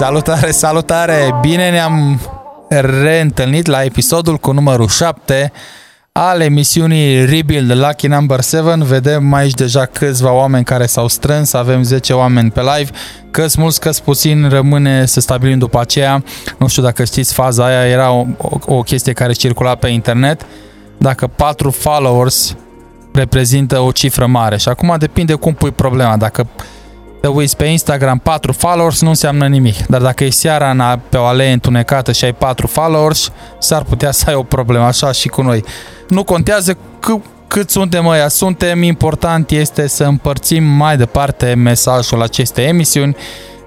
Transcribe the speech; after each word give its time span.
Salutare, 0.00 0.50
salutare! 0.50 1.38
Bine 1.40 1.70
ne-am 1.70 2.20
reîntâlnit 3.02 3.66
la 3.66 3.84
episodul 3.84 4.36
cu 4.36 4.52
numărul 4.52 4.88
7 4.88 5.52
al 6.12 6.40
emisiunii 6.40 7.24
Rebuild 7.24 7.72
Lucky 7.72 8.06
Number 8.06 8.42
7. 8.42 8.74
Vedem 8.84 9.32
aici 9.32 9.52
deja 9.52 9.84
câțiva 9.84 10.32
oameni 10.32 10.64
care 10.64 10.86
s-au 10.86 11.08
strâns, 11.08 11.52
avem 11.52 11.82
10 11.82 12.12
oameni 12.12 12.50
pe 12.50 12.60
live, 12.60 12.90
câți 13.30 13.60
mulți, 13.60 13.80
câți 13.80 14.02
puțin, 14.02 14.48
rămâne 14.48 15.06
să 15.06 15.20
stabilim 15.20 15.58
după 15.58 15.80
aceea. 15.80 16.24
Nu 16.58 16.68
știu 16.68 16.82
dacă 16.82 17.04
știți 17.04 17.32
faza 17.34 17.64
aia, 17.64 17.86
era 17.86 18.10
o, 18.10 18.26
o, 18.36 18.74
o 18.74 18.82
chestie 18.82 19.12
care 19.12 19.32
circula 19.32 19.74
pe 19.74 19.88
internet. 19.88 20.46
Dacă 20.98 21.26
4 21.26 21.70
followers 21.70 22.56
reprezintă 23.12 23.78
o 23.78 23.90
cifră 23.90 24.26
mare 24.26 24.56
și 24.56 24.68
acum 24.68 24.94
depinde 24.98 25.34
cum 25.34 25.54
pui 25.54 25.70
problema. 25.70 26.16
Dacă 26.16 26.46
te 27.20 27.26
uiți 27.26 27.56
pe 27.56 27.64
Instagram 27.64 28.18
4 28.18 28.52
followers 28.52 29.00
nu 29.00 29.08
înseamnă 29.08 29.46
nimic, 29.46 29.86
dar 29.86 30.00
dacă 30.00 30.24
e 30.24 30.30
seara 30.30 30.70
în, 30.70 30.82
pe 31.08 31.16
o 31.16 31.24
alee 31.24 31.52
întunecată 31.52 32.12
și 32.12 32.24
ai 32.24 32.32
4 32.32 32.66
followers, 32.66 33.32
s-ar 33.58 33.82
putea 33.82 34.10
să 34.10 34.24
ai 34.28 34.34
o 34.34 34.42
problemă, 34.42 34.84
așa 34.84 35.12
și 35.12 35.28
cu 35.28 35.42
noi. 35.42 35.64
Nu 36.08 36.24
contează 36.24 36.74
c- 36.74 37.48
cât 37.48 37.70
suntem 37.70 38.06
ăia, 38.06 38.28
suntem, 38.28 38.82
important 38.82 39.50
este 39.50 39.86
să 39.86 40.04
împărțim 40.04 40.64
mai 40.64 40.96
departe 40.96 41.54
mesajul 41.54 42.22
acestei 42.22 42.66
emisiuni 42.66 43.16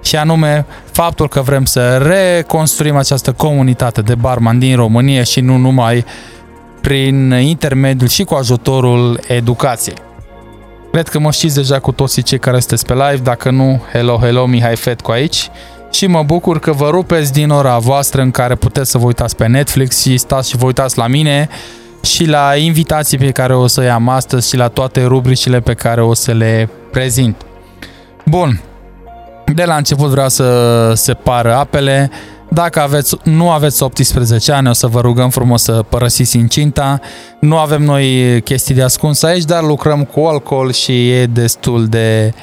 și 0.02 0.16
anume 0.16 0.66
faptul 0.92 1.28
că 1.28 1.40
vrem 1.40 1.64
să 1.64 1.96
reconstruim 1.96 2.96
această 2.96 3.32
comunitate 3.32 4.00
de 4.00 4.14
barman 4.14 4.58
din 4.58 4.76
România 4.76 5.22
și 5.22 5.40
nu 5.40 5.56
numai 5.56 6.04
prin 6.80 7.30
intermediul 7.30 8.08
și 8.08 8.24
cu 8.24 8.34
ajutorul 8.34 9.20
educației. 9.28 9.96
Cred 10.94 11.08
că 11.08 11.18
mă 11.18 11.30
știți 11.30 11.54
deja 11.54 11.78
cu 11.78 11.92
toții 11.92 12.22
cei 12.22 12.38
care 12.38 12.58
sunteți 12.58 12.86
pe 12.86 12.92
live, 12.92 13.20
dacă 13.22 13.50
nu, 13.50 13.82
hello, 13.92 14.16
hello, 14.16 14.46
Mihai 14.46 14.76
Fetcu 14.76 15.10
aici. 15.10 15.50
Și 15.90 16.06
mă 16.06 16.22
bucur 16.22 16.58
că 16.58 16.72
vă 16.72 16.88
rupeți 16.90 17.32
din 17.32 17.50
ora 17.50 17.78
voastră 17.78 18.22
în 18.22 18.30
care 18.30 18.54
puteți 18.54 18.90
să 18.90 18.98
vă 18.98 19.06
uitați 19.06 19.36
pe 19.36 19.46
Netflix 19.46 20.00
și 20.00 20.16
stați 20.16 20.48
și 20.50 20.56
vă 20.56 20.66
uitați 20.66 20.98
la 20.98 21.06
mine 21.06 21.48
și 22.02 22.24
la 22.24 22.56
invitații 22.56 23.18
pe 23.18 23.30
care 23.30 23.54
o 23.54 23.66
să 23.66 23.82
i-am 23.82 24.08
astăzi 24.08 24.48
și 24.48 24.56
la 24.56 24.68
toate 24.68 25.04
rubricile 25.04 25.60
pe 25.60 25.74
care 25.74 26.02
o 26.02 26.14
să 26.14 26.32
le 26.32 26.68
prezint. 26.90 27.42
Bun, 28.24 28.60
de 29.54 29.64
la 29.64 29.76
început 29.76 30.08
vreau 30.08 30.28
să 30.28 30.92
separă 30.94 31.54
apele. 31.54 32.10
Dacă 32.48 32.80
aveți, 32.80 33.16
nu 33.22 33.50
aveți 33.50 33.82
18 33.82 34.52
ani, 34.52 34.68
o 34.68 34.72
să 34.72 34.86
vă 34.86 35.00
rugăm 35.00 35.30
frumos 35.30 35.62
să 35.62 35.84
părăsiți 35.88 36.36
incinta. 36.36 37.00
Nu 37.40 37.56
avem 37.58 37.82
noi 37.82 38.40
chestii 38.42 38.74
de 38.74 38.82
ascuns 38.82 39.22
aici, 39.22 39.44
dar 39.44 39.62
lucrăm 39.62 40.04
cu 40.04 40.20
alcool 40.20 40.72
și 40.72 41.10
e 41.10 41.26
destul 41.26 41.86
de 41.86 42.34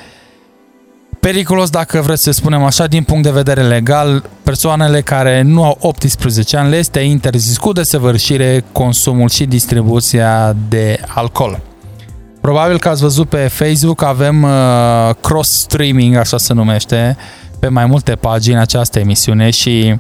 periculos, 1.22 1.70
dacă 1.70 2.02
vreți 2.02 2.24
să 2.24 2.32
spunem 2.32 2.64
așa, 2.64 2.88
din 2.88 3.04
punct 3.04 3.24
de 3.24 3.30
vedere 3.30 3.62
legal, 3.62 4.24
persoanele 4.44 5.02
care 5.02 5.42
nu 5.42 5.64
au 5.64 5.78
18 5.82 6.58
ani 6.58 6.70
le 6.70 6.78
este 6.78 7.00
interzis 7.00 7.58
cu 7.58 7.72
desăvârșire 7.72 8.64
consumul 8.72 9.30
și 9.30 9.46
distribuția 9.46 10.56
de 10.70 11.00
alcool. 11.08 11.60
Probabil 12.42 12.80
că 12.80 12.90
ați 12.90 13.02
văzut 13.02 13.30
pe 13.30 13.38
Facebook, 13.38 14.04
avem 14.04 14.44
uh, 14.44 14.50
cross-streaming, 15.22 16.16
așa 16.16 16.38
se 16.38 16.54
numește, 16.54 17.18
pe 17.62 17.68
mai 17.68 17.86
multe 17.86 18.16
pagini 18.16 18.60
această 18.60 19.00
emisiune 19.00 19.50
și 19.50 19.96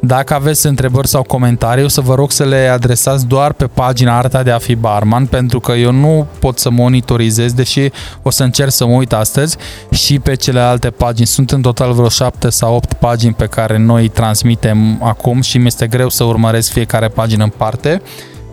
dacă 0.00 0.34
aveți 0.34 0.66
întrebări 0.66 1.08
sau 1.08 1.22
comentarii, 1.22 1.84
o 1.84 1.88
să 1.88 2.00
vă 2.00 2.14
rog 2.14 2.30
să 2.30 2.44
le 2.44 2.68
adresați 2.68 3.26
doar 3.26 3.52
pe 3.52 3.66
pagina 3.66 4.18
Arta 4.18 4.42
de 4.42 4.50
a 4.50 4.58
fi 4.58 4.74
barman, 4.74 5.26
pentru 5.26 5.60
că 5.60 5.72
eu 5.72 5.92
nu 5.92 6.26
pot 6.38 6.58
să 6.58 6.70
monitorizez, 6.70 7.52
deși 7.52 7.90
o 8.22 8.30
să 8.30 8.42
încerc 8.42 8.70
să 8.70 8.86
mă 8.86 8.92
uit 8.92 9.12
astăzi 9.12 9.56
și 9.90 10.18
pe 10.18 10.34
celelalte 10.34 10.90
pagini. 10.90 11.26
Sunt 11.26 11.50
în 11.50 11.62
total 11.62 11.92
vreo 11.92 12.08
7 12.08 12.50
sau 12.50 12.74
8 12.74 12.92
pagini 12.92 13.34
pe 13.34 13.46
care 13.46 13.78
noi 13.78 14.08
transmitem 14.08 15.02
acum 15.02 15.40
și 15.40 15.58
mi 15.58 15.66
este 15.66 15.86
greu 15.86 16.08
să 16.08 16.24
urmăresc 16.24 16.70
fiecare 16.70 17.08
pagină 17.08 17.44
în 17.44 17.52
parte. 17.56 18.02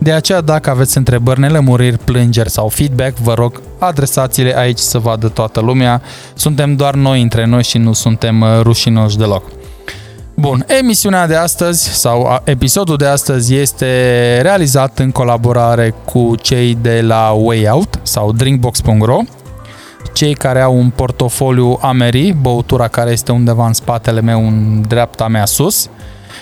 De 0.02 0.12
aceea, 0.12 0.40
dacă 0.40 0.70
aveți 0.70 0.96
întrebări, 0.96 1.40
nelămuriri, 1.40 1.98
plângeri 1.98 2.50
sau 2.50 2.68
feedback, 2.68 3.16
vă 3.16 3.34
rog, 3.34 3.60
adresați-le 3.78 4.58
aici 4.58 4.78
să 4.78 4.98
vadă 4.98 5.28
toată 5.28 5.60
lumea. 5.60 6.02
Suntem 6.34 6.76
doar 6.76 6.94
noi 6.94 7.22
între 7.22 7.46
noi 7.46 7.62
și 7.62 7.78
nu 7.78 7.92
suntem 7.92 8.40
uh, 8.40 8.48
rușinoși 8.62 9.16
deloc. 9.16 9.44
Bun, 10.34 10.64
emisiunea 10.80 11.26
de 11.26 11.34
astăzi 11.34 11.88
sau 11.88 12.40
episodul 12.44 12.96
de 12.96 13.06
astăzi 13.06 13.54
este 13.54 13.86
realizat 14.40 14.98
în 14.98 15.10
colaborare 15.10 15.94
cu 16.04 16.34
cei 16.40 16.78
de 16.80 17.00
la 17.00 17.30
Way 17.30 17.68
Out 17.70 18.00
sau 18.02 18.32
drinkbox.ro 18.32 19.18
cei 20.12 20.34
care 20.34 20.60
au 20.60 20.76
un 20.76 20.90
portofoliu 20.90 21.78
Ameri, 21.80 22.32
băutura 22.40 22.88
care 22.88 23.10
este 23.10 23.32
undeva 23.32 23.66
în 23.66 23.72
spatele 23.72 24.20
meu, 24.20 24.46
în 24.46 24.82
dreapta 24.88 25.28
mea 25.28 25.44
sus, 25.44 25.88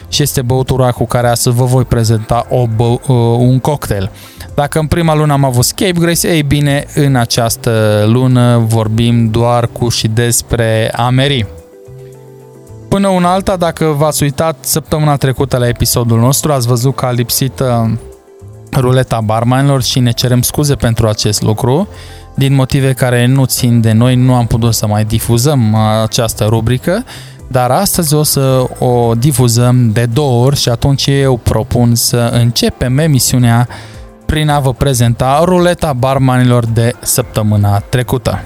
și 0.09 0.23
este 0.23 0.43
băutura 0.43 0.91
cu 0.91 1.06
care 1.06 1.28
astăzi 1.28 1.56
vă 1.56 1.65
voi 1.65 1.84
prezenta 1.84 2.47
o 2.49 2.67
bă, 2.67 2.84
uh, 2.84 2.99
un 3.39 3.59
cocktail. 3.59 4.11
Dacă 4.55 4.78
în 4.78 4.87
prima 4.87 5.15
lună 5.15 5.33
am 5.33 5.45
avut 5.45 5.65
Scape 5.65 6.01
Grace, 6.01 6.28
ei 6.28 6.43
bine, 6.43 6.87
în 6.95 7.17
această 7.17 8.05
lună 8.06 8.65
vorbim 8.67 9.31
doar 9.31 9.67
cu 9.67 9.89
și 9.89 10.09
despre 10.09 10.91
Ameri. 10.97 11.47
Până 12.89 13.09
una 13.09 13.33
alta, 13.33 13.56
dacă 13.56 13.84
v-ați 13.84 14.23
uitat 14.23 14.56
săptămâna 14.61 15.17
trecută 15.17 15.56
la 15.56 15.69
episodul 15.69 16.19
nostru, 16.19 16.53
ați 16.53 16.67
văzut 16.67 16.95
că 16.95 17.07
a 17.07 17.11
lipsit 17.11 17.61
uh, 17.61 17.91
ruleta 18.77 19.21
barmanilor 19.21 19.83
și 19.83 19.99
ne 19.99 20.11
cerem 20.11 20.43
scuze 20.43 20.75
pentru 20.75 21.09
acest 21.09 21.43
lucru. 21.43 21.89
Din 22.34 22.55
motive 22.55 22.93
care 22.93 23.27
nu 23.27 23.45
țin 23.45 23.81
de 23.81 23.93
noi, 23.93 24.15
nu 24.15 24.34
am 24.34 24.47
putut 24.47 24.75
să 24.75 24.87
mai 24.87 25.05
difuzăm 25.05 25.72
uh, 25.72 25.78
această 26.03 26.45
rubrică, 26.45 27.05
dar 27.53 27.71
astăzi 27.71 28.15
o 28.15 28.22
să 28.22 28.66
o 28.78 29.15
difuzăm 29.15 29.93
de 29.93 30.06
două 30.06 30.44
ori 30.44 30.56
și 30.56 30.69
atunci 30.69 31.06
eu 31.06 31.37
propun 31.37 31.94
să 31.94 32.31
începem 32.33 32.99
emisiunea 32.99 33.69
prin 34.27 34.49
a 34.49 34.61
vă 34.61 34.72
prezenta 34.72 35.41
ruleta 35.44 35.93
barmanilor 35.93 36.66
de 36.66 36.93
săptămâna 37.00 37.78
trecută. 37.78 38.44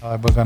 Hai, 0.00 0.18
băga 0.20 0.44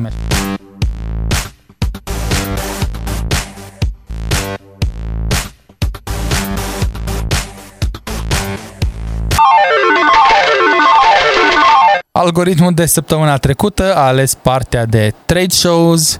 Algoritmul 12.26 12.74
de 12.74 12.86
săptămâna 12.86 13.36
trecută 13.36 13.94
a 13.94 14.06
ales 14.06 14.34
partea 14.34 14.86
de 14.86 15.14
trade 15.26 15.54
shows 15.54 16.18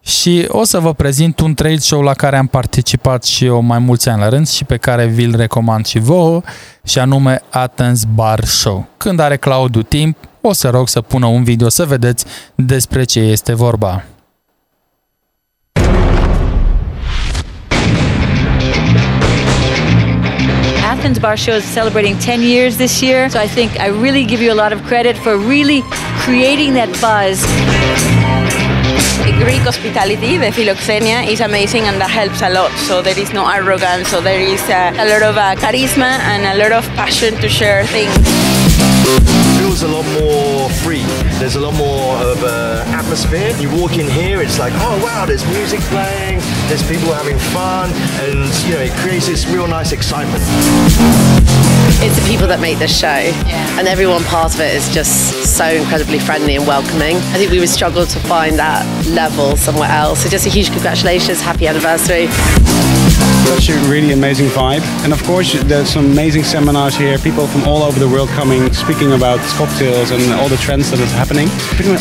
și 0.00 0.44
o 0.48 0.64
să 0.64 0.78
vă 0.78 0.94
prezint 0.94 1.40
un 1.40 1.54
trade 1.54 1.76
show 1.76 2.02
la 2.02 2.12
care 2.12 2.36
am 2.36 2.46
participat 2.46 3.24
și 3.24 3.44
eu 3.44 3.60
mai 3.60 3.78
mulți 3.78 4.08
ani 4.08 4.20
la 4.20 4.28
rând 4.28 4.48
și 4.48 4.64
pe 4.64 4.76
care 4.76 5.06
vi-l 5.06 5.36
recomand 5.36 5.86
și 5.86 5.98
vouă 5.98 6.42
și 6.84 6.98
anume 6.98 7.42
Athens 7.50 8.04
Bar 8.14 8.44
Show. 8.44 8.86
Când 8.96 9.18
are 9.20 9.36
Claudiu 9.36 9.82
timp, 9.82 10.16
o 10.40 10.52
să 10.52 10.68
rog 10.68 10.88
să 10.88 11.00
pună 11.00 11.26
un 11.26 11.44
video 11.44 11.68
să 11.68 11.84
vedeți 11.84 12.24
despre 12.54 13.04
ce 13.04 13.20
este 13.20 13.54
vorba. 13.54 14.04
Athens 21.06 21.20
Bar 21.20 21.36
Show 21.36 21.52
is 21.52 21.64
celebrating 21.64 22.18
10 22.18 22.42
years 22.42 22.78
this 22.78 23.00
year, 23.00 23.30
so 23.30 23.38
I 23.38 23.46
think 23.46 23.78
I 23.78 23.86
really 23.86 24.24
give 24.24 24.40
you 24.42 24.52
a 24.52 24.58
lot 24.58 24.72
of 24.72 24.82
credit 24.82 25.16
for 25.16 25.38
really 25.38 25.82
creating 26.24 26.74
that 26.74 26.90
buzz. 27.00 27.40
Greek 29.38 29.62
hospitality, 29.62 30.36
the 30.36 30.46
philoxenia, 30.46 31.24
is 31.30 31.40
amazing 31.40 31.82
and 31.82 32.00
that 32.00 32.10
helps 32.10 32.42
a 32.42 32.50
lot. 32.50 32.72
So 32.88 33.02
there 33.02 33.16
is 33.16 33.32
no 33.32 33.48
arrogance, 33.48 34.08
so 34.08 34.20
there 34.20 34.40
is 34.40 34.60
a, 34.68 34.90
a 34.98 35.06
lot 35.08 35.22
of 35.22 35.36
uh, 35.36 35.54
charisma 35.54 36.18
and 36.26 36.44
a 36.44 36.60
lot 36.60 36.72
of 36.72 36.84
passion 36.96 37.34
to 37.36 37.48
share 37.48 37.86
things 37.86 38.55
feels 39.58 39.82
a 39.82 39.88
lot 39.88 40.04
more 40.20 40.70
free. 40.82 41.04
There's 41.38 41.56
a 41.56 41.60
lot 41.60 41.74
more 41.74 42.16
of 42.16 42.42
an 42.42 42.48
uh, 42.48 42.84
atmosphere. 42.98 43.54
You 43.58 43.70
walk 43.70 43.98
in 43.98 44.08
here, 44.08 44.40
it's 44.42 44.58
like, 44.58 44.72
oh 44.76 45.02
wow, 45.04 45.26
there's 45.26 45.44
music 45.46 45.80
playing, 45.92 46.40
there's 46.68 46.82
people 46.88 47.12
having 47.12 47.38
fun, 47.38 47.90
and 48.24 48.38
you 48.66 48.74
know, 48.74 48.80
it 48.80 48.92
creates 49.00 49.26
this 49.26 49.46
real 49.46 49.66
nice 49.66 49.92
excitement. 49.92 50.42
It's 51.98 52.18
the 52.18 52.26
people 52.26 52.46
that 52.48 52.60
make 52.60 52.78
this 52.78 52.96
show, 52.98 53.08
yeah. 53.08 53.78
and 53.78 53.88
everyone 53.88 54.22
part 54.24 54.54
of 54.54 54.60
it 54.60 54.74
is 54.74 54.92
just 54.92 55.56
so 55.56 55.66
incredibly 55.66 56.18
friendly 56.18 56.56
and 56.56 56.66
welcoming. 56.66 57.16
I 57.16 57.38
think 57.38 57.50
we 57.50 57.58
would 57.58 57.68
struggle 57.68 58.06
to 58.06 58.18
find 58.20 58.58
that 58.58 58.84
level 59.06 59.56
somewhere 59.56 59.90
else. 59.90 60.22
So 60.22 60.28
just 60.28 60.46
a 60.46 60.50
huge 60.50 60.70
congratulations, 60.70 61.40
happy 61.40 61.66
anniversary. 61.66 62.28
Such 63.46 63.70
a 63.70 63.78
really 63.90 64.12
amazing 64.12 64.46
vibe. 64.46 64.82
And 65.02 65.12
of 65.12 65.22
course, 65.24 65.52
there's 65.64 65.90
some 65.90 66.06
amazing 66.06 66.44
seminars 66.44 66.94
here, 66.94 67.18
people 67.18 67.46
from 67.46 67.64
all 67.64 67.82
over 67.82 67.98
the 67.98 68.08
world 68.08 68.28
coming, 68.30 68.72
speaking 68.72 69.12
about 69.12 69.40
cocktails 69.58 70.10
and 70.10 70.22
all 70.34 70.48
the 70.48 70.56
trends 70.58 70.90
that 70.90 71.00
is 71.00 71.10
happening. 71.12 71.48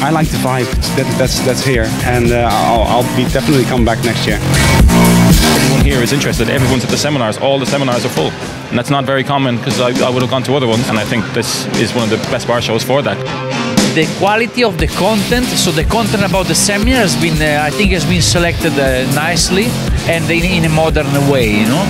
I 0.03 0.11
like 0.11 0.27
the 0.27 0.37
vibe 0.37 0.69
that, 0.95 1.07
that's, 1.17 1.39
that's 1.45 1.63
here. 1.63 1.85
And 2.03 2.31
uh, 2.31 2.49
I'll, 2.51 2.83
I'll 2.83 3.15
be 3.15 3.23
definitely 3.31 3.63
come 3.65 3.83
back 3.83 4.03
next 4.03 4.27
year. 4.27 4.39
Everyone 4.39 5.83
here 5.85 5.95
here 5.95 6.03
is 6.03 6.11
interested, 6.11 6.49
everyone's 6.49 6.83
at 6.83 6.89
the 6.89 6.97
seminars. 6.97 7.37
All 7.37 7.57
the 7.57 7.65
seminars 7.65 8.03
are 8.05 8.09
full, 8.09 8.31
and 8.69 8.77
that's 8.77 8.89
not 8.89 9.05
very 9.05 9.23
common 9.23 9.57
because 9.57 9.79
I, 9.79 9.89
I 10.05 10.09
would 10.09 10.21
have 10.21 10.29
gone 10.29 10.43
to 10.43 10.55
other 10.55 10.67
ones. 10.67 10.89
And 10.89 10.97
I 10.97 11.05
think 11.05 11.23
this 11.33 11.67
is 11.77 11.93
one 11.93 12.03
of 12.03 12.09
the 12.09 12.17
best 12.29 12.47
bar 12.47 12.61
shows 12.61 12.83
for 12.83 13.01
that. 13.01 13.17
the 13.95 14.05
quality 14.19 14.63
of 14.63 14.77
the 14.77 14.87
content. 14.87 15.45
So 15.45 15.71
the 15.71 15.85
content 15.85 16.23
about 16.23 16.47
the 16.47 16.55
seminar 16.55 16.97
has 16.97 17.15
been, 17.15 17.39
uh, 17.41 17.63
I 17.63 17.69
think, 17.69 17.91
has 17.91 18.05
been 18.05 18.21
selected 18.21 18.73
uh, 18.73 19.09
nicely 19.15 19.67
and 20.07 20.29
in, 20.29 20.45
in 20.45 20.65
a 20.65 20.69
modern 20.69 21.07
way. 21.29 21.49
You 21.51 21.65
know. 21.65 21.83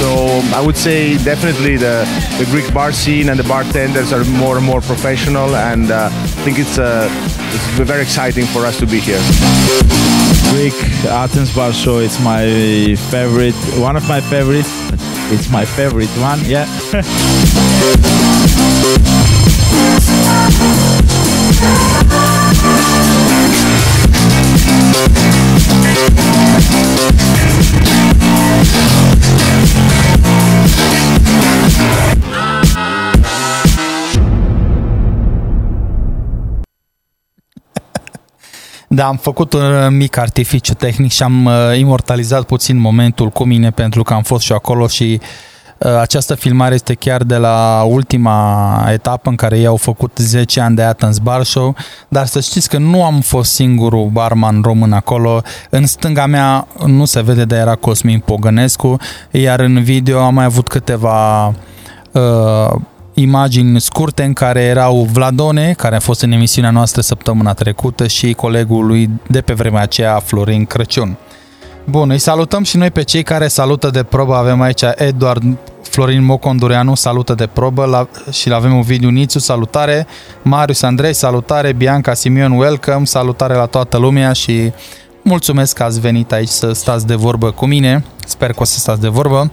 So 0.00 0.10
I 0.54 0.62
would 0.64 0.76
say 0.76 1.16
definitely 1.24 1.76
the, 1.76 2.04
the 2.38 2.44
Greek 2.50 2.72
bar 2.74 2.92
scene 2.92 3.30
and 3.30 3.38
the 3.38 3.48
bartenders 3.48 4.12
are 4.12 4.24
more 4.24 4.56
and 4.58 4.66
more 4.66 4.80
professional, 4.80 5.56
and 5.56 5.90
uh, 5.90 6.10
I 6.12 6.26
think 6.44 6.58
it's 6.58 6.78
uh, 6.78 7.08
it's 7.54 7.88
very 7.88 8.02
exciting 8.02 8.44
for 8.46 8.66
us 8.66 8.78
to 8.78 8.86
be 8.86 9.00
here. 9.00 9.20
Greek 10.52 10.74
Athens 11.06 11.54
Bar 11.54 11.72
Show. 11.72 11.98
It's 11.98 12.20
my 12.22 12.44
favorite, 13.10 13.54
one 13.80 13.96
of 13.96 14.06
my 14.08 14.20
favorites. 14.20 14.70
It's 15.32 15.50
my 15.50 15.64
favorite 15.64 16.10
one, 16.20 16.40
yeah. 16.44 16.66
Da, 38.96 39.06
am 39.06 39.16
făcut 39.16 39.52
un 39.52 39.96
mic 39.96 40.16
artificiu 40.16 40.74
tehnic 40.74 41.10
și 41.10 41.22
am 41.22 41.44
uh, 41.44 41.52
imortalizat 41.78 42.42
puțin 42.42 42.78
momentul 42.78 43.28
cu 43.28 43.44
mine 43.44 43.70
pentru 43.70 44.02
că 44.02 44.14
am 44.14 44.22
fost 44.22 44.44
și 44.44 44.52
acolo 44.52 44.86
și 44.86 45.20
uh, 45.78 45.98
această 46.00 46.34
filmare 46.34 46.74
este 46.74 46.94
chiar 46.94 47.22
de 47.22 47.36
la 47.36 47.82
ultima 47.88 48.88
etapă 48.92 49.28
în 49.28 49.36
care 49.36 49.58
ei 49.58 49.66
au 49.66 49.76
făcut 49.76 50.16
10 50.16 50.60
ani 50.60 50.76
de 50.76 50.82
Athens 50.82 51.18
Bar 51.18 51.42
Show, 51.42 51.76
dar 52.08 52.26
să 52.26 52.40
știți 52.40 52.68
că 52.68 52.78
nu 52.78 53.04
am 53.04 53.20
fost 53.20 53.52
singurul 53.52 54.08
barman 54.12 54.60
român 54.62 54.92
acolo. 54.92 55.42
În 55.70 55.86
stânga 55.86 56.26
mea 56.26 56.66
nu 56.86 57.04
se 57.04 57.22
vede, 57.22 57.44
dar 57.44 57.58
era 57.58 57.74
Cosmin 57.74 58.18
Pogănescu, 58.18 58.96
iar 59.30 59.60
în 59.60 59.82
video 59.82 60.20
am 60.20 60.34
mai 60.34 60.44
avut 60.44 60.68
câteva 60.68 61.46
uh, 62.12 62.74
imagini 63.18 63.80
scurte 63.80 64.22
în 64.22 64.32
care 64.32 64.62
erau 64.62 65.08
Vladone, 65.12 65.74
care 65.76 65.96
a 65.96 66.00
fost 66.00 66.22
în 66.22 66.32
emisiunea 66.32 66.70
noastră 66.70 67.00
săptămâna 67.00 67.52
trecută 67.52 68.06
și 68.06 68.32
colegul 68.32 68.86
lui 68.86 69.10
de 69.28 69.40
pe 69.40 69.52
vremea 69.52 69.82
aceea, 69.82 70.18
Florin 70.18 70.64
Crăciun. 70.64 71.16
Bun, 71.84 72.10
îi 72.10 72.18
salutăm 72.18 72.62
și 72.62 72.76
noi 72.76 72.90
pe 72.90 73.02
cei 73.02 73.22
care 73.22 73.48
salută 73.48 73.90
de 73.90 74.02
probă. 74.02 74.34
Avem 74.34 74.60
aici 74.60 74.82
Eduard 74.94 75.42
Florin 75.82 76.24
Mocondureanu, 76.24 76.94
salută 76.94 77.34
de 77.34 77.46
probă 77.46 77.84
la, 77.84 78.08
și 78.32 78.52
avem 78.52 78.76
un 78.76 78.82
video 78.82 79.10
Nițu, 79.10 79.38
salutare. 79.38 80.06
Marius 80.42 80.82
Andrei, 80.82 81.12
salutare. 81.12 81.72
Bianca 81.72 82.14
Simion, 82.14 82.52
welcome, 82.52 83.04
salutare 83.04 83.54
la 83.54 83.66
toată 83.66 83.96
lumea 83.96 84.32
și 84.32 84.72
mulțumesc 85.22 85.76
că 85.76 85.82
ați 85.82 86.00
venit 86.00 86.32
aici 86.32 86.48
să 86.48 86.72
stați 86.72 87.06
de 87.06 87.14
vorbă 87.14 87.50
cu 87.50 87.66
mine. 87.66 88.04
Sper 88.26 88.50
că 88.50 88.58
o 88.60 88.64
să 88.64 88.78
stați 88.78 89.00
de 89.00 89.08
vorbă. 89.08 89.50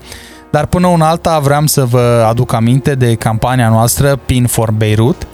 Dar 0.54 0.66
până 0.66 0.88
una 0.88 1.10
alta 1.10 1.40
vreau 1.40 1.66
să 1.66 1.86
vă 1.86 2.26
aduc 2.28 2.54
aminte 2.54 2.96
de 2.96 3.16
campania 3.16 3.70
noastră 3.70 4.16
Pin 4.16 4.46
for 4.46 4.72
Beirut, 4.72 5.28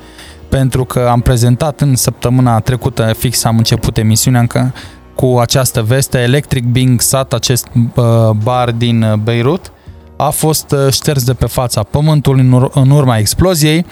pentru 0.49 0.85
că 0.85 1.07
am 1.11 1.21
prezentat 1.21 1.81
în 1.81 1.95
săptămâna 1.95 2.59
trecută, 2.59 3.13
fix 3.17 3.43
am 3.43 3.57
început 3.57 3.97
emisiunea 3.97 4.39
încă, 4.39 4.73
cu 5.15 5.37
această 5.41 5.81
veste, 5.81 6.17
Electric 6.19 6.63
Being 6.63 7.01
Sat, 7.01 7.33
acest 7.33 7.67
uh, 7.75 8.03
bar 8.43 8.71
din 8.71 9.01
uh, 9.01 9.13
Beirut, 9.13 9.71
a 10.21 10.29
fost 10.29 10.71
uh, 10.71 10.91
șters 10.91 11.23
de 11.23 11.33
pe 11.33 11.45
fața 11.45 11.83
pământului 11.83 12.41
în, 12.41 12.51
ur- 12.51 12.71
în 12.73 12.89
urma 12.89 13.17
exploziei 13.17 13.85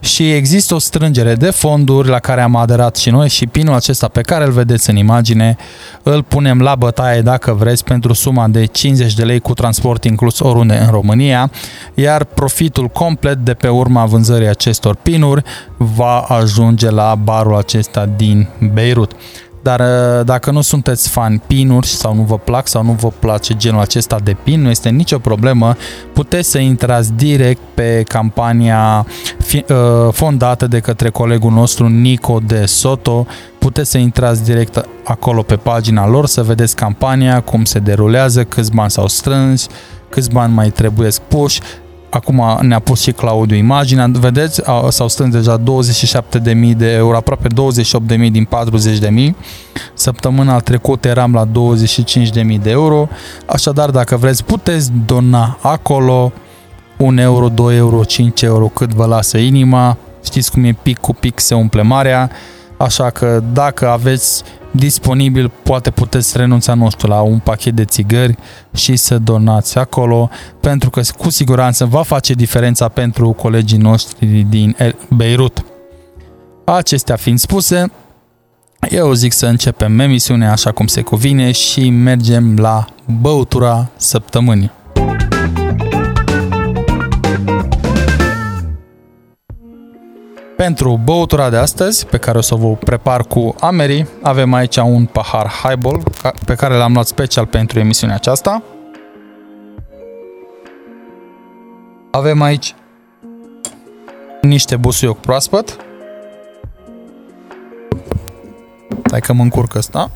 și 0.00 0.32
există 0.32 0.74
o 0.74 0.78
strângere 0.78 1.34
de 1.34 1.50
fonduri 1.50 2.08
la 2.08 2.18
care 2.18 2.40
am 2.40 2.56
aderat 2.56 2.96
și 2.96 3.10
noi 3.10 3.28
și 3.28 3.46
pinul 3.46 3.74
acesta 3.74 4.08
pe 4.08 4.20
care 4.20 4.44
îl 4.44 4.50
vedeți 4.52 4.90
în 4.90 4.96
imagine 4.96 5.56
îl 6.02 6.22
punem 6.22 6.60
la 6.60 6.74
bătaie 6.74 7.20
dacă 7.20 7.52
vreți 7.52 7.84
pentru 7.84 8.12
suma 8.12 8.48
de 8.48 8.64
50 8.64 9.14
de 9.14 9.24
lei 9.24 9.40
cu 9.40 9.52
transport 9.52 10.04
inclus 10.04 10.40
oriunde 10.40 10.76
în 10.76 10.90
România, 10.90 11.50
iar 11.94 12.24
profitul 12.24 12.88
complet 12.88 13.36
de 13.36 13.54
pe 13.54 13.68
urma 13.68 14.04
vânzării 14.04 14.48
acestor 14.48 14.94
pinuri 14.94 15.42
va 15.76 16.18
ajunge 16.18 16.90
la 16.90 17.14
barul 17.14 17.56
acesta 17.56 18.08
din 18.16 18.48
Beirut. 18.72 19.12
Dar 19.64 19.80
uh, 19.80 20.24
dacă 20.24 20.50
nu 20.50 20.60
sunteți 20.60 21.08
fan 21.08 21.42
pinuri 21.46 21.86
sau 21.86 22.14
nu 22.14 22.22
vă 22.22 22.38
plac 22.38 22.68
sau 22.68 22.84
nu 22.84 22.92
vă 22.92 23.08
place 23.18 23.54
genul 23.56 23.80
acesta 23.80 24.18
de 24.18 24.36
pin, 24.42 24.62
nu 24.62 24.70
este 24.70 24.88
nicio 24.88 25.18
problemă. 25.18 25.76
Puteți 26.12 26.50
să 26.50 26.58
intrați 26.58 27.12
direct 27.12 27.60
pe 27.74 28.02
campania 28.08 29.06
fi, 29.38 29.64
uh, 29.68 30.12
fondată 30.12 30.66
de 30.66 30.80
către 30.80 31.10
colegul 31.10 31.52
nostru 31.52 31.88
Nico 31.88 32.38
de 32.46 32.64
Soto. 32.64 33.26
Puteți 33.58 33.90
să 33.90 33.98
intrați 33.98 34.44
direct 34.44 34.88
acolo 35.04 35.42
pe 35.42 35.56
pagina 35.56 36.08
lor 36.08 36.26
să 36.26 36.42
vedeți 36.42 36.76
campania, 36.76 37.40
cum 37.40 37.64
se 37.64 37.78
derulează, 37.78 38.44
câți 38.44 38.74
bani 38.74 38.90
s-au 38.90 39.06
strâns, 39.06 39.66
câți 40.08 40.30
bani 40.30 40.54
mai 40.54 40.70
trebuie 40.70 41.10
puși 41.28 41.60
acum 42.14 42.58
ne-a 42.60 42.78
pus 42.78 43.00
și 43.00 43.12
Claudiu 43.12 43.56
imaginea, 43.56 44.10
vedeți, 44.12 44.62
s-au 44.88 45.08
strâns 45.08 45.34
deja 45.34 45.60
27.000 45.60 46.76
de 46.76 46.92
euro, 46.92 47.16
aproape 47.16 47.48
28.000 47.48 48.30
din 48.30 48.48
40.000. 49.30 49.34
Săptămâna 49.94 50.58
trecută 50.58 51.08
eram 51.08 51.32
la 51.32 51.46
25.000 51.46 52.60
de 52.62 52.70
euro, 52.70 53.08
așadar 53.46 53.90
dacă 53.90 54.16
vreți 54.16 54.44
puteți 54.44 54.90
dona 55.06 55.58
acolo 55.60 56.32
1 56.96 57.20
euro, 57.20 57.48
2 57.48 57.76
euro, 57.76 58.04
5 58.04 58.42
euro, 58.42 58.66
cât 58.66 58.92
vă 58.92 59.06
lasă 59.06 59.38
inima, 59.38 59.96
știți 60.24 60.50
cum 60.50 60.64
e 60.64 60.76
pic 60.82 60.98
cu 60.98 61.14
pic 61.14 61.38
se 61.40 61.54
umple 61.54 61.82
marea, 61.82 62.30
așa 62.76 63.10
că 63.10 63.42
dacă 63.52 63.88
aveți 63.88 64.42
disponibil, 64.76 65.50
poate 65.62 65.90
puteți 65.90 66.36
renunța, 66.36 66.74
nu 66.74 66.90
știu, 66.90 67.08
la 67.08 67.20
un 67.20 67.38
pachet 67.38 67.74
de 67.74 67.84
țigări 67.84 68.36
și 68.74 68.96
să 68.96 69.18
donați 69.18 69.78
acolo, 69.78 70.30
pentru 70.60 70.90
că 70.90 71.00
cu 71.18 71.30
siguranță 71.30 71.84
va 71.84 72.02
face 72.02 72.32
diferența 72.32 72.88
pentru 72.88 73.30
colegii 73.30 73.78
noștri 73.78 74.46
din 74.48 74.76
Beirut. 75.08 75.64
Acestea 76.64 77.16
fiind 77.16 77.38
spuse, 77.38 77.92
eu 78.90 79.12
zic 79.12 79.32
să 79.32 79.46
începem 79.46 79.98
emisiunea 79.98 80.52
așa 80.52 80.72
cum 80.72 80.86
se 80.86 81.02
cuvine 81.02 81.52
și 81.52 81.90
mergem 81.90 82.56
la 82.58 82.84
băutura 83.20 83.90
săptămânii. 83.96 84.70
Pentru 90.64 91.00
băutura 91.04 91.50
de 91.50 91.56
astăzi, 91.56 92.06
pe 92.06 92.16
care 92.18 92.38
o 92.38 92.40
să 92.40 92.54
vă 92.54 92.68
prepar 92.68 93.22
cu 93.22 93.54
Ameri, 93.60 94.06
avem 94.22 94.52
aici 94.52 94.76
un 94.76 95.06
pahar 95.06 95.50
highball 95.62 96.02
pe 96.46 96.54
care 96.54 96.74
l-am 96.74 96.92
luat 96.92 97.06
special 97.06 97.46
pentru 97.46 97.78
emisiunea 97.78 98.16
aceasta. 98.16 98.62
Avem 102.10 102.42
aici 102.42 102.74
niște 104.42 104.76
busuioc 104.76 105.18
proaspăt. 105.20 105.76
Hai 109.10 109.20
că 109.20 109.32
mă 109.32 109.42
încurc 109.42 109.74
ăsta. 109.74 110.10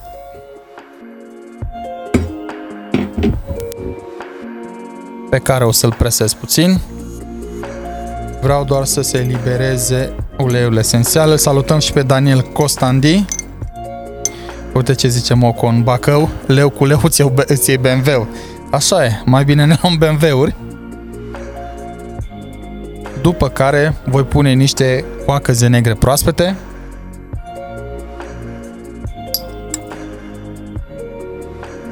Pe 5.30 5.38
care 5.38 5.64
o 5.64 5.72
să-l 5.72 5.92
presez 5.92 6.32
puțin. 6.32 6.80
Vreau 8.40 8.64
doar 8.64 8.84
să 8.84 9.00
se 9.00 9.18
elibereze 9.18 10.12
uleiul 10.38 10.76
esențial. 10.76 11.30
Îl 11.30 11.36
salutăm 11.36 11.78
și 11.78 11.92
pe 11.92 12.02
Daniel 12.02 12.40
Costandi. 12.40 13.24
Uite 14.74 14.94
ce 14.94 15.08
zice 15.08 15.34
Moco 15.34 15.66
în 15.66 15.82
Bacău. 15.82 16.28
Leu 16.46 16.70
cu 16.70 16.84
leu 16.84 17.00
îți 17.02 17.20
iei, 17.20 17.32
îți 17.46 17.70
iei 17.70 17.78
BMW. 17.78 18.28
Așa 18.70 19.04
e, 19.04 19.22
mai 19.24 19.44
bine 19.44 19.64
ne 19.64 19.76
luăm 19.82 19.96
BMW-uri. 19.96 20.54
După 23.22 23.48
care 23.48 23.94
voi 24.04 24.24
pune 24.24 24.52
niște 24.52 25.04
coacăze 25.26 25.66
negre 25.66 25.94
proaspete. 25.94 26.56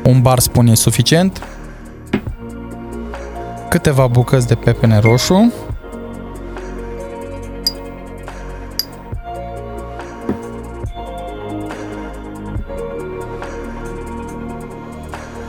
Un 0.04 0.20
bar 0.20 0.38
spun 0.38 0.66
e 0.66 0.74
suficient. 0.74 1.42
Câteva 3.68 4.06
bucăți 4.06 4.46
de 4.46 4.54
pepene 4.54 4.98
roșu. 4.98 5.52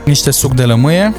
Niște 0.08 0.30
suc 0.30 0.54
de 0.54 0.64
lămâie. 0.64 1.14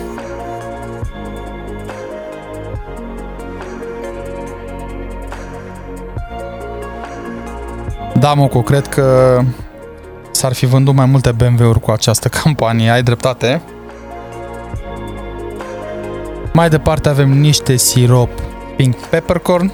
Da, 8.20 8.34
Moco, 8.34 8.62
cred 8.62 8.88
că 8.88 9.40
s-ar 10.32 10.54
fi 10.54 10.66
vândut 10.66 10.96
mai 10.96 11.06
multe 11.06 11.32
BMW-uri 11.32 11.80
cu 11.80 11.92
această 11.92 12.28
campanie, 12.44 12.90
ai 12.90 13.04
dreptate. 13.04 13.62
Mai 16.54 16.70
departe 16.70 17.10
avem 17.10 17.30
niște 17.40 17.76
sirop 17.76 18.30
pink 18.76 18.96
peppercorn. 18.96 19.72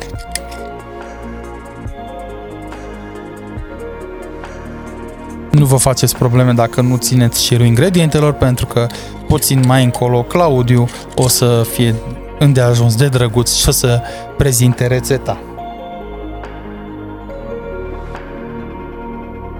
Vă 5.75 5.81
faceți 5.81 6.15
probleme 6.15 6.51
dacă 6.51 6.81
nu 6.81 6.95
țineți 6.97 7.43
șirul 7.43 7.65
ingredientelor, 7.65 8.33
pentru 8.33 8.65
că 8.65 8.87
puțin 9.27 9.63
mai 9.67 9.83
încolo 9.83 10.21
Claudiu 10.21 10.87
o 11.15 11.27
să 11.27 11.65
fie 11.73 11.95
îndeajuns 12.39 12.95
de 12.95 13.07
drăguț 13.07 13.53
și 13.53 13.67
o 13.67 13.71
să 13.71 14.01
prezinte 14.37 14.87
rețeta. 14.87 15.37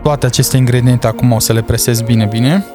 Toate 0.04 0.26
aceste 0.26 0.58
ingrediente 0.58 1.08
acum 1.08 1.32
o 1.32 1.40
să 1.40 1.54
le 1.54 1.62
presez 1.62 2.02
bine, 2.02 2.26
bine. 2.26 2.66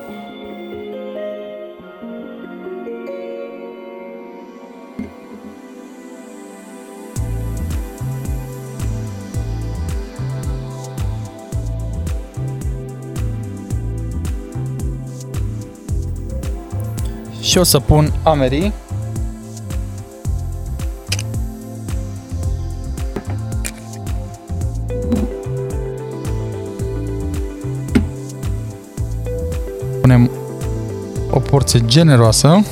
Și 17.51 17.59
o 17.59 17.63
să 17.63 17.81
pun 17.81 18.13
amerii. 18.23 18.73
Punem 30.01 30.31
o 31.31 31.39
porție 31.39 31.81
generoasă. 31.87 32.65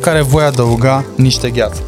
Care 0.00 0.20
voi 0.20 0.42
adăuga 0.42 1.04
niște 1.16 1.50
gheață. 1.50 1.82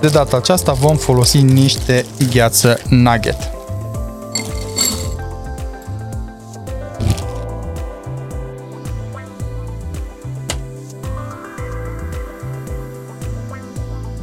De 0.00 0.08
data 0.08 0.36
aceasta 0.36 0.72
vom 0.72 0.96
folosi 0.96 1.40
niște 1.40 2.06
gheață 2.32 2.78
nugget. 2.88 3.50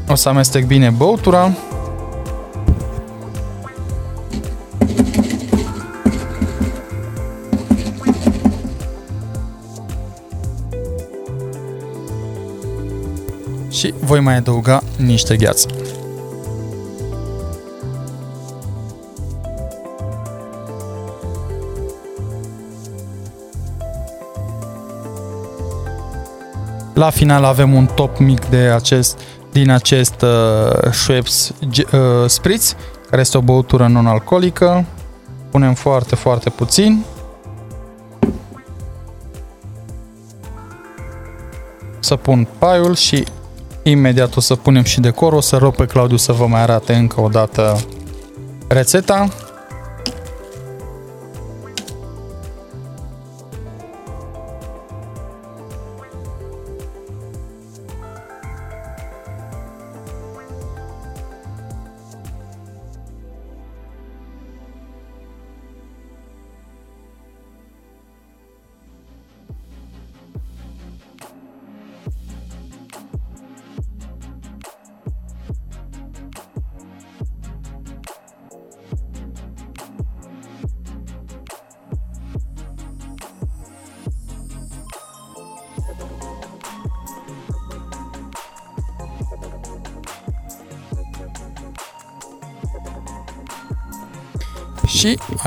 O 0.10 0.15
să 0.15 0.29
amestec 0.29 0.65
bine 0.65 0.89
băutura. 0.89 1.51
Voi 14.08 14.20
mai 14.20 14.36
adăuga 14.36 14.84
niște 14.98 15.36
gheață. 15.36 15.68
La 26.94 27.10
final 27.10 27.44
avem 27.44 27.74
un 27.74 27.86
top 27.96 28.18
mic 28.18 28.46
de 28.46 28.58
acest 28.58 29.20
din 29.52 29.70
acest 29.70 30.22
uh, 30.22 30.92
Schweppes 30.92 31.54
uh, 31.94 32.26
Spritz, 32.26 32.76
care 33.10 33.22
este 33.22 33.38
o 33.38 33.42
băutură 33.42 33.88
non-alcoolică. 33.88 34.86
Punem 35.52 35.74
foarte, 35.74 36.16
foarte 36.16 36.50
puțin. 36.50 37.06
Să 42.00 42.16
pun 42.16 42.48
paiul 42.58 42.96
și 42.96 43.26
imediat 43.89 44.36
o 44.36 44.39
să 44.39 44.56
punem 44.56 44.84
și 44.84 45.00
decorul. 45.00 45.38
O 45.38 45.41
să 45.41 45.58
rog 45.58 45.75
pe 45.75 45.86
Claudiu 45.86 46.17
să 46.17 46.32
vă 46.32 46.48
mai 46.48 46.62
arate 46.62 46.94
încă 46.94 47.22
o 47.22 47.27
dată 47.27 47.79
rețeta. 48.67 49.27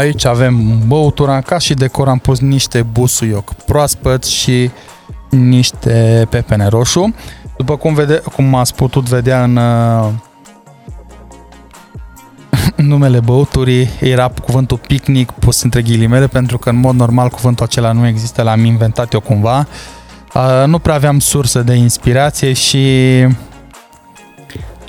Aici 0.01 0.25
avem 0.25 0.83
băutura, 0.87 1.41
ca 1.41 1.59
și 1.59 1.75
decor 1.75 2.09
am 2.09 2.19
pus 2.19 2.41
niște 2.41 2.83
busuioc 2.83 3.53
proaspăt 3.53 4.25
și 4.25 4.71
niște 5.29 6.27
pepene 6.31 6.67
roșu. 6.67 7.15
După 7.57 7.77
cum, 7.77 7.95
vede, 7.95 8.23
cum 8.35 8.55
ați 8.55 8.75
putut 8.75 9.09
vedea 9.09 9.45
în 9.45 9.57
uh, 9.57 10.09
numele 12.91 13.21
băuturii 13.21 13.89
era 14.01 14.33
cuvântul 14.45 14.81
picnic 14.87 15.31
pus 15.31 15.63
între 15.63 15.83
ghilimele 15.83 16.27
pentru 16.27 16.59
că 16.59 16.69
în 16.69 16.77
mod 16.77 16.95
normal 16.95 17.29
cuvântul 17.29 17.65
acela 17.65 17.93
nu 17.93 18.07
există, 18.07 18.43
l-am 18.43 18.65
inventat 18.65 19.13
eu 19.13 19.21
cumva. 19.21 19.67
Uh, 20.35 20.63
nu 20.67 20.79
prea 20.79 20.95
aveam 20.95 21.19
sursă 21.19 21.63
de 21.63 21.75
inspirație 21.75 22.53
și 22.53 22.87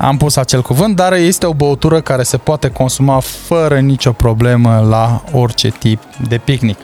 am 0.02 0.18
pus 0.18 0.36
acel 0.36 0.62
cuvânt, 0.62 0.96
dar 0.96 1.14
este 1.14 1.46
o 1.46 1.54
băutură 1.54 2.02
care 2.02 2.24
se 2.24 2.38
poate 2.38 2.70
consuma 2.70 3.20
fără 3.20 3.80
nicio 3.80 4.12
problemă 4.12 4.86
la 4.90 5.24
orice 5.32 5.70
tip 5.70 6.02
de 6.28 6.38
picnic. 6.38 6.78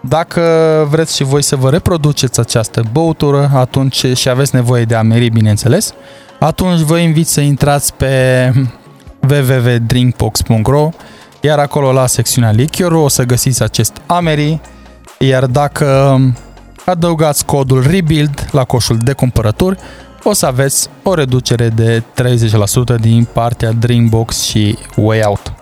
Dacă 0.00 0.42
vreți 0.90 1.16
și 1.16 1.24
voi 1.24 1.42
să 1.42 1.56
vă 1.56 1.70
reproduceți 1.70 2.40
această 2.40 2.82
băutură 2.92 3.50
atunci 3.54 4.06
și 4.14 4.28
aveți 4.28 4.54
nevoie 4.54 4.84
de 4.84 4.94
amerii, 4.94 5.30
bineînțeles, 5.30 5.94
atunci 6.38 6.80
vă 6.80 6.98
invit 6.98 7.26
să 7.26 7.40
intrați 7.40 7.94
pe 7.94 8.52
www.drinkbox.ro 9.28 10.88
iar 11.40 11.58
acolo 11.58 11.92
la 11.92 12.06
secțiunea 12.06 12.50
lichior 12.50 12.92
o 12.92 13.08
să 13.08 13.22
găsiți 13.22 13.62
acest 13.62 13.92
amerii, 14.06 14.60
iar 15.18 15.46
dacă 15.46 16.18
adăugați 16.84 17.44
codul 17.44 17.82
REBUILD 17.86 18.48
la 18.50 18.64
coșul 18.64 18.96
de 18.96 19.12
cumpărături, 19.12 19.78
o 20.24 20.32
să 20.32 20.46
aveți 20.46 20.88
o 21.02 21.14
reducere 21.14 21.68
de 21.68 22.02
30% 22.96 23.00
din 23.00 23.28
partea 23.32 23.72
Dreambox 23.72 24.42
și 24.42 24.78
Way 24.96 25.20
Out. 25.24 25.52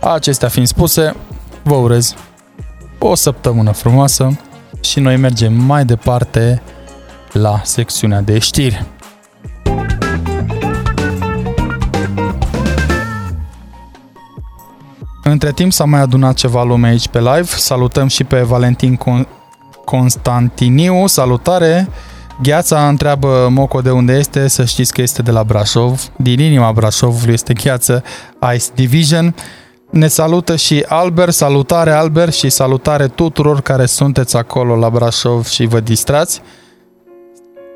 Acestea 0.00 0.48
fiind 0.48 0.68
spuse, 0.68 1.14
vă 1.62 1.74
urez 1.74 2.14
o 2.98 3.14
săptămână 3.14 3.70
frumoasă 3.70 4.40
și 4.80 5.00
noi 5.00 5.16
mergem 5.16 5.52
mai 5.52 5.84
departe 5.84 6.62
la 7.32 7.60
secțiunea 7.64 8.20
de 8.20 8.38
știri. 8.38 8.86
Între 15.24 15.52
timp 15.52 15.72
s-a 15.72 15.84
mai 15.84 16.00
adunat 16.00 16.34
ceva 16.34 16.62
lume 16.62 16.88
aici 16.88 17.08
pe 17.08 17.18
live. 17.18 17.44
Salutăm 17.44 18.06
și 18.06 18.24
pe 18.24 18.40
Valentin 18.40 18.98
Constantiniu. 19.84 21.06
Salutare! 21.06 21.88
Gheața 22.42 22.88
întreabă 22.88 23.48
Moco 23.50 23.80
de 23.80 23.90
unde 23.90 24.12
este, 24.12 24.48
să 24.48 24.64
știți 24.64 24.92
că 24.92 25.02
este 25.02 25.22
de 25.22 25.30
la 25.30 25.44
Brașov. 25.44 26.10
Din 26.16 26.40
inima 26.40 26.72
Brașovului 26.72 27.32
este 27.32 27.52
Gheață 27.52 28.02
Ice 28.54 28.66
Division. 28.74 29.34
Ne 29.90 30.06
salută 30.06 30.56
și 30.56 30.84
Albert, 30.88 31.32
salutare 31.32 31.90
Albert 31.90 32.32
și 32.32 32.50
salutare 32.50 33.06
tuturor 33.06 33.60
care 33.60 33.86
sunteți 33.86 34.36
acolo 34.36 34.76
la 34.76 34.90
Brașov 34.90 35.46
și 35.46 35.66
vă 35.66 35.80
distrați. 35.80 36.40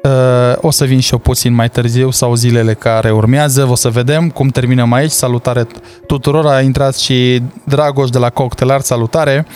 Uh, 0.02 0.10
o 0.56 0.70
să 0.70 0.84
vin 0.84 1.00
și 1.00 1.12
eu 1.12 1.18
puțin 1.18 1.54
mai 1.54 1.68
târziu 1.68 2.10
sau 2.10 2.34
zilele 2.34 2.74
care 2.74 3.10
urmează, 3.10 3.66
o 3.70 3.74
să 3.74 3.88
vedem 3.88 4.30
cum 4.30 4.48
terminăm 4.48 4.92
aici. 4.92 5.10
Salutare 5.10 5.66
tuturor, 6.06 6.46
a 6.46 6.60
intrat 6.60 6.96
și 6.96 7.42
Dragoș 7.64 8.10
de 8.10 8.18
la 8.18 8.30
Cocktail 8.30 8.70
Art, 8.70 8.84
salutare. 8.84 9.46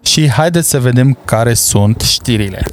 Și 0.00 0.30
haideți 0.30 0.68
să 0.68 0.80
vedem 0.80 1.18
care 1.24 1.54
sunt 1.54 2.00
știrile. 2.00 2.66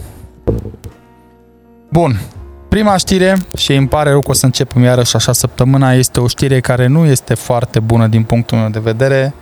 Bun, 1.95 2.21
Prima 2.69 2.97
știre, 2.97 3.37
și 3.57 3.73
îmi 3.73 3.87
pare 3.87 4.09
rău 4.09 4.21
că 4.21 4.31
o 4.31 4.33
să 4.33 4.45
începem 4.45 4.81
iarăși 4.81 5.15
așa 5.15 5.31
săptămâna, 5.31 5.93
este 5.93 6.19
o 6.19 6.27
știre 6.27 6.59
care 6.59 6.87
nu 6.87 7.05
este 7.05 7.33
foarte 7.33 7.79
bună 7.79 8.07
din 8.07 8.23
punctul 8.23 8.57
meu 8.57 8.69
de 8.69 8.79
vedere 8.79 9.33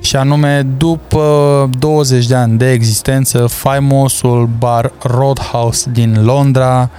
și 0.00 0.16
anume 0.16 0.62
după 0.76 1.70
20 1.78 2.26
de 2.26 2.34
ani 2.34 2.58
de 2.58 2.70
existență, 2.70 3.46
faimosul 3.46 4.48
bar 4.58 4.92
Roadhouse 5.02 5.90
din 5.90 6.24
Londra 6.24 6.90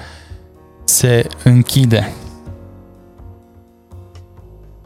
se 0.84 1.28
închide. 1.44 2.12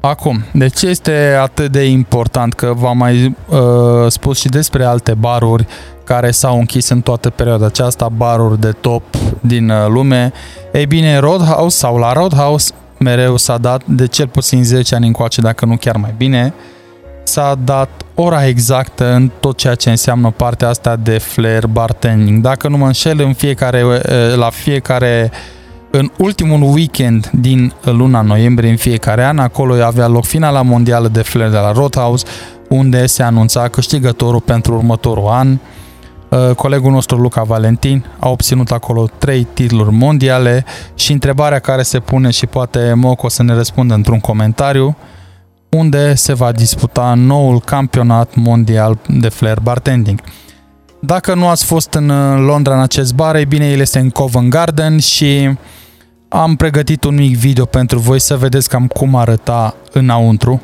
Acum, 0.02 0.44
de 0.54 0.68
ce 0.68 0.88
este 0.88 1.38
atât 1.42 1.72
de 1.72 1.86
important 1.86 2.54
că 2.54 2.74
v-am 2.76 2.98
mai 2.98 3.36
uh, 3.50 3.60
spus 4.08 4.40
și 4.40 4.48
despre 4.48 4.84
alte 4.84 5.14
baruri 5.14 5.68
care 6.04 6.32
s-au 6.32 6.60
închis 6.60 6.90
în 6.90 7.02
toată 7.02 7.30
perioada 7.30 7.66
aceasta, 7.66 8.10
baruri 8.10 8.60
de 8.60 8.72
top 8.72 9.04
din 9.40 9.70
uh, 9.70 9.88
lume? 9.88 10.32
Ei 10.74 10.86
bine, 10.86 11.18
Roadhouse 11.18 11.78
sau 11.78 11.98
la 11.98 12.14
Roadhouse 12.14 12.74
mereu 12.98 13.38
s-a 13.38 13.58
dat 13.58 13.86
de 13.86 14.08
cel 14.08 14.28
puțin 14.28 14.64
10 14.64 14.96
ani 14.96 15.08
încoace, 15.08 15.42
dacă 15.42 15.66
nu 15.66 15.76
chiar 15.76 15.96
mai 15.98 16.14
bine, 16.18 16.54
s-a 17.24 17.56
dat 17.64 17.90
ora 18.16 18.46
exactă 18.46 19.14
în 19.14 19.32
tot 19.40 19.58
ceea 19.58 19.76
ce 19.76 19.90
înseamnă 19.90 20.32
partea 20.32 20.70
asta 20.70 20.96
de 20.96 21.18
flair 21.18 21.68
bartending. 21.68 22.42
Dacă 22.42 22.68
nu 22.68 22.78
mă 22.78 22.86
înșel, 22.86 23.22
în 23.22 23.34
fiecare, 23.34 23.84
uh, 23.84 24.02
la 24.36 24.50
fiecare 24.50 25.32
uh, 25.32 25.38
în 25.96 26.12
ultimul 26.18 26.62
weekend 26.62 27.30
din 27.34 27.74
luna 27.82 28.22
noiembrie 28.22 28.70
în 28.70 28.76
fiecare 28.76 29.24
an, 29.24 29.40
acolo 29.40 29.84
avea 29.84 30.08
loc 30.08 30.26
finala 30.26 30.62
mondială 30.62 31.08
de 31.08 31.22
flair 31.22 31.50
de 31.50 31.58
la 31.58 31.72
Roadhouse, 31.72 32.26
unde 32.70 33.06
se 33.06 33.24
anunța 33.24 33.68
câștigătorul 33.68 34.42
pentru 34.42 34.74
următorul 34.74 35.28
an. 35.28 35.52
Uh, 35.52 35.58
colegul 36.56 36.92
nostru 36.92 37.18
Luca 37.18 37.44
Valentin 37.44 38.06
a 38.20 38.30
obținut 38.30 38.72
acolo 38.72 39.10
trei 39.18 39.48
titluri 39.54 39.92
mondiale 39.92 40.66
și 40.96 41.12
întrebarea 41.12 41.60
care 41.60 41.82
se 41.82 42.00
pune 42.00 42.30
și 42.30 42.46
poate 42.46 42.94
Moco 42.96 43.30
să 43.30 43.44
ne 43.44 43.54
răspundă 43.54 43.94
într-un 43.94 44.20
comentariu, 44.20 44.96
unde 45.70 46.14
se 46.14 46.34
va 46.34 46.52
disputa 46.52 47.14
noul 47.14 47.60
campionat 47.60 48.36
mondial 48.36 48.98
de 49.08 49.30
flair 49.30 49.60
bartending. 49.60 50.22
Dacă 51.00 51.34
nu 51.34 51.48
ați 51.48 51.66
fost 51.66 51.94
în 51.94 52.08
Londra 52.46 52.74
în 52.74 52.82
acest 52.82 53.14
bar, 53.14 53.36
e 53.36 53.46
bine, 53.46 53.70
el 53.70 53.80
este 53.80 54.00
în 54.00 54.10
Covent 54.10 54.50
Garden 54.50 55.00
și 55.00 55.48
uh, 55.50 55.56
am 56.36 56.56
pregătit 56.56 57.04
un 57.04 57.16
mic 57.16 57.38
video 57.38 57.66
pentru 57.66 58.00
voi 58.00 58.20
să 58.20 58.38
vedeți 58.38 58.70
cam 58.70 58.88
cum 58.88 59.16
arăta 59.16 59.76
înăuntru 59.92 60.62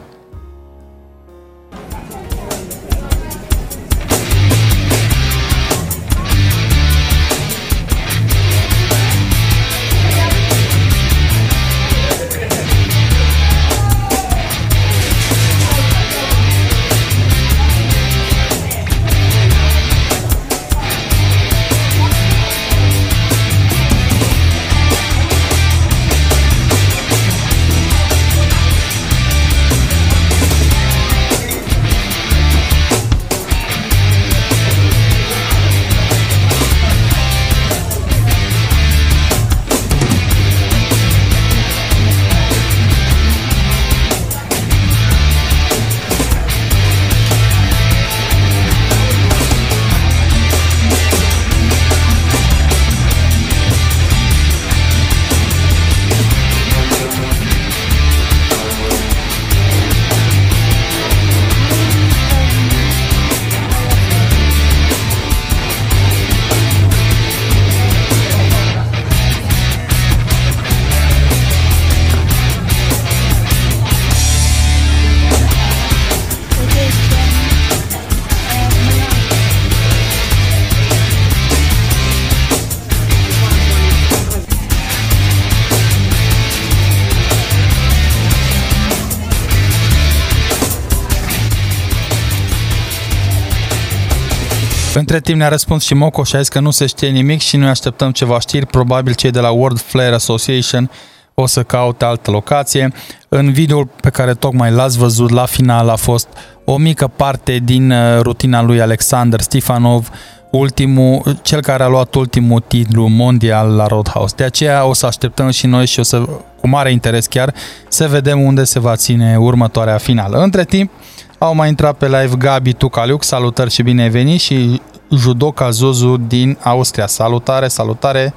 Între 95.11 95.23
timp 95.23 95.39
ne-a 95.39 95.49
răspuns 95.49 95.83
și 95.83 95.93
Moco 95.93 96.23
și 96.23 96.35
a 96.35 96.39
zis 96.39 96.47
că 96.47 96.59
nu 96.59 96.71
se 96.71 96.85
știe 96.85 97.09
nimic 97.09 97.41
și 97.41 97.57
noi 97.57 97.69
așteptăm 97.69 98.11
ceva 98.11 98.39
știri. 98.39 98.65
Probabil 98.65 99.13
cei 99.13 99.31
de 99.31 99.39
la 99.39 99.49
World 99.49 99.79
Flare 99.79 100.13
Association 100.15 100.91
o 101.33 101.45
să 101.45 101.63
caute 101.63 102.05
altă 102.05 102.31
locație. 102.31 102.93
În 103.29 103.51
videoul 103.51 103.89
pe 104.01 104.09
care 104.09 104.33
tocmai 104.33 104.71
l-ați 104.71 104.97
văzut 104.97 105.29
la 105.29 105.45
final 105.45 105.89
a 105.89 105.95
fost 105.95 106.27
o 106.65 106.77
mică 106.77 107.07
parte 107.07 107.59
din 107.63 107.91
uh, 107.91 108.19
rutina 108.21 108.61
lui 108.61 108.81
Alexander 108.81 109.41
Stifanov, 109.41 110.09
ultimul, 110.51 111.39
cel 111.41 111.61
care 111.61 111.83
a 111.83 111.87
luat 111.87 112.15
ultimul 112.15 112.63
titlu 112.67 113.07
mondial 113.07 113.75
la 113.75 113.87
Roadhouse. 113.87 114.33
De 114.37 114.43
aceea 114.43 114.85
o 114.85 114.93
să 114.93 115.05
așteptăm 115.05 115.49
și 115.49 115.67
noi 115.67 115.85
și 115.85 115.99
o 115.99 116.03
să, 116.03 116.19
cu 116.59 116.67
mare 116.67 116.91
interes 116.91 117.25
chiar, 117.25 117.53
să 117.87 118.07
vedem 118.07 118.41
unde 118.41 118.63
se 118.63 118.79
va 118.79 118.95
ține 118.95 119.37
următoarea 119.37 119.97
finală. 119.97 120.37
Între 120.37 120.63
timp, 120.63 120.91
au 121.37 121.55
mai 121.55 121.67
intrat 121.67 121.97
pe 121.97 122.05
live 122.05 122.35
Gabi 122.37 122.73
Tucaliuc, 122.73 123.23
salutări 123.23 123.71
și 123.71 123.81
bine 123.81 124.01
ai 124.01 124.09
venit 124.09 124.39
și 124.39 124.81
Judoka 125.15 125.69
Zozu 125.69 126.17
din 126.27 126.57
Austria. 126.63 127.07
Salutare, 127.07 127.67
salutare 127.67 128.33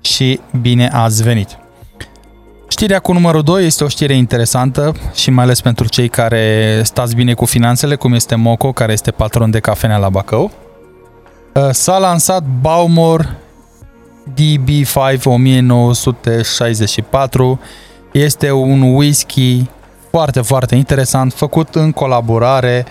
și 0.00 0.40
bine 0.60 0.88
ați 0.92 1.22
venit! 1.22 1.58
Știrea 2.68 2.98
cu 2.98 3.12
numărul 3.12 3.42
2 3.42 3.66
este 3.66 3.84
o 3.84 3.88
știre 3.88 4.14
interesantă 4.14 4.92
și 5.14 5.30
mai 5.30 5.44
ales 5.44 5.60
pentru 5.60 5.88
cei 5.88 6.08
care 6.08 6.80
stați 6.84 7.14
bine 7.14 7.34
cu 7.34 7.44
finanțele, 7.44 7.94
cum 7.94 8.12
este 8.12 8.34
Moco, 8.34 8.72
care 8.72 8.92
este 8.92 9.10
patron 9.10 9.50
de 9.50 9.60
cafenea 9.60 9.96
la 9.96 10.08
Bacău. 10.08 10.50
Uh, 11.54 11.68
s-a 11.70 11.98
lansat 11.98 12.42
Baumor 12.60 13.36
DB5 14.32 15.22
1964. 15.24 17.60
Este 18.12 18.50
un 18.50 18.94
whisky 18.94 19.68
foarte, 20.10 20.40
foarte 20.40 20.74
interesant, 20.74 21.32
făcut 21.32 21.74
în 21.74 21.92
colaborare 21.92 22.86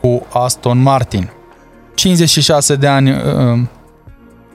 cu 0.00 0.26
Aston 0.32 0.82
Martin. 0.82 1.30
56 1.94 2.74
de 2.76 2.86
ani 2.86 3.10
uh, 3.10 3.60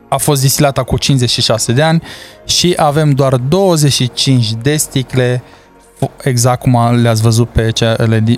a 0.08 0.18
fost 0.18 0.42
distilată 0.42 0.84
cu 0.84 0.98
56 0.98 1.72
de 1.72 1.82
ani 1.82 2.02
și 2.46 2.74
avem 2.78 3.12
doar 3.12 3.36
25 3.36 4.54
de 4.54 4.76
sticle 4.76 5.44
exact 6.24 6.62
cum 6.62 7.02
le-ați 7.02 7.22
văzut 7.22 7.50
pe 7.50 7.72
cea, 7.72 7.96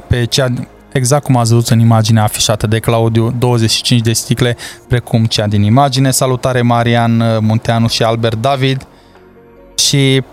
pe 0.07 0.25
cea 0.25 0.53
exact 0.91 1.23
cum 1.23 1.35
ați 1.35 1.53
văzut 1.53 1.67
în 1.67 1.79
imaginea 1.79 2.23
afișată 2.23 2.67
de 2.67 2.79
Claudiu, 2.79 3.33
25 3.39 4.01
de 4.01 4.13
sticle 4.13 4.57
precum 4.87 5.25
cea 5.25 5.47
din 5.47 5.63
imagine. 5.63 6.11
Salutare 6.11 6.61
Marian 6.61 7.19
uh, 7.19 7.37
Munteanu 7.39 7.87
și 7.87 8.03
Albert 8.03 8.41
David 8.41 8.87
și 9.75 10.23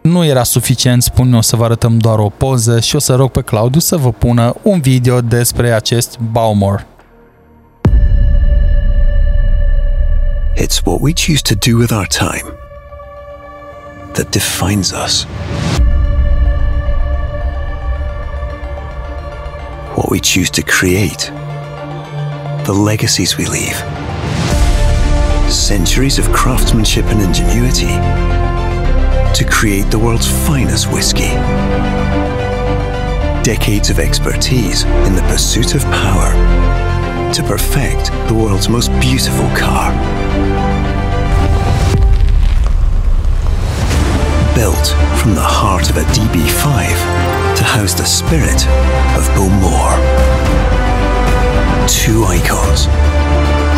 nu 0.00 0.24
era 0.24 0.42
suficient, 0.42 1.02
spun 1.02 1.32
eu, 1.32 1.40
să 1.40 1.56
vă 1.56 1.64
arătăm 1.64 1.98
doar 1.98 2.18
o 2.18 2.28
poză 2.28 2.80
și 2.80 2.96
o 2.96 2.98
să 2.98 3.14
rog 3.14 3.30
pe 3.30 3.40
Claudiu 3.40 3.80
să 3.80 3.96
vă 3.96 4.12
pună 4.12 4.54
un 4.62 4.80
video 4.80 5.20
despre 5.20 5.72
acest 5.72 6.18
Baumor. 6.32 6.86
It's 10.60 10.84
what 10.84 11.00
we 11.00 11.14
choose 11.14 11.40
to 11.44 11.54
do 11.54 11.76
with 11.76 11.92
our 11.92 12.04
time 12.04 12.44
that 14.14 14.32
defines 14.32 14.92
us. 14.92 15.22
What 19.96 20.10
we 20.10 20.18
choose 20.18 20.50
to 20.50 20.62
create, 20.62 21.30
the 22.66 22.74
legacies 22.76 23.36
we 23.36 23.46
leave. 23.46 23.76
Centuries 25.48 26.18
of 26.18 26.28
craftsmanship 26.32 27.04
and 27.04 27.22
ingenuity 27.22 27.94
to 29.38 29.48
create 29.48 29.92
the 29.92 29.98
world's 30.00 30.26
finest 30.44 30.92
whiskey. 30.92 31.30
Decades 33.44 33.90
of 33.90 34.00
expertise 34.00 34.82
in 34.82 35.14
the 35.14 35.22
pursuit 35.28 35.76
of 35.76 35.82
power 35.84 36.32
to 37.32 37.42
perfect 37.44 38.10
the 38.26 38.34
world's 38.34 38.68
most 38.68 38.90
beautiful 39.00 39.48
car. 39.56 40.17
Built 44.58 44.88
from 45.20 45.34
the 45.34 45.40
heart 45.40 45.88
of 45.88 45.96
a 45.96 46.02
DB5 46.10 47.56
to 47.56 47.62
house 47.62 47.94
the 47.94 48.04
spirit 48.04 48.66
of 49.14 49.22
Bowmore. 49.34 49.94
Two 51.86 52.24
icons, 52.24 52.86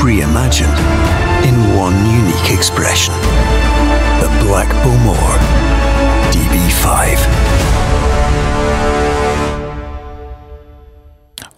reimagined 0.01 0.81
in 1.45 1.77
one 1.77 1.97
unique 2.09 2.57
expression. 2.57 3.15
The 4.21 4.31
Black 4.45 4.69
Bowmore 4.83 5.39
DB5. 6.33 7.70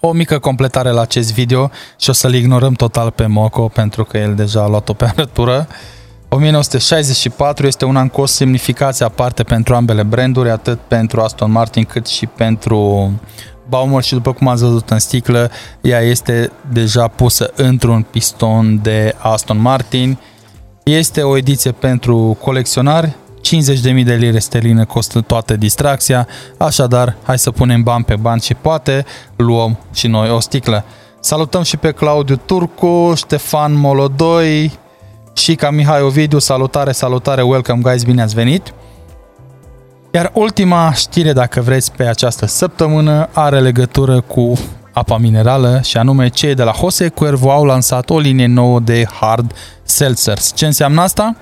O 0.05 0.13
mică 0.13 0.39
completare 0.39 0.91
la 0.91 1.01
acest 1.01 1.33
video 1.33 1.71
și 1.99 2.11
o 2.11 2.13
să-l 2.13 2.35
ignorăm 2.35 2.73
total 2.73 3.11
pe 3.11 3.27
Moco 3.27 3.69
pentru 3.69 4.05
că 4.05 4.19
el 4.19 4.35
deja 4.35 4.63
a 4.63 4.69
luat-o 4.69 4.93
pe 4.93 5.05
arătură. 5.17 5.67
1964 6.29 7.67
este 7.67 7.85
un 7.85 7.97
an 7.97 8.09
cu 8.09 8.21
o 8.21 8.27
semnificație 8.27 9.05
aparte 9.05 9.43
pentru 9.43 9.75
ambele 9.75 10.03
branduri, 10.03 10.51
atât 10.51 10.79
pentru 10.89 11.21
Aston 11.21 11.51
Martin 11.51 11.85
cât 11.85 12.07
și 12.07 12.27
pentru 12.27 13.11
Baumor 13.69 14.03
și 14.03 14.13
după 14.13 14.33
cum 14.33 14.49
ați 14.49 14.63
văzut 14.63 14.91
în 14.91 14.99
sticlă, 14.99 15.51
ea 15.81 16.01
este 16.01 16.53
deja 16.73 17.09
pusă 17.09 17.51
într-un 17.57 18.07
piston 18.11 18.83
de 18.83 19.15
Aston 19.19 19.61
Martin. 19.61 20.19
Este 20.83 21.23
o 21.23 21.37
ediție 21.37 21.73
pentru 21.73 22.37
colecționari, 22.41 23.17
50.000 23.43 24.05
de 24.05 24.15
lire 24.15 24.39
sterline 24.39 24.85
costă 24.85 25.21
toată 25.21 25.57
distracția, 25.57 26.29
așadar 26.57 27.17
hai 27.23 27.39
să 27.39 27.51
punem 27.51 27.83
bani 27.83 28.05
pe 28.05 28.17
bani 28.17 28.41
și 28.41 28.55
poate 28.55 29.05
luăm 29.37 29.79
și 29.93 30.07
noi 30.07 30.31
o 30.31 30.41
sticlă. 30.41 30.85
Salutăm 31.21 31.63
și 31.63 31.77
pe 31.77 31.91
Claudiu 31.91 32.37
Turcu, 32.37 33.13
Ștefan 33.17 33.73
Molodoi 33.73 34.79
și 35.33 35.55
ca 35.55 35.71
Mihai 35.71 36.03
Ovidiu, 36.03 36.39
salutare, 36.39 36.93
salutare, 36.93 37.43
welcome 37.43 37.81
guys, 37.83 38.03
bine 38.03 38.23
ați 38.23 38.35
venit! 38.35 38.73
Iar 40.15 40.31
ultima 40.35 40.93
știre, 40.93 41.33
dacă 41.33 41.61
vreți, 41.61 41.93
pe 41.93 42.05
această 42.05 42.47
săptămână 42.47 43.29
are 43.33 43.61
legătură 43.61 44.21
cu 44.21 44.59
apa 44.93 45.17
minerală 45.17 45.81
și 45.85 45.97
anume 45.97 46.29
cei 46.29 46.55
de 46.55 46.63
la 46.63 46.73
Jose 46.81 47.09
Cuervo 47.09 47.51
au 47.51 47.65
lansat 47.65 48.11
o 48.11 48.19
linie 48.19 48.47
nouă 48.47 48.81
de 48.81 49.07
hard 49.21 49.53
seltzers. 49.83 50.53
Ce 50.55 50.67
înseamnă 50.67 51.01
asta? 51.01 51.37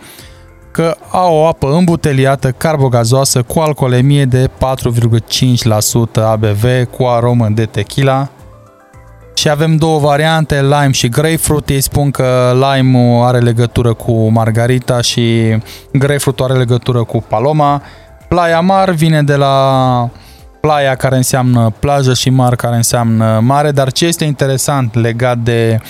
Că 0.70 0.96
au 1.10 1.34
o 1.34 1.46
apă 1.46 1.72
îmbuteliată, 1.72 2.50
carbogazoasă, 2.50 3.42
cu 3.42 3.58
alcoolemie 3.58 4.24
de 4.24 4.50
4,5% 6.18 6.22
ABV, 6.24 6.64
cu 6.96 7.04
aromă 7.04 7.48
de 7.48 7.64
tequila. 7.64 8.28
Și 9.34 9.48
avem 9.48 9.76
două 9.76 9.98
variante, 9.98 10.62
lime 10.62 10.90
și 10.90 11.08
grapefruit. 11.08 11.68
Ei 11.68 11.80
spun 11.80 12.10
că 12.10 12.52
lime 12.52 13.20
are 13.22 13.38
legătură 13.38 13.92
cu 13.92 14.28
margarita 14.28 15.00
și 15.00 15.56
grapefruit 15.92 16.40
are 16.40 16.54
legătură 16.54 17.02
cu 17.04 17.24
paloma. 17.28 17.82
Playa 18.28 18.60
Mar 18.60 18.90
vine 18.90 19.22
de 19.22 19.36
la 19.36 20.08
playa 20.60 20.94
care 20.94 21.16
înseamnă 21.16 21.72
plajă 21.78 22.14
și 22.14 22.30
mar 22.30 22.56
care 22.56 22.76
înseamnă 22.76 23.40
mare, 23.42 23.70
dar 23.70 23.92
ce 23.92 24.06
este 24.06 24.24
interesant 24.24 24.94
legat 24.94 25.38
de 25.38 25.78
uh, 25.80 25.86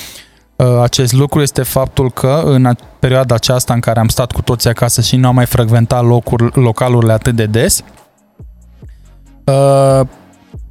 acest 0.82 1.12
lucru 1.12 1.40
este 1.40 1.62
faptul 1.62 2.10
că 2.10 2.42
în 2.44 2.74
perioada 2.98 3.34
aceasta 3.34 3.74
în 3.74 3.80
care 3.80 4.00
am 4.00 4.08
stat 4.08 4.32
cu 4.32 4.42
toții 4.42 4.70
acasă 4.70 5.00
și 5.00 5.16
nu 5.16 5.28
am 5.28 5.34
mai 5.34 5.46
frecventat 5.46 6.04
locuri, 6.04 6.60
localurile 6.60 7.12
atât 7.12 7.34
de 7.34 7.46
des, 7.46 7.84
uh, 9.44 10.06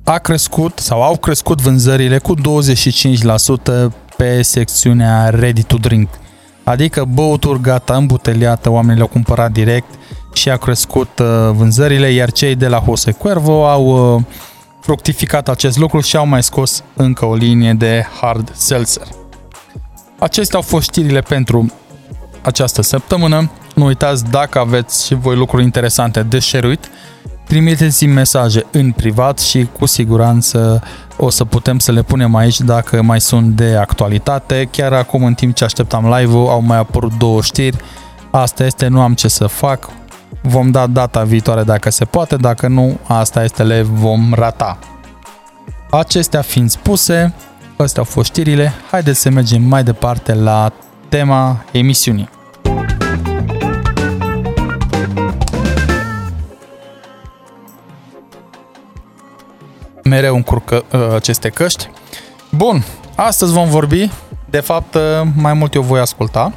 a 0.04 0.18
crescut 0.18 0.80
sau 0.80 1.04
au 1.04 1.18
crescut 1.18 1.62
vânzările 1.62 2.18
cu 2.18 2.34
25% 2.36 3.94
pe 4.18 4.42
secțiunea 4.42 5.30
ready 5.30 5.64
to 5.64 5.78
drink. 5.78 6.10
Adică 6.64 7.06
băuturi 7.14 7.62
gata 7.62 7.96
îmbuteliată, 7.96 8.70
oamenii 8.70 8.96
le-au 8.96 9.08
cumpărat 9.08 9.52
direct 9.52 9.94
și 10.34 10.50
a 10.50 10.58
crescut 10.58 11.20
uh, 11.20 11.28
vânzările, 11.52 12.12
iar 12.12 12.32
cei 12.32 12.56
de 12.56 12.68
la 12.68 12.82
Jose 12.86 13.12
Cuervo 13.12 13.68
au 13.68 14.16
uh, 14.16 14.22
fructificat 14.82 15.50
acest 15.50 15.78
lucru 15.78 16.00
și 16.00 16.16
au 16.16 16.26
mai 16.26 16.44
scos 16.44 16.84
încă 16.96 17.26
o 17.26 17.36
linie 17.36 17.74
de 17.74 18.06
hard 18.22 18.52
seltzer. 18.56 19.19
Acestea 20.20 20.58
au 20.58 20.66
fost 20.66 20.84
știrile 20.90 21.22
pentru 21.22 21.72
această 22.42 22.82
săptămână. 22.82 23.52
Nu 23.76 23.86
uitați 23.86 24.26
dacă 24.30 24.60
aveți 24.60 25.06
și 25.06 25.14
voi 25.14 25.36
lucruri 25.36 25.64
interesante 25.64 26.24
de 26.24 26.40
șeruit, 26.40 26.90
trimiteți-mi 27.48 28.14
mesaje 28.14 28.66
în 28.72 28.92
privat 28.92 29.40
și 29.40 29.68
cu 29.80 29.86
siguranță 29.86 30.84
o 31.18 31.30
să 31.30 31.46
putem 31.46 31.80
să 31.80 31.92
le 31.92 32.02
punem 32.02 32.36
aici 32.36 32.60
dacă 32.60 33.02
mai 33.02 33.22
sunt 33.22 33.56
de 33.56 33.76
actualitate. 33.76 34.68
Chiar 34.72 34.94
acum 34.94 35.24
în 35.24 35.34
timp 35.34 35.56
ce 35.56 35.64
așteptam 35.64 36.14
live-ul 36.14 36.48
au 36.50 36.62
mai 36.62 36.78
apărut 36.78 37.18
două 37.18 37.42
știri. 37.42 37.78
Asta 38.32 38.66
este, 38.66 38.88
nu 38.88 39.02
am 39.02 39.14
ce 39.14 39.28
să 39.28 39.48
fac. 39.48 39.90
Vom 40.42 40.72
da 40.72 40.88
data 40.88 41.24
viitoare 41.24 41.64
dacă 41.64 41.90
se 41.90 42.06
poate, 42.06 42.36
dacă 42.36 42.68
nu, 42.68 42.98
asta 43.08 43.44
este, 43.44 43.64
le 43.64 43.82
vom 43.82 44.34
rata. 44.34 44.78
Acestea 45.90 46.42
fiind 46.42 46.70
spuse, 46.70 47.34
astea 47.84 48.02
au 48.02 48.10
fost 48.10 48.30
știrile, 48.30 48.74
haideți 48.92 49.20
să 49.20 49.30
mergem 49.30 49.62
mai 49.62 49.84
departe 49.84 50.34
la 50.34 50.74
tema 51.10 51.64
emisiunii. 51.72 52.30
mereu 60.04 60.36
încurcă 60.36 60.84
uh, 60.92 61.14
aceste 61.14 61.50
căști. 61.50 61.90
Bun, 62.52 62.84
astăzi 63.16 63.54
vom 63.54 63.70
vorbi, 63.70 64.12
de 64.50 64.60
fapt 64.60 64.94
uh, 64.94 65.02
mai 65.36 65.54
mult 65.54 65.74
eu 65.74 65.82
voi 65.82 66.00
asculta, 66.00 66.54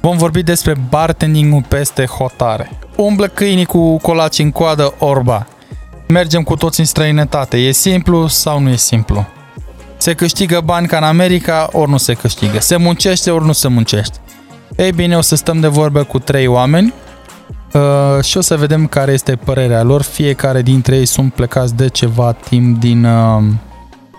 vom 0.00 0.16
vorbi 0.16 0.42
despre 0.42 0.74
bartending 0.88 1.66
peste 1.66 2.04
hotare. 2.04 2.70
Umblă 2.96 3.26
câinii 3.26 3.64
cu 3.64 3.96
colaci 3.96 4.38
în 4.38 4.50
coadă, 4.50 4.94
orba. 4.98 5.46
Mergem 6.08 6.42
cu 6.42 6.56
toți 6.56 6.80
în 6.80 6.86
străinătate. 6.86 7.56
E 7.56 7.70
simplu 7.70 8.26
sau 8.26 8.60
nu 8.60 8.68
e 8.68 8.76
simplu? 8.76 9.26
Se 10.00 10.14
câștigă 10.14 10.60
bani 10.64 10.86
ca 10.86 10.96
în 10.96 11.02
America, 11.02 11.68
ori 11.72 11.90
nu 11.90 11.96
se 11.96 12.14
câștigă. 12.14 12.60
Se 12.60 12.76
muncește, 12.76 13.30
ori 13.30 13.44
nu 13.44 13.52
se 13.52 13.68
muncește. 13.68 14.18
Ei 14.76 14.92
bine, 14.92 15.16
o 15.16 15.20
să 15.20 15.36
stăm 15.36 15.60
de 15.60 15.66
vorbă 15.66 16.02
cu 16.02 16.18
trei 16.18 16.46
oameni 16.46 16.94
uh, 17.72 18.24
și 18.24 18.36
o 18.36 18.40
să 18.40 18.56
vedem 18.56 18.86
care 18.86 19.12
este 19.12 19.36
părerea 19.36 19.82
lor. 19.82 20.02
Fiecare 20.02 20.62
dintre 20.62 20.96
ei 20.96 21.06
sunt 21.06 21.32
plecați 21.32 21.74
de 21.74 21.88
ceva 21.88 22.32
timp 22.32 22.80
din, 22.80 23.04
uh, 23.04 23.42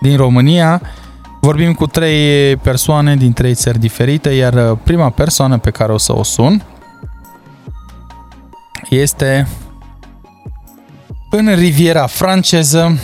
din 0.00 0.16
România. 0.16 0.82
Vorbim 1.40 1.72
cu 1.72 1.86
trei 1.86 2.56
persoane 2.56 3.16
din 3.16 3.32
trei 3.32 3.54
țări 3.54 3.78
diferite, 3.78 4.30
iar 4.30 4.70
uh, 4.70 4.78
prima 4.82 5.10
persoană 5.10 5.58
pe 5.58 5.70
care 5.70 5.92
o 5.92 5.98
să 5.98 6.16
o 6.16 6.22
sun 6.22 6.64
este 8.88 9.48
în 11.30 11.54
Riviera 11.54 12.06
franceză, 12.06 12.98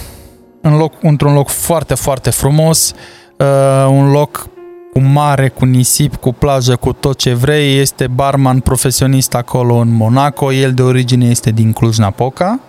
în 0.69 0.77
loc, 0.77 0.93
într-un 1.03 1.35
loc 1.35 1.49
foarte, 1.49 1.95
foarte 1.95 2.31
frumos, 2.31 2.95
uh, 3.37 3.87
un 3.91 4.11
loc 4.11 4.47
cu 4.93 5.01
mare, 5.01 5.49
cu 5.49 5.65
nisip, 5.65 6.15
cu 6.15 6.33
plajă, 6.33 6.77
cu 6.77 6.93
tot 6.93 7.17
ce 7.17 7.35
vrei. 7.35 7.79
Este 7.79 8.07
barman 8.07 8.61
profesionist 8.61 9.35
acolo 9.35 9.75
în 9.75 9.95
Monaco. 9.95 10.53
El 10.53 10.73
de 10.73 10.83
origine 10.83 11.27
este 11.27 11.51
din 11.51 11.73
Cluj-Napoca. 11.73 12.61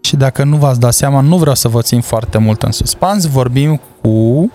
Și 0.00 0.16
dacă 0.16 0.44
nu 0.44 0.56
v-ați 0.56 0.80
dat 0.80 0.92
seama, 0.92 1.20
nu 1.20 1.36
vreau 1.36 1.54
să 1.54 1.68
vă 1.68 1.80
țin 1.82 2.00
foarte 2.00 2.38
mult 2.38 2.62
în 2.62 2.72
suspans. 2.72 3.30
Vorbim 3.30 3.80
cu 4.02 4.52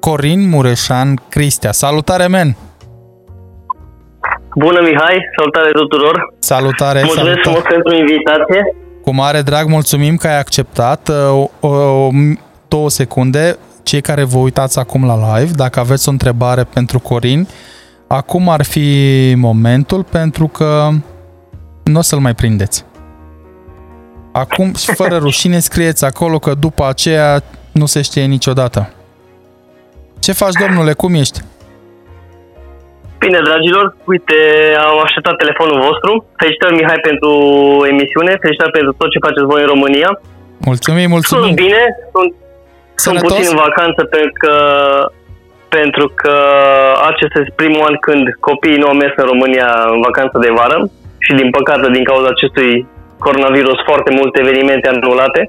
Corin 0.00 0.48
Mureșan 0.48 1.20
Cristea. 1.28 1.72
Salutare, 1.72 2.26
men! 2.26 2.56
Bună, 4.54 4.80
Mihai! 4.80 5.18
Salutare 5.36 5.70
tuturor! 5.70 6.34
Salutare! 6.38 7.00
Mulțumesc 7.04 7.42
salutare. 7.42 7.42
frumos 7.42 7.62
pentru 7.74 7.94
invitație. 7.94 8.60
Cu 9.02 9.14
mare 9.14 9.42
drag, 9.42 9.68
mulțumim 9.68 10.16
că 10.16 10.26
ai 10.26 10.38
acceptat. 10.38 11.08
O, 11.08 11.50
o, 11.60 11.68
o, 11.68 12.10
două 12.68 12.90
secunde. 12.90 13.58
Cei 13.82 14.00
care 14.00 14.24
vă 14.24 14.38
uitați 14.38 14.78
acum 14.78 15.04
la 15.04 15.38
live, 15.38 15.52
dacă 15.52 15.80
aveți 15.80 16.08
o 16.08 16.10
întrebare 16.10 16.64
pentru 16.64 16.98
Corin, 16.98 17.48
acum 18.06 18.48
ar 18.48 18.62
fi 18.62 19.32
momentul 19.36 20.02
pentru 20.02 20.48
că 20.48 20.88
nu 21.82 21.98
o 21.98 22.02
să-l 22.02 22.18
mai 22.18 22.34
prindeți. 22.34 22.84
Acum, 24.32 24.72
fără 24.72 25.16
rușine, 25.26 25.58
scrieți 25.58 26.04
acolo 26.04 26.38
că 26.38 26.54
după 26.54 26.86
aceea 26.86 27.42
nu 27.72 27.86
se 27.86 28.02
știe 28.02 28.24
niciodată. 28.24 28.92
Ce 30.18 30.32
faci, 30.32 30.54
domnule? 30.66 30.92
Cum 30.92 31.14
ești? 31.14 31.40
Bine, 33.24 33.40
dragilor, 33.48 33.86
uite, 34.12 34.38
am 34.86 34.98
așteptat 35.06 35.36
telefonul 35.44 35.78
vostru. 35.86 36.10
Felicitări, 36.40 36.76
Mihai, 36.78 37.00
pentru 37.08 37.30
emisiune, 37.92 38.32
felicitări 38.44 38.76
pentru 38.78 38.92
tot 39.00 39.08
ce 39.12 39.24
faceți 39.26 39.50
voi 39.52 39.62
în 39.64 39.72
România. 39.74 40.10
Mulțumim, 40.70 41.08
mulțumim. 41.16 41.44
Sunt 41.44 41.62
bine, 41.64 41.82
sunt, 42.14 42.30
sunt 43.04 43.16
Sănătos? 43.18 43.30
puțin 43.30 43.46
în 43.52 43.62
vacanță 43.66 44.00
pentru 44.16 44.34
că, 44.42 44.54
pentru 45.78 46.06
că 46.20 46.34
acesta 47.10 47.38
este 47.38 47.60
primul 47.62 47.86
an 47.88 47.96
când 48.06 48.24
copiii 48.48 48.82
nu 48.82 48.88
au 48.90 48.96
mers 49.02 49.14
în 49.22 49.26
România 49.32 49.68
în 49.94 50.00
vacanță 50.08 50.36
de 50.44 50.50
vară 50.58 50.78
și 51.24 51.32
din 51.40 51.48
păcate 51.56 51.86
din 51.96 52.04
cauza 52.10 52.28
acestui 52.30 52.70
coronavirus 53.24 53.78
foarte 53.88 54.10
multe 54.18 54.36
evenimente 54.44 54.86
anulate 54.88 55.42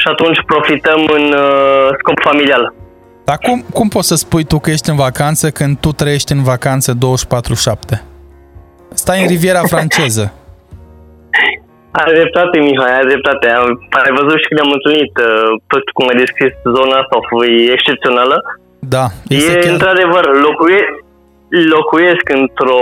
și 0.00 0.06
atunci 0.12 0.38
profităm 0.52 1.00
în 1.18 1.24
uh, 1.44 1.88
scop 2.00 2.18
familial. 2.28 2.64
Dar 3.24 3.38
cum, 3.46 3.64
cum 3.72 3.88
poți 3.88 4.08
să 4.08 4.14
spui 4.14 4.44
tu 4.44 4.58
că 4.58 4.70
ești 4.70 4.90
în 4.90 4.96
vacanță 5.06 5.50
când 5.50 5.72
tu 5.84 5.90
trăiești 6.00 6.32
în 6.32 6.42
vacanță 6.52 6.88
24-7? 6.92 6.96
Stai 9.02 9.20
în 9.22 9.28
Riviera 9.34 9.62
franceză. 9.74 10.24
Ai 12.00 12.12
dreptate, 12.18 12.56
Mihai, 12.66 12.92
ai 12.98 13.06
dreptate. 13.10 13.46
Am- 13.60 13.78
Ai 14.04 14.12
văzut 14.20 14.38
și 14.42 14.48
când 14.48 14.60
am 14.64 14.72
întâlnit 14.78 15.12
uh, 15.28 15.48
tot 15.72 15.84
cum 15.96 16.04
ai 16.10 16.20
descris 16.24 16.52
zona 16.76 16.94
asta, 17.02 17.14
a 17.18 17.26
fost 17.30 17.48
excepțională. 17.76 18.36
Da, 18.94 19.04
E, 19.28 19.70
într-adevăr, 19.74 20.24
locuie, 20.46 20.82
locuiesc 21.74 22.26
într-o 22.40 22.80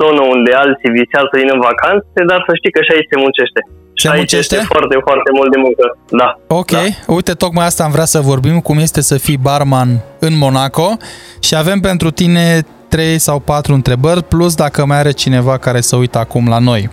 zonă 0.00 0.20
unde 0.34 0.50
alții 0.62 0.94
visează 1.00 1.26
să 1.30 1.36
vină 1.40 1.52
în 1.56 1.64
vacanțe, 1.70 2.18
dar 2.30 2.40
să 2.46 2.52
știi 2.58 2.74
că 2.76 2.80
și 2.86 2.92
aici 2.94 3.10
se 3.12 3.18
muncește. 3.24 3.60
Se 3.98 4.06
și 4.06 4.14
aici 4.14 4.16
muncește? 4.16 4.54
este 4.54 4.66
foarte, 4.66 4.96
foarte 5.04 5.30
mult 5.34 5.50
de 5.50 5.58
muncă. 5.58 5.98
Da. 6.08 6.56
Ok, 6.56 6.70
da. 6.70 7.12
uite, 7.14 7.32
tocmai 7.32 7.66
asta 7.66 7.84
am 7.84 7.90
vrea 7.90 8.04
să 8.04 8.20
vorbim, 8.20 8.60
cum 8.60 8.78
este 8.78 9.00
să 9.00 9.16
fii 9.18 9.36
barman 9.36 10.00
în 10.18 10.36
Monaco 10.36 10.96
și 11.40 11.54
avem 11.56 11.80
pentru 11.80 12.10
tine 12.10 12.66
3 12.88 13.18
sau 13.18 13.38
4 13.38 13.74
întrebări, 13.74 14.22
plus 14.22 14.54
dacă 14.54 14.86
mai 14.86 14.98
are 14.98 15.10
cineva 15.10 15.58
care 15.58 15.80
să 15.80 15.96
uită 15.96 16.18
acum 16.18 16.48
la 16.48 16.58
noi. 16.58 16.90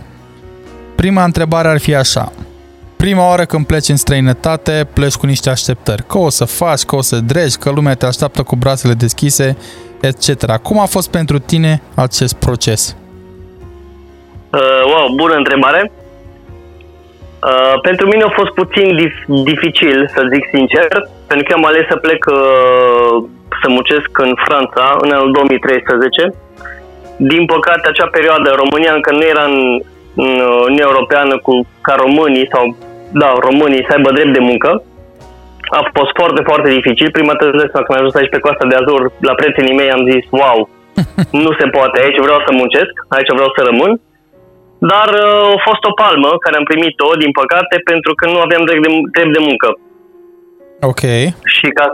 Prima 0.95 1.23
întrebare 1.23 1.67
ar 1.67 1.79
fi 1.79 1.95
așa. 1.95 2.31
Prima 2.95 3.27
oară 3.27 3.45
când 3.45 3.65
pleci 3.65 3.89
în 3.89 3.95
străinătate, 3.95 4.87
pleci 4.93 5.15
cu 5.15 5.25
niște 5.25 5.49
așteptări. 5.49 6.03
Că 6.07 6.17
o 6.17 6.29
să 6.29 6.45
faci, 6.45 6.83
că 6.83 6.95
o 6.95 7.01
să 7.01 7.19
dregi, 7.19 7.57
că 7.57 7.69
lumea 7.69 7.95
te 7.95 8.05
așteaptă 8.05 8.43
cu 8.43 8.55
brațele 8.55 8.93
deschise, 8.93 9.57
etc. 10.01 10.57
Cum 10.57 10.79
a 10.79 10.85
fost 10.85 11.09
pentru 11.09 11.39
tine 11.39 11.81
acest 11.95 12.33
proces? 12.33 12.95
Uh, 14.51 14.59
wow, 14.85 15.15
bună 15.15 15.33
întrebare. 15.33 15.91
Uh, 17.49 17.75
pentru 17.81 18.05
mine 18.11 18.23
a 18.23 18.37
fost 18.39 18.53
puțin 18.61 18.87
dif- 19.01 19.25
dificil, 19.49 19.97
să 20.15 20.29
zic 20.33 20.43
sincer, 20.55 20.87
pentru 21.29 21.45
că 21.47 21.53
am 21.55 21.65
ales 21.65 21.85
să 21.91 21.95
plec 22.05 22.21
uh, 22.25 23.13
să 23.61 23.67
muncesc 23.75 24.09
în 24.25 24.31
Franța 24.45 24.85
în 25.03 25.11
anul 25.15 25.31
2013. 25.31 26.33
Din 27.31 27.43
păcate, 27.53 27.85
acea 27.87 28.07
perioadă, 28.17 28.47
România 28.63 28.93
încă 28.93 29.11
nu 29.11 29.23
era 29.33 29.45
în, 29.53 29.57
în 30.23 30.31
Uniunea 30.67 30.89
Europeană 30.91 31.33
cu, 31.45 31.53
ca 31.85 31.93
românii 32.03 32.51
sau, 32.53 32.63
da, 33.21 33.29
românii 33.47 33.85
să 33.87 33.93
aibă 33.95 34.11
drept 34.11 34.33
de 34.37 34.47
muncă. 34.49 34.69
A 35.79 35.81
fost 35.95 36.11
foarte, 36.19 36.41
foarte 36.49 36.69
dificil. 36.77 37.09
Prima 37.17 37.33
dată 37.33 37.77
când 37.85 37.85
am 37.87 37.95
ajuns 37.97 38.15
aici 38.15 38.33
pe 38.33 38.43
Coasta 38.43 38.65
de 38.69 38.75
Azur, 38.79 39.01
la 39.29 39.33
prietenii 39.39 39.79
mei 39.79 39.95
am 39.95 40.03
zis, 40.11 40.23
wow, 40.39 40.57
nu 41.45 41.51
se 41.59 41.67
poate, 41.75 41.95
aici 42.03 42.23
vreau 42.25 42.39
să 42.45 42.51
muncesc, 42.61 42.93
aici 43.15 43.35
vreau 43.37 43.51
să 43.55 43.61
rămân. 43.69 43.91
Dar 44.91 45.09
uh, 45.25 45.57
a 45.57 45.59
fost 45.67 45.83
o 45.89 45.97
palmă 46.03 46.29
care 46.43 46.55
am 46.57 46.69
primit-o, 46.71 47.07
din 47.23 47.31
păcate, 47.41 47.75
pentru 47.91 48.11
că 48.17 48.23
nu 48.33 48.39
aveam 48.45 48.63
drept 48.67 48.83
de, 48.85 48.91
drept 49.15 49.33
de 49.37 49.45
muncă. 49.47 49.69
Ok. 50.89 51.03
Și 51.55 51.67
ca, 51.77 51.85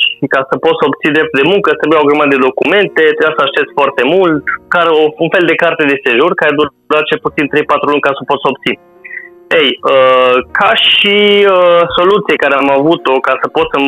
și 0.00 0.24
ca 0.32 0.40
să 0.50 0.54
poți 0.64 0.78
să 0.78 0.84
obții 0.86 1.16
drept 1.16 1.34
de 1.40 1.48
muncă, 1.52 1.70
trebuie 1.80 2.02
o 2.02 2.08
grămadă 2.08 2.32
de 2.34 2.46
documente, 2.48 3.02
trebuie 3.16 3.38
să 3.38 3.44
aștepți 3.46 3.76
foarte 3.80 4.02
mult, 4.14 4.42
care, 4.74 4.90
o, 5.00 5.02
un 5.24 5.30
fel 5.34 5.44
de 5.50 5.60
carte 5.62 5.82
de 5.90 6.00
sejur 6.04 6.30
care 6.40 6.58
dura 6.58 7.08
cel 7.08 7.20
puțin 7.26 7.44
3-4 7.48 7.90
luni 7.90 8.04
ca 8.06 8.12
să 8.18 8.22
poți 8.28 8.42
să 8.42 8.50
obții. 8.52 8.78
Ei, 9.60 9.70
uh, 9.92 10.36
ca 10.58 10.70
și 10.90 11.16
uh, 11.54 11.80
soluție 11.98 12.42
care 12.42 12.54
am 12.58 12.70
avut-o 12.78 13.14
ca 13.26 13.34
să 13.42 13.46
pot 13.56 13.66
să 13.72 13.78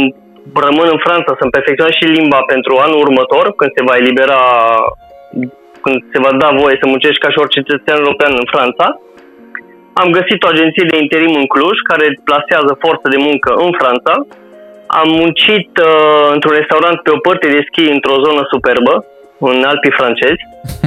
rămân 0.66 0.88
în 0.94 1.00
Franța, 1.06 1.38
să-mi 1.38 1.54
perfecționez 1.56 1.94
și 1.98 2.14
limba 2.18 2.40
pentru 2.52 2.72
anul 2.84 3.02
următor, 3.06 3.44
când 3.58 3.70
se 3.76 3.86
va 3.88 3.94
elibera 4.02 4.40
când 5.86 5.98
se 6.12 6.18
va 6.26 6.32
da 6.42 6.48
voie 6.60 6.76
să 6.80 6.86
muncești 6.92 7.22
ca 7.22 7.30
și 7.30 7.42
orice 7.42 7.60
cetățean 7.68 7.98
european 8.00 8.32
în 8.40 8.48
Franța, 8.54 8.86
am 10.00 10.08
găsit 10.18 10.40
o 10.42 10.52
agenție 10.54 10.84
de 10.90 10.96
interim 11.04 11.32
în 11.40 11.46
Cluj 11.52 11.76
care 11.90 12.06
plasează 12.28 12.72
forță 12.84 13.06
de 13.12 13.18
muncă 13.28 13.50
în 13.64 13.72
Franța. 13.80 14.14
Am 15.00 15.08
muncit 15.20 15.70
uh, 15.90 16.26
într-un 16.34 16.54
restaurant 16.60 16.98
pe 17.00 17.10
o 17.16 17.22
părte 17.26 17.48
de 17.54 17.62
schi 17.68 17.94
într-o 17.96 18.22
zonă 18.24 18.42
superbă, 18.52 18.94
în 19.48 19.58
Alpii 19.70 19.98
francezi. 20.00 20.42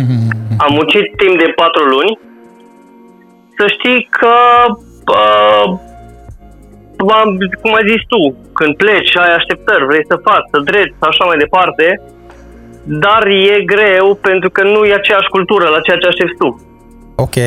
Am 0.64 0.72
muncit 0.80 1.06
timp 1.22 1.36
de 1.44 1.54
patru 1.62 1.84
luni. 1.94 2.14
Să 3.58 3.66
știi 3.76 4.00
că, 4.20 4.36
uh, 5.18 5.66
am- 7.20 7.38
cum 7.62 7.72
ai 7.74 7.90
zis 7.92 8.02
tu, 8.14 8.22
când 8.58 8.72
pleci, 8.82 9.18
ai 9.24 9.34
așteptări, 9.36 9.90
vrei 9.92 10.10
să 10.12 10.26
faci, 10.28 10.48
să 10.52 10.60
dreți, 10.70 10.96
așa 11.10 11.24
mai 11.26 11.38
departe, 11.44 11.86
dar 12.92 13.28
e 13.28 13.64
greu 13.74 14.16
pentru 14.22 14.50
că 14.50 14.64
nu 14.64 14.86
e 14.86 14.94
aceeași 14.94 15.30
cultură 15.30 15.68
la 15.70 15.80
ceea 15.80 15.98
ce 15.98 16.08
aștepți 16.08 16.40
tu. 16.42 16.50
Ok. 17.16 17.38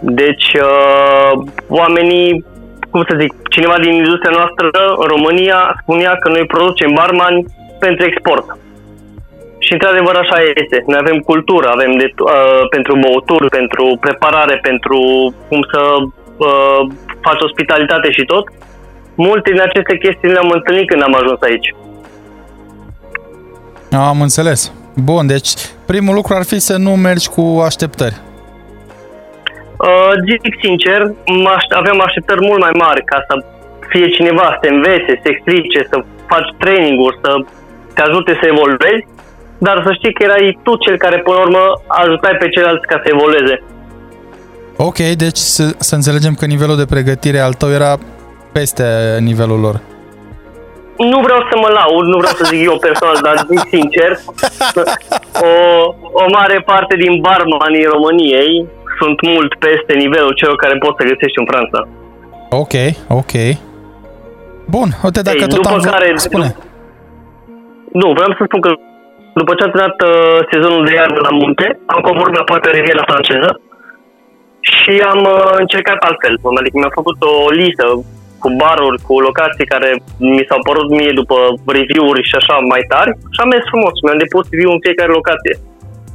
Deci, 0.00 0.48
uh, 0.68 1.32
oamenii, 1.68 2.44
cum 2.90 3.02
să 3.08 3.16
zic, 3.20 3.32
cineva 3.54 3.76
din 3.84 3.92
industria 3.92 4.36
noastră 4.38 4.66
în 5.02 5.06
România 5.14 5.58
spunea 5.82 6.12
că 6.20 6.28
noi 6.28 6.46
producem 6.46 6.90
barmani 6.94 7.44
pentru 7.78 8.06
export. 8.06 8.46
Și 9.58 9.72
într-adevăr 9.72 10.14
așa 10.16 10.38
este. 10.54 10.84
Noi 10.86 11.00
avem 11.00 11.18
cultură, 11.30 11.66
avem 11.68 11.92
de, 12.00 12.06
uh, 12.18 12.62
pentru 12.74 12.92
băuturi, 13.02 13.48
pentru 13.48 13.84
preparare, 14.00 14.56
pentru 14.62 14.98
cum 15.48 15.60
să 15.72 15.80
uh, 16.00 16.80
faci 17.26 17.42
ospitalitate 17.48 18.10
și 18.10 18.24
tot. 18.32 18.44
Multe 19.14 19.50
din 19.50 19.60
aceste 19.60 19.96
chestii 20.02 20.32
le-am 20.32 20.50
întâlnit 20.54 20.86
când 20.88 21.02
am 21.02 21.14
ajuns 21.14 21.40
aici. 21.40 21.68
Am 23.90 24.20
înțeles. 24.20 24.72
Bun, 24.94 25.26
deci 25.26 25.50
primul 25.86 26.14
lucru 26.14 26.34
ar 26.34 26.44
fi 26.44 26.58
să 26.58 26.76
nu 26.76 26.90
mergi 26.96 27.28
cu 27.28 27.62
așteptări. 27.64 28.16
Uh, 29.88 30.10
zic 30.28 30.42
sincer, 30.64 31.00
mă 31.44 31.50
aș- 31.56 31.76
aveam 31.80 32.00
așteptări 32.06 32.46
mult 32.48 32.60
mai 32.60 32.74
mari 32.84 33.04
ca 33.04 33.18
să 33.28 33.34
fie 33.88 34.08
cineva 34.16 34.46
să 34.52 34.58
te 34.60 34.68
învețe, 34.74 35.10
să 35.16 35.20
te 35.22 35.30
explice, 35.34 35.78
să 35.90 35.96
faci 36.32 36.48
training-uri, 36.58 37.18
să 37.24 37.30
te 37.94 38.00
ajute 38.08 38.32
să 38.40 38.44
evoluezi, 38.54 39.06
dar 39.66 39.76
să 39.86 39.90
știi 39.98 40.12
că 40.14 40.22
erai 40.22 40.58
tu 40.62 40.72
cel 40.76 40.96
care, 41.04 41.18
până 41.18 41.36
la 41.36 41.42
urmă, 41.46 41.64
ajutai 41.86 42.36
pe 42.40 42.48
ceilalți 42.48 42.86
ca 42.86 42.96
să 43.02 43.08
evolueze. 43.14 43.56
Ok, 44.76 44.98
deci 45.24 45.36
să, 45.36 45.64
să 45.78 45.94
înțelegem 45.94 46.34
că 46.34 46.46
nivelul 46.46 46.76
de 46.76 46.84
pregătire 46.94 47.38
al 47.38 47.52
tău 47.52 47.70
era 47.70 47.92
peste 48.52 48.84
nivelul 49.20 49.60
lor. 49.60 49.80
Nu 51.12 51.18
vreau 51.26 51.40
să 51.50 51.54
mă 51.62 51.68
laud, 51.78 52.06
nu 52.12 52.18
vreau 52.22 52.34
să 52.40 52.44
zic 52.50 52.60
eu 52.70 52.76
personal, 52.86 53.18
dar 53.26 53.36
zic 53.50 53.62
sincer, 53.76 54.10
o, 55.48 55.52
o 56.22 56.24
mare 56.36 56.58
parte 56.70 56.94
din 56.96 57.20
barmanii 57.20 57.92
României 57.94 58.66
sunt 58.98 59.18
mult 59.32 59.54
peste 59.66 59.92
nivelul 60.04 60.32
celor 60.40 60.56
care 60.56 60.74
poți 60.84 60.98
să 60.98 61.08
găsești 61.10 61.38
în 61.42 61.46
Franța. 61.52 61.80
Ok, 62.62 62.74
ok. 63.20 63.34
Bun, 64.74 64.88
uite 65.06 65.20
dacă 65.28 65.42
Ei, 65.42 65.48
tot 65.48 65.54
după 65.60 65.68
am 65.68 65.78
vor- 65.78 65.90
care, 65.90 66.12
Spune. 66.16 66.56
Nu, 68.00 68.08
vreau 68.16 68.30
să 68.38 68.42
spun 68.48 68.60
că 68.66 68.72
după 69.40 69.52
ce 69.54 69.62
am 69.64 69.70
terminat 69.70 69.98
uh, 70.02 70.38
sezonul 70.52 70.84
de 70.86 70.94
iarnă 70.94 71.20
la 71.28 71.32
munte, 71.40 71.66
am 71.94 72.00
coborât 72.06 72.34
la 72.38 72.44
pe 72.58 72.70
Riviera 72.76 73.04
franceză 73.10 73.50
și 74.60 74.92
am 75.12 75.20
uh, 75.34 75.52
încercat 75.62 75.98
altfel. 76.08 76.34
Adică 76.60 76.76
mi-am 76.78 76.98
făcut 77.00 77.16
o 77.32 77.50
listă 77.60 77.84
cu 78.42 78.48
baruri, 78.60 79.02
cu 79.06 79.14
locații 79.28 79.70
care 79.74 79.90
mi 80.32 80.44
s-au 80.48 80.60
părut 80.68 80.88
mie 80.98 81.12
după 81.20 81.36
review-uri 81.76 82.28
și 82.28 82.34
așa 82.40 82.54
mai 82.72 82.82
tari 82.92 83.12
și 83.34 83.40
am 83.42 83.48
mers 83.52 83.64
frumos. 83.72 83.94
Mi-am 84.04 84.22
depus 84.24 84.44
review 84.50 84.70
în 84.74 84.84
fiecare 84.86 85.12
locație. 85.18 85.54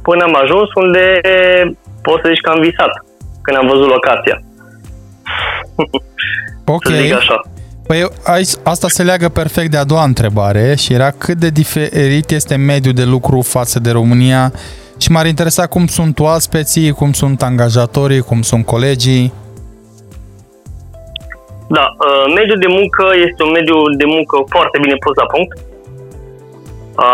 Până 0.06 0.22
am 0.24 0.36
ajuns 0.42 0.68
unde 0.84 1.04
poți 2.06 2.22
să 2.22 2.28
zici 2.32 2.44
că 2.44 2.50
am 2.52 2.60
visat 2.68 2.92
când 3.44 3.56
am 3.60 3.66
văzut 3.72 3.88
locația. 3.96 4.36
Ok. 6.76 6.86
Să 6.86 7.02
zic 7.02 7.14
așa. 7.14 7.40
Păi 7.86 8.06
aici, 8.24 8.50
asta 8.62 8.88
se 8.88 9.02
leagă 9.02 9.28
perfect 9.28 9.70
de 9.70 9.76
a 9.76 9.84
doua 9.84 10.04
întrebare 10.04 10.74
și 10.74 10.92
era 10.92 11.10
cât 11.10 11.36
de 11.36 11.48
diferit 11.48 12.30
este 12.30 12.56
mediul 12.56 12.94
de 12.94 13.04
lucru 13.04 13.40
față 13.40 13.78
de 13.80 13.90
România 13.90 14.52
și 14.98 15.10
m-ar 15.10 15.26
interesa 15.26 15.66
cum 15.66 15.86
sunt 15.86 16.18
oaspeții, 16.18 16.90
cum 16.90 17.12
sunt 17.12 17.42
angajatorii, 17.42 18.20
cum 18.20 18.42
sunt 18.42 18.64
colegii. 18.64 19.32
Da, 21.68 21.84
uh, 22.06 22.24
mediul 22.38 22.58
de 22.64 22.74
muncă 22.78 23.04
este 23.26 23.40
un 23.42 23.52
mediu 23.58 23.78
de 24.00 24.06
muncă 24.14 24.36
foarte 24.54 24.76
bine 24.82 24.96
pus 25.04 25.14
la 25.22 25.26
punct. 25.34 25.52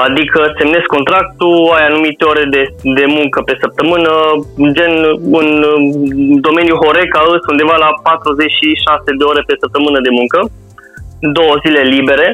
Adică 0.06 0.40
semnezi 0.58 0.92
contractul, 0.94 1.54
ai 1.76 1.84
anumite 1.86 2.24
ore 2.24 2.44
de, 2.54 2.62
de 2.98 3.04
muncă 3.18 3.38
pe 3.48 3.58
săptămână, 3.62 4.12
gen 4.76 4.92
în 5.40 5.48
domeniul 6.46 6.80
Horeca 6.82 7.20
îs 7.34 7.44
undeva 7.52 7.76
la 7.84 7.90
46 8.02 9.18
de 9.18 9.24
ore 9.30 9.42
pe 9.46 9.60
săptămână 9.62 9.98
de 10.06 10.12
muncă, 10.18 10.38
două 11.38 11.54
zile 11.64 11.82
libere, 11.94 12.28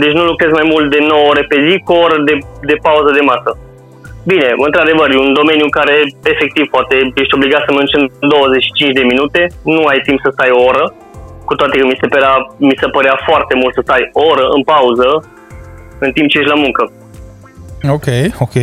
deci 0.00 0.16
nu 0.18 0.24
lucrezi 0.30 0.56
mai 0.58 0.66
mult 0.72 0.86
de 0.94 1.00
9 1.00 1.28
ore 1.30 1.44
pe 1.52 1.58
zi 1.66 1.74
cu 1.84 1.92
o 1.92 2.02
oră 2.06 2.18
de, 2.28 2.34
de 2.70 2.76
pauză 2.86 3.10
de 3.18 3.26
masă. 3.30 3.50
Bine, 4.30 4.48
într-adevăr, 4.66 5.08
e 5.10 5.26
un 5.26 5.32
domeniu 5.40 5.64
în 5.68 5.76
care 5.78 5.94
efectiv 6.32 6.64
poate 6.74 6.94
ești 7.20 7.34
obligat 7.34 7.62
să 7.64 7.72
mănânci 7.72 7.98
în 8.00 8.06
25 8.20 8.98
de 8.98 9.08
minute, 9.12 9.40
nu 9.74 9.82
ai 9.90 10.00
timp 10.06 10.18
să 10.24 10.30
stai 10.32 10.50
o 10.58 10.64
oră, 10.70 10.84
cu 11.50 11.56
toate 11.60 11.78
că 11.78 11.86
mi 11.86 12.00
se 12.02 12.12
părea, 12.14 12.34
mi 12.68 12.80
se 12.80 12.88
părea 12.96 13.16
foarte 13.28 13.54
mult 13.60 13.72
să 13.74 13.82
stai 13.84 14.10
o 14.18 14.22
oră 14.32 14.46
în 14.56 14.62
pauză 14.74 15.08
în 16.04 16.10
timp 16.16 16.26
ce 16.28 16.38
ești 16.38 16.52
la 16.54 16.62
muncă. 16.64 16.82
Ok, 17.96 18.08
ok. 18.46 18.56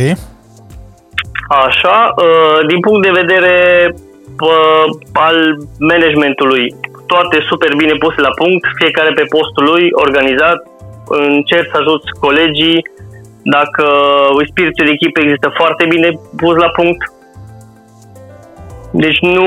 Așa, 1.66 1.96
uh, 2.24 2.58
din 2.70 2.80
punct 2.86 3.02
de 3.06 3.18
vedere 3.20 3.54
uh, 4.50 4.84
al 5.26 5.38
managementului, 5.90 6.64
toate 7.12 7.36
super 7.50 7.72
bine 7.80 7.94
puse 8.04 8.20
la 8.28 8.32
punct, 8.40 8.64
fiecare 8.80 9.12
pe 9.18 9.30
postul 9.34 9.64
lui, 9.72 9.84
organizat, 10.04 10.58
încerc 11.32 11.66
să 11.72 11.76
ajut 11.80 12.02
colegii, 12.24 12.78
dacă 13.56 13.84
spiritul 14.50 14.84
de 14.86 14.94
echipă 14.96 15.18
există 15.20 15.48
foarte 15.60 15.84
bine 15.94 16.08
pus 16.40 16.54
la 16.64 16.70
punct. 16.78 17.02
Deci 19.04 19.18
nu 19.20 19.46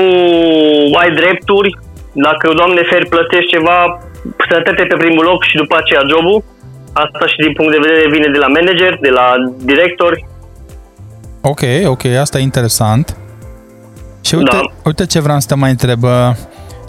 ai 1.00 1.10
drepturi, 1.20 1.70
dacă, 2.12 2.52
Doamne 2.56 2.82
feri, 2.90 3.08
plătești 3.08 3.52
ceva, 3.54 3.78
sănătate 4.48 4.82
pe 4.90 4.96
primul 4.96 5.24
loc 5.24 5.44
și 5.44 5.56
după 5.56 5.76
aceea 5.78 6.02
jobul. 6.12 6.44
Asta 6.92 7.26
și 7.26 7.36
din 7.36 7.52
punct 7.52 7.72
de 7.72 7.84
vedere 7.86 8.08
vine 8.08 8.28
de 8.32 8.38
la 8.38 8.46
manager, 8.46 8.98
de 9.00 9.08
la 9.08 9.26
directori. 9.70 10.26
Ok, 11.40 11.62
ok, 11.84 12.04
asta 12.04 12.38
e 12.38 12.42
interesant. 12.42 13.16
Și 14.20 14.34
uite, 14.34 14.56
da. 14.56 14.60
uite 14.84 15.06
ce 15.06 15.20
vreau 15.20 15.40
să 15.40 15.46
te 15.46 15.54
mai 15.54 15.70
întreb. 15.70 16.00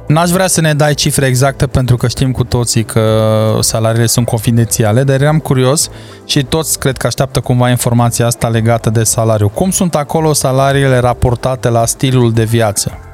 N-aș 0.07 0.29
vrea 0.29 0.47
să 0.47 0.61
ne 0.61 0.73
dai 0.73 0.93
cifre 0.93 1.25
exacte 1.25 1.67
pentru 1.67 1.97
că 1.97 2.07
știm 2.07 2.31
cu 2.31 2.43
toții 2.43 2.83
că 2.83 3.57
salariile 3.59 4.05
sunt 4.05 4.25
confidențiale, 4.25 5.03
dar 5.03 5.21
eram 5.21 5.39
curios 5.39 5.91
și 6.25 6.43
toți 6.43 6.79
cred 6.79 6.97
că 6.97 7.07
așteaptă 7.07 7.39
cumva 7.39 7.69
informația 7.69 8.25
asta 8.25 8.47
legată 8.47 8.89
de 8.89 9.03
salariu. 9.03 9.49
Cum 9.49 9.69
sunt 9.69 9.95
acolo 9.95 10.33
salariile 10.33 10.97
raportate 10.97 11.69
la 11.69 11.85
stilul 11.85 12.31
de 12.31 12.43
viață? 12.43 13.12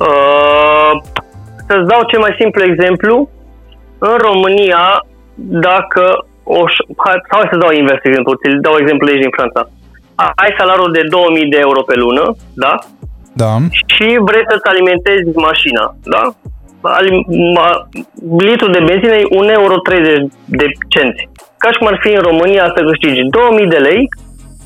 Uh, 0.00 0.92
să-ți 1.68 1.88
dau 1.92 2.02
cel 2.10 2.20
mai 2.20 2.36
simplu 2.40 2.62
exemplu. 2.62 3.30
În 3.98 4.16
România, 4.28 4.84
dacă 5.68 6.26
o, 6.42 6.60
hai, 7.04 7.16
hai 7.28 7.52
să 7.52 7.62
dau 7.62 7.70
invers 7.70 8.02
exemplu, 8.04 8.32
ți 8.40 8.64
dau 8.66 8.74
exemplu 8.80 9.06
aici 9.06 9.24
din 9.24 9.36
Franța. 9.36 9.60
Ai 10.42 10.52
salariul 10.58 10.92
de 10.92 11.02
2000 11.08 11.48
de 11.54 11.58
euro 11.66 11.82
pe 11.82 11.94
lună, 11.94 12.24
da? 12.54 12.72
Da. 13.42 13.52
Și 13.94 14.06
vrei 14.28 14.44
să-ți 14.48 14.68
alimentezi 14.72 15.38
mașina, 15.48 15.84
da? 16.14 16.22
litru 18.38 18.70
de 18.70 18.80
benzină 18.88 19.14
e 19.14 19.22
1,30 19.22 19.60
euro 19.60 19.76
de 20.44 20.66
cenți. 20.88 21.28
Ca 21.58 21.70
și 21.70 21.78
cum 21.78 21.86
ar 21.86 21.98
fi 22.02 22.10
în 22.18 22.22
România 22.30 22.72
să 22.76 22.84
câștigi 22.84 23.22
2000 23.22 23.66
de 23.74 23.76
lei 23.76 24.08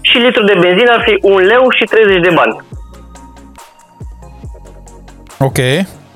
și 0.00 0.16
litru 0.18 0.42
de 0.44 0.56
benzină 0.60 0.90
ar 0.92 1.02
fi 1.06 1.18
1 1.22 1.36
leu 1.38 1.64
și 1.70 1.84
30 1.84 2.20
de 2.20 2.32
bani. 2.34 2.56
Ok. 5.48 5.60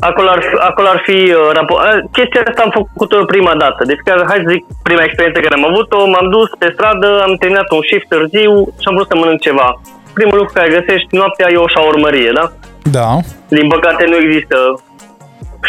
Acolo 0.08 0.28
ar, 0.30 0.40
acolo 0.70 0.88
ar 0.88 1.00
fi 1.08 1.18
uh, 1.32 1.50
rapor... 1.56 1.78
Uh, 1.80 1.98
chestia 2.16 2.42
asta 2.48 2.62
am 2.62 2.72
făcut-o 2.78 3.24
prima 3.24 3.54
dată. 3.62 3.80
Deci, 3.84 4.04
chiar, 4.04 4.18
hai 4.30 4.42
să 4.44 4.50
zic, 4.54 4.62
prima 4.88 5.02
experiență 5.04 5.40
care 5.40 5.54
am 5.54 5.68
avut-o, 5.70 5.98
m-am 6.12 6.28
dus 6.36 6.48
pe 6.58 6.68
stradă, 6.74 7.08
am 7.26 7.34
terminat 7.34 7.68
un 7.70 7.82
shift 7.88 8.08
târziu 8.08 8.52
și 8.80 8.86
am 8.88 8.94
vrut 8.96 9.10
să 9.10 9.16
mănânc 9.16 9.40
ceva. 9.40 9.68
Primul 10.18 10.36
lucru 10.38 10.52
care 10.54 10.76
găsești 10.76 11.16
noaptea 11.18 11.48
e 11.50 11.66
o 11.66 11.72
șaurmărie, 11.74 12.30
da? 12.38 12.46
Da. 12.98 13.08
Din 13.48 13.68
păcate 13.74 14.04
nu 14.12 14.16
există 14.16 14.56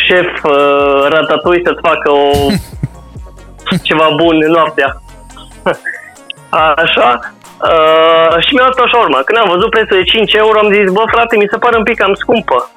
șef 0.07 0.29
uh, 0.43 1.01
ratatouille 1.13 1.67
să-ți 1.67 1.85
facă 1.89 2.09
o 2.11 2.29
ceva 3.87 4.07
bun 4.21 4.37
noaptea. 4.55 4.89
Așa. 6.83 7.09
Uh, 7.71 8.35
și 8.45 8.53
mi-a 8.53 8.65
dat 8.67 8.79
o 8.85 8.87
șaurma. 8.93 9.19
Când 9.25 9.37
am 9.39 9.53
văzut 9.55 9.69
prețul 9.69 9.97
de 9.97 10.03
5 10.03 10.33
euro, 10.33 10.57
am 10.59 10.73
zis, 10.73 10.87
bă 10.91 11.03
frate, 11.13 11.35
mi 11.37 11.51
se 11.51 11.57
pare 11.57 11.77
un 11.77 11.83
pic 11.83 11.97
cam 11.97 12.13
scumpă. 12.13 12.69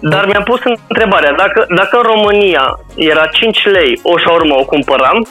Dar 0.00 0.26
mi-am 0.26 0.42
pus 0.42 0.60
întrebarea, 0.88 1.32
dacă, 1.32 1.66
dacă 1.74 1.96
în 1.96 2.02
România 2.02 2.78
era 2.94 3.26
5 3.26 3.64
lei 3.64 4.00
o 4.02 4.18
șaurmă 4.18 4.54
o 4.58 4.64
cumpăram, 4.64 5.26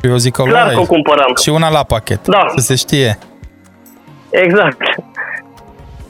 eu 0.00 0.16
zic 0.16 0.34
că 0.34 0.42
clar 0.42 0.72
că 0.72 0.80
o 0.80 0.86
cumpăram. 0.86 1.32
Și 1.42 1.48
una 1.48 1.70
la 1.70 1.82
pachet, 1.82 2.26
da. 2.26 2.44
să 2.56 2.60
se 2.60 2.74
știe. 2.74 3.18
Exact. 4.30 4.80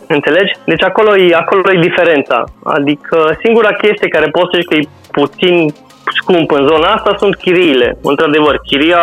Înțelegi? 0.06 0.52
Deci 0.64 0.82
acolo 0.82 1.16
e, 1.16 1.34
acolo 1.34 1.72
e 1.72 1.78
diferența. 1.78 2.44
Adică 2.64 3.38
singura 3.44 3.72
chestie 3.72 4.08
care 4.08 4.26
poți 4.26 4.50
să 4.52 4.56
zici 4.60 4.68
că 4.68 4.74
e 4.74 4.88
puțin 5.10 5.74
scump 6.20 6.50
în 6.50 6.66
zona 6.66 6.86
asta 6.92 7.14
sunt 7.18 7.36
chiriile. 7.36 7.98
Într-adevăr, 8.02 8.60
chiria 8.66 9.02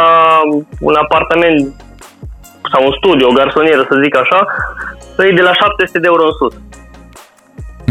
un 0.79 0.95
apartament 0.95 1.85
sau 2.71 2.85
un 2.85 2.93
studio, 2.99 3.27
o 3.27 3.31
garsonieră, 3.31 3.85
să 3.89 3.99
zic 4.03 4.15
așa, 4.17 4.45
e 5.17 5.31
de 5.31 5.41
la 5.41 5.53
700 5.53 5.99
de 5.99 6.07
euro 6.09 6.23
în 6.25 6.31
sus. 6.39 6.53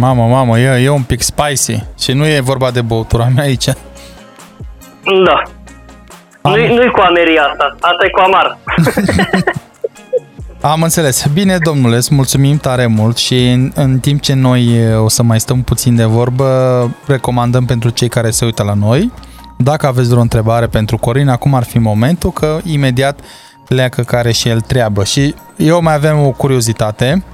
Mamă, 0.01 0.27
mamă, 0.27 0.59
e, 0.59 0.83
e 0.83 0.89
un 0.89 1.03
pic 1.03 1.21
spicy 1.21 1.85
și 1.99 2.13
nu 2.13 2.27
e 2.27 2.41
vorba 2.41 2.71
de 2.71 2.81
băutura 2.81 3.29
mea 3.35 3.45
aici. 3.45 3.65
Da. 3.65 5.43
Am... 6.43 6.53
Nu-i, 6.53 6.75
nu-i 6.75 6.91
cu 6.91 7.01
ameria 7.01 7.43
asta, 7.43 7.77
asta 7.81 8.05
e 8.05 8.11
cu 8.11 8.21
amar. 8.21 8.59
Am 10.61 10.83
înțeles. 10.83 11.27
Bine, 11.33 11.59
domnule, 11.59 11.97
îți 11.97 12.15
mulțumim 12.15 12.57
tare 12.57 12.87
mult 12.87 13.17
și 13.17 13.49
în, 13.49 13.73
în 13.75 13.99
timp 13.99 14.21
ce 14.21 14.35
noi 14.35 14.95
o 14.97 15.09
să 15.09 15.23
mai 15.23 15.41
stăm 15.41 15.63
puțin 15.63 15.97
de 15.97 16.05
vorbă, 16.05 16.47
recomandăm 17.07 17.65
pentru 17.65 17.91
cei 17.91 18.09
care 18.09 18.31
se 18.31 18.45
uită 18.45 18.63
la 18.63 18.75
noi, 18.75 19.13
dacă 19.59 19.87
aveți 19.87 20.09
vreo 20.09 20.21
întrebare 20.21 20.67
pentru 20.67 20.97
Corin, 20.97 21.29
acum 21.29 21.55
ar 21.55 21.65
fi 21.65 21.79
momentul 21.79 22.31
că 22.31 22.59
imediat 22.65 23.21
pleacă 23.69 24.03
care 24.03 24.33
și 24.33 24.49
el 24.49 24.61
treabă. 24.61 25.05
Și 25.05 25.35
eu 25.57 25.83
mai 25.83 25.95
avem 25.95 26.27
o 26.27 26.31
curiozitate 26.31 27.25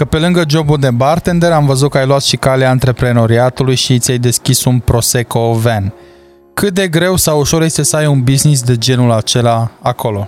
că 0.00 0.06
pe 0.14 0.24
lângă 0.26 0.42
jobul 0.54 0.78
de 0.86 0.92
bartender 1.02 1.52
am 1.52 1.66
văzut 1.72 1.90
că 1.90 1.98
ai 1.98 2.10
luat 2.12 2.24
și 2.30 2.36
calea 2.46 2.74
antreprenoriatului 2.76 3.78
și 3.84 3.98
ți-ai 4.02 4.20
deschis 4.28 4.58
un 4.70 4.78
Prosecco 4.88 5.44
van. 5.66 5.84
Cât 6.58 6.72
de 6.80 6.86
greu 6.96 7.14
sau 7.26 7.36
ușor 7.44 7.60
este 7.70 7.84
să 7.90 7.94
ai 7.96 8.08
un 8.14 8.20
business 8.30 8.60
de 8.70 8.76
genul 8.86 9.10
acela 9.20 9.58
acolo? 9.92 10.22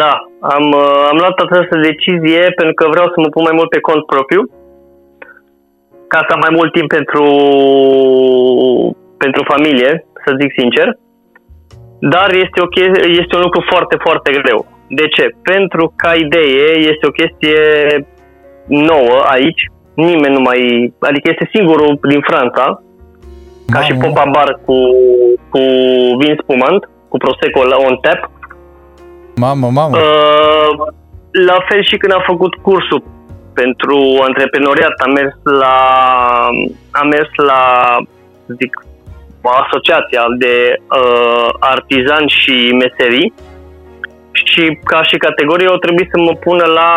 Da, 0.00 0.12
am, 0.54 0.64
uh, 0.82 1.02
am 1.10 1.16
luat 1.22 1.36
această 1.46 1.76
decizie 1.88 2.42
pentru 2.58 2.74
că 2.78 2.84
vreau 2.94 3.06
să 3.12 3.16
mă 3.22 3.28
pun 3.34 3.44
mai 3.48 3.56
mult 3.58 3.70
pe 3.74 3.84
cont 3.88 4.02
propriu, 4.12 4.42
ca 6.12 6.20
să 6.26 6.30
am 6.34 6.40
mai 6.46 6.54
mult 6.58 6.70
timp 6.76 6.88
pentru, 6.96 7.24
pentru 9.24 9.42
familie, 9.52 9.90
să 10.24 10.30
zic 10.40 10.50
sincer. 10.60 10.86
Dar 12.14 12.28
este, 12.44 12.58
o, 12.64 12.66
este 13.20 13.32
un 13.38 13.42
lucru 13.46 13.60
foarte, 13.72 13.96
foarte 14.06 14.30
greu. 14.40 14.60
De 14.98 15.06
ce? 15.08 15.24
Pentru 15.42 15.92
ca 15.96 16.14
idee 16.14 16.70
este 16.90 17.06
o 17.06 17.16
chestie 17.20 17.60
nouă 18.66 19.16
aici, 19.34 19.62
nimeni 19.94 20.34
nu 20.34 20.40
mai... 20.40 20.92
Adică 21.00 21.28
este 21.30 21.50
singurul 21.54 21.98
din 22.08 22.20
Franța, 22.20 22.64
ca 23.72 23.78
Mamă. 23.80 23.84
și 23.84 23.94
Popa 23.94 24.24
Bar 24.34 24.60
cu, 24.64 24.76
cu 25.52 25.62
vin 26.20 26.34
spumant, 26.42 26.90
cu 27.08 27.16
Prosecco 27.16 27.60
on 27.88 27.96
tap. 27.96 28.30
Mamă, 29.36 29.68
mamă. 29.70 29.96
Uh, 29.96 30.70
la 31.32 31.56
fel 31.68 31.82
și 31.84 31.96
când 31.96 32.12
am 32.12 32.24
făcut 32.26 32.54
cursul 32.54 33.02
pentru 33.54 33.98
antreprenoriat, 34.22 34.94
am 35.04 35.12
mers 35.12 35.34
la, 35.42 35.76
am 36.90 37.06
mers 37.08 37.28
la 37.34 37.62
zic, 38.46 38.72
asociația 39.42 40.24
de 40.38 40.76
uh, 40.76 41.48
artizani 41.58 42.28
și 42.28 42.76
meserii 42.82 43.32
și 44.32 44.78
ca 44.84 45.02
și 45.02 45.16
categorie 45.16 45.66
au 45.66 45.76
trebuit 45.84 46.08
să 46.12 46.18
mă 46.20 46.34
pună 46.44 46.64
la 46.64 46.90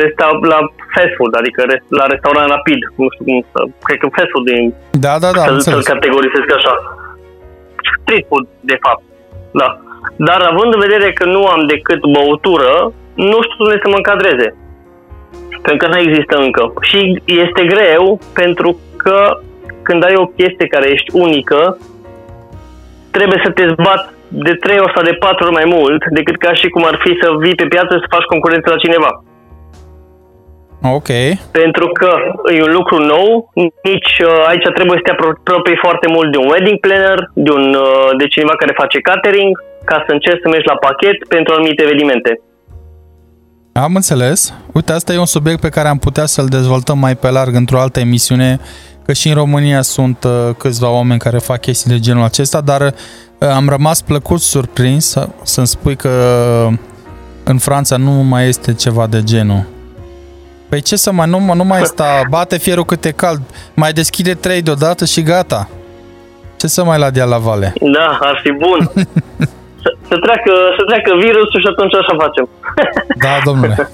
resta- 0.00 0.40
la 0.52 0.58
fast 0.94 1.12
food, 1.16 1.34
adică 1.40 1.60
la 1.88 2.06
restaurant 2.12 2.48
rapid, 2.54 2.80
nu 3.00 3.06
știu 3.12 3.24
cum 3.28 3.38
să, 3.52 3.60
cred 3.86 3.98
că 3.98 4.06
fast 4.16 4.30
food 4.32 4.44
din, 4.50 4.74
da, 5.06 5.14
da, 5.24 5.30
da, 5.38 5.42
să, 5.44 5.58
să-l 5.58 5.82
categorisesc 5.92 6.48
așa. 6.58 6.74
Street 8.00 8.26
food, 8.28 8.46
de 8.72 8.78
fapt, 8.84 9.02
da. 9.60 9.68
Dar 10.16 10.40
având 10.52 10.74
în 10.74 10.80
vedere 10.86 11.12
că 11.12 11.24
nu 11.24 11.42
am 11.46 11.62
decât 11.66 12.00
băutură, 12.16 12.92
nu 13.14 13.38
știu 13.46 13.64
unde 13.64 13.78
să 13.82 13.88
mă 13.88 13.96
încadreze. 13.96 14.48
Pentru 15.62 15.80
că 15.82 15.86
nu 15.92 15.98
există 15.98 16.36
încă. 16.36 16.72
Și 16.80 17.22
este 17.26 17.62
greu 17.64 18.18
pentru 18.32 18.78
că 18.96 19.38
când 19.82 20.04
ai 20.04 20.14
o 20.16 20.26
chestie 20.26 20.66
care 20.66 20.90
ești 20.90 21.10
unică, 21.12 21.78
trebuie 23.10 23.40
să 23.44 23.50
te 23.50 23.64
zbați 23.68 24.08
de 24.46 24.54
3 24.54 24.78
ori 24.78 24.92
sau 24.94 25.04
de 25.04 25.12
4 25.12 25.44
ori 25.44 25.58
mai 25.60 25.68
mult 25.76 26.02
decât 26.18 26.36
ca 26.44 26.52
și 26.60 26.68
cum 26.68 26.84
ar 26.90 26.96
fi 27.04 27.12
să 27.22 27.26
vii 27.44 27.60
pe 27.60 27.66
piață 27.74 27.92
să 28.00 28.14
faci 28.14 28.30
concurență 28.32 28.70
la 28.70 28.82
cineva. 28.84 29.12
Ok. 30.98 31.10
Pentru 31.60 31.86
că 31.98 32.10
e 32.54 32.62
un 32.68 32.72
lucru 32.78 32.96
nou, 33.14 33.50
nici 33.90 34.14
uh, 34.18 34.48
aici 34.50 34.68
trebuie 34.78 34.98
să 35.00 35.04
te 35.06 35.14
apropii 35.16 35.84
foarte 35.86 36.06
mult 36.14 36.28
de 36.32 36.38
un 36.42 36.48
wedding 36.52 36.78
planner, 36.84 37.18
de, 37.34 37.50
un, 37.58 37.66
uh, 37.74 38.08
de 38.20 38.26
cineva 38.26 38.54
care 38.56 38.80
face 38.82 38.98
catering, 39.10 39.52
ca 39.84 39.96
să 40.06 40.10
încerci 40.12 40.42
să 40.42 40.48
mergi 40.48 40.70
la 40.72 40.82
pachet 40.86 41.16
pentru 41.28 41.54
anumite 41.54 41.82
evenimente. 41.82 42.40
Am 43.72 43.94
înțeles. 43.94 44.54
Uite, 44.72 44.92
asta 44.92 45.12
e 45.12 45.18
un 45.18 45.32
subiect 45.36 45.60
pe 45.60 45.68
care 45.68 45.88
am 45.88 45.98
putea 45.98 46.26
să-l 46.26 46.46
dezvoltăm 46.46 46.98
mai 46.98 47.14
pe 47.16 47.30
larg 47.30 47.54
într-o 47.54 47.80
altă 47.80 48.00
emisiune, 48.00 48.60
că 49.04 49.12
și 49.12 49.28
în 49.28 49.34
România 49.34 49.82
sunt 49.82 50.24
uh, 50.24 50.54
câțiva 50.58 50.90
oameni 50.90 51.18
care 51.18 51.38
fac 51.38 51.60
chestii 51.60 51.90
de 51.90 51.98
genul 51.98 52.24
acesta, 52.24 52.60
dar 52.60 52.80
uh, 52.80 53.48
am 53.48 53.68
rămas 53.68 54.02
plăcut 54.02 54.40
surprins 54.40 55.16
să-mi 55.42 55.66
spui 55.66 55.96
că 55.96 56.10
în 57.44 57.58
Franța 57.58 57.96
nu 57.96 58.10
mai 58.10 58.48
este 58.48 58.74
ceva 58.74 59.06
de 59.06 59.22
genul. 59.22 59.64
Păi 60.68 60.80
ce 60.80 60.96
să 60.96 61.12
mai, 61.12 61.28
nu, 61.28 61.54
nu 61.54 61.64
mai 61.64 61.80
sta, 61.84 62.22
bate 62.28 62.58
fierul 62.58 62.84
cât 62.84 63.04
e 63.04 63.10
cald, 63.10 63.40
mai 63.74 63.92
deschide 63.92 64.34
trei 64.34 64.62
deodată 64.62 65.04
și 65.04 65.22
gata. 65.22 65.68
Ce 66.56 66.66
să 66.66 66.84
mai 66.84 66.98
la 66.98 67.10
dia 67.10 67.24
la 67.24 67.38
vale? 67.38 67.72
Da, 67.80 68.18
ar 68.20 68.40
fi 68.42 68.50
bun. 68.52 69.06
să, 69.82 69.96
să, 70.08 70.16
treacă, 70.24 70.52
să 70.76 70.82
treacă 70.86 71.10
virusul 71.16 71.60
și 71.60 71.66
atunci 71.66 71.94
așa 71.94 72.14
facem. 72.18 72.48
da, 73.24 73.34
domnule. 73.44 73.76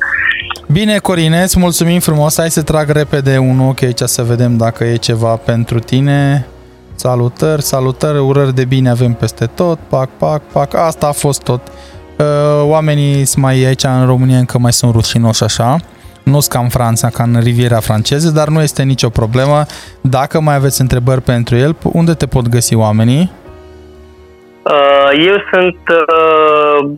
Bine, 0.72 0.98
Corineț, 0.98 1.42
îți 1.42 1.58
mulțumim 1.58 2.00
frumos. 2.00 2.38
Hai 2.38 2.50
să 2.50 2.62
trag 2.62 2.90
repede 2.90 3.38
un 3.38 3.60
ochi 3.60 3.82
aici 3.82 4.00
să 4.00 4.22
vedem 4.22 4.56
dacă 4.56 4.84
e 4.84 4.96
ceva 4.96 5.36
pentru 5.36 5.78
tine. 5.78 6.46
Salutări, 6.94 7.62
salutări, 7.62 8.18
urări 8.18 8.54
de 8.54 8.64
bine 8.64 8.90
avem 8.90 9.12
peste 9.12 9.46
tot. 9.46 9.78
Pac, 9.88 10.08
pac, 10.18 10.42
pac. 10.52 10.74
Asta 10.74 11.06
a 11.06 11.12
fost 11.12 11.42
tot. 11.42 11.60
Uh, 12.18 12.26
oamenii 12.62 13.24
sunt 13.24 13.44
mai 13.44 13.64
aici 13.64 13.84
în 13.84 14.06
România 14.06 14.38
încă 14.38 14.58
mai 14.58 14.72
sunt 14.72 14.94
rușinoși 14.94 15.42
așa. 15.42 15.76
Nu 16.22 16.40
sunt 16.40 16.52
ca 16.52 16.58
în 16.58 16.68
Franța, 16.68 17.08
ca 17.08 17.22
în 17.22 17.40
Riviera 17.42 17.80
franceză, 17.80 18.30
dar 18.30 18.48
nu 18.48 18.62
este 18.62 18.82
nicio 18.82 19.08
problemă. 19.08 19.64
Dacă 20.00 20.40
mai 20.40 20.54
aveți 20.54 20.80
întrebări 20.80 21.22
pentru 21.22 21.56
el, 21.56 21.76
unde 21.82 22.14
te 22.14 22.26
pot 22.26 22.48
găsi 22.48 22.74
oamenii? 22.74 23.32
Uh, 24.62 25.26
eu 25.26 25.34
sunt, 25.52 25.78
uh, 25.88 26.90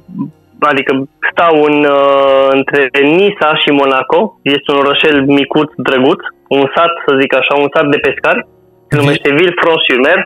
adică 0.72 0.92
stau 1.30 1.54
în, 1.70 1.76
uh, 1.98 2.46
între 2.58 2.80
Nisa 3.16 3.50
și 3.62 3.70
Monaco. 3.80 4.20
Este 4.42 4.66
un 4.72 4.78
orășel 4.84 5.16
micuț, 5.38 5.70
drăguț, 5.88 6.20
un 6.56 6.64
sat, 6.74 6.92
să 7.06 7.10
zic 7.20 7.30
așa, 7.40 7.52
un 7.62 7.68
sat 7.74 7.86
de 7.94 7.98
pescari. 8.06 8.40
Se 8.88 8.94
numește 9.00 9.28
Villefranche-sur-Mer. 9.38 10.18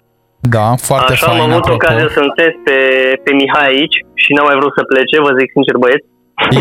Da, 0.57 0.69
foarte 0.89 1.13
Așa 1.13 1.27
fain. 1.27 1.41
am 1.41 1.45
avut 1.51 1.65
apropo. 1.65 1.79
ocazia 1.81 2.09
să 2.17 2.21
întâlnesc 2.27 2.59
pe, 2.69 2.77
pe 3.25 3.31
Mihai 3.39 3.67
aici 3.73 3.97
și 4.23 4.31
n-am 4.35 4.47
mai 4.51 4.59
vrut 4.61 4.73
să 4.79 4.83
plece, 4.93 5.17
vă 5.27 5.31
zic 5.39 5.49
sincer 5.57 5.77
băieți. 5.85 6.07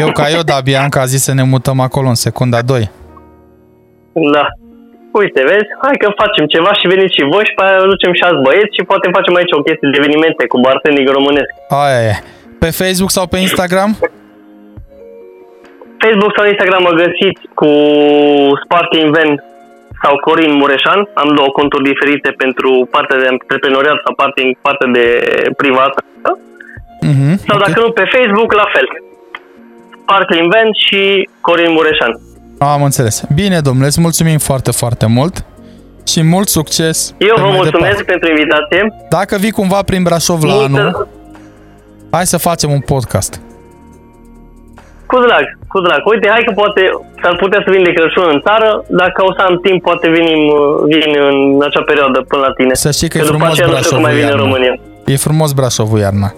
Eu 0.03 0.09
ca 0.19 0.25
eu, 0.37 0.43
da, 0.51 0.57
Bianca 0.69 0.99
a 1.01 1.11
zis 1.13 1.21
să 1.27 1.33
ne 1.39 1.45
mutăm 1.53 1.77
acolo 1.87 2.07
în 2.13 2.19
secunda 2.27 2.59
2. 2.61 2.91
Da. 4.35 4.45
Uite, 5.21 5.41
vezi? 5.51 5.69
Hai 5.85 5.95
că 6.01 6.07
facem 6.23 6.45
ceva 6.55 6.71
și 6.79 6.85
veniți 6.93 7.15
și 7.17 7.23
voi 7.33 7.43
și 7.49 7.53
pe 7.57 7.63
aia 7.65 7.91
ducem 7.93 8.11
și 8.17 8.23
alți 8.27 8.43
băieți 8.47 8.75
și 8.77 8.87
poate 8.91 9.15
facem 9.17 9.33
aici 9.39 9.57
o 9.57 9.65
chestie 9.67 9.87
de 9.91 9.97
evenimente 10.01 10.43
cu 10.51 10.57
bartending 10.65 11.09
românesc. 11.17 11.49
Aia 11.83 11.99
e. 12.11 12.13
Pe 12.63 12.69
Facebook 12.81 13.11
sau 13.17 13.25
pe 13.27 13.37
Instagram? 13.47 13.89
Facebook 16.03 16.33
sau 16.37 16.45
Instagram 16.53 16.81
mă 16.89 16.93
găsiți 17.03 17.41
cu 17.59 17.71
Sparking 18.63 19.07
Van 19.15 19.31
sau 20.03 20.13
Corin 20.25 20.53
Mureșan. 20.61 20.99
Am 21.21 21.29
două 21.37 21.49
conturi 21.59 21.83
diferite 21.91 22.29
pentru 22.43 22.69
partea 22.95 23.17
de 23.21 23.27
antreprenoriat 23.33 23.97
sau 24.05 24.13
partea, 24.21 24.43
partea 24.67 24.87
de 24.97 25.05
privată. 25.61 25.99
Mhm. 27.11 27.31
Sau 27.47 27.57
dacă 27.65 27.79
nu, 27.83 27.89
pe 27.91 28.05
Facebook, 28.15 28.49
la 28.61 28.67
fel. 28.73 28.87
Sparkling 30.01 30.47
Van 30.53 30.67
și 30.85 31.29
Corin 31.41 31.71
Mureșan. 31.77 32.11
Am 32.73 32.83
înțeles. 32.83 33.15
Bine, 33.35 33.59
domnule, 33.59 33.87
îți 33.87 34.01
mulțumim 34.01 34.37
foarte, 34.37 34.71
foarte 34.71 35.05
mult 35.17 35.35
și 36.11 36.21
mult 36.23 36.47
succes. 36.47 37.15
Eu 37.17 37.35
pe 37.35 37.41
vă 37.41 37.47
mai 37.47 37.55
mulțumesc 37.55 37.97
departe. 37.97 38.11
pentru 38.11 38.29
invitație. 38.29 38.81
Dacă 39.09 39.33
vii 39.43 39.51
cumva 39.51 39.81
prin 39.89 40.03
Brașov 40.03 40.43
la 40.43 40.53
Multă- 40.53 40.79
anul, 40.79 41.07
hai 42.15 42.25
să 42.33 42.37
facem 42.37 42.69
un 42.77 42.79
podcast. 42.93 43.31
Cu 45.11 45.17
drag, 45.27 45.45
cu 45.73 45.79
drag. 45.87 46.01
Uite, 46.11 46.27
hai 46.33 46.43
că 46.47 46.51
poate 46.61 46.81
s-ar 47.21 47.35
putea 47.43 47.61
să 47.65 47.69
vin 47.73 47.83
de 47.83 47.91
Crăciun 47.97 48.27
în 48.35 48.41
țară. 48.47 48.69
Dacă 49.01 49.19
o 49.29 49.31
să 49.37 49.41
am 49.47 49.55
timp, 49.65 49.81
poate 49.87 50.05
venim, 50.17 50.41
vin 50.93 51.09
în 51.29 51.37
acea 51.67 51.81
perioadă 51.89 52.17
până 52.31 52.41
la 52.47 52.51
tine. 52.57 52.73
Să 52.73 52.91
știi 52.91 53.09
că 53.09 53.17
e 53.17 53.21
după 53.21 53.33
frumos 53.33 53.51
aceea 53.51 53.67
nu 53.67 53.75
știu 53.75 53.89
cum 53.95 54.01
Brașovul 54.01 54.05
mai 54.07 54.13
vin 54.19 54.23
în 54.23 54.29
iarna. 54.29 54.43
România. 54.45 54.73
E 55.13 55.15
frumos 55.27 55.51
Brașovul 55.59 55.99
iarna. 56.05 56.29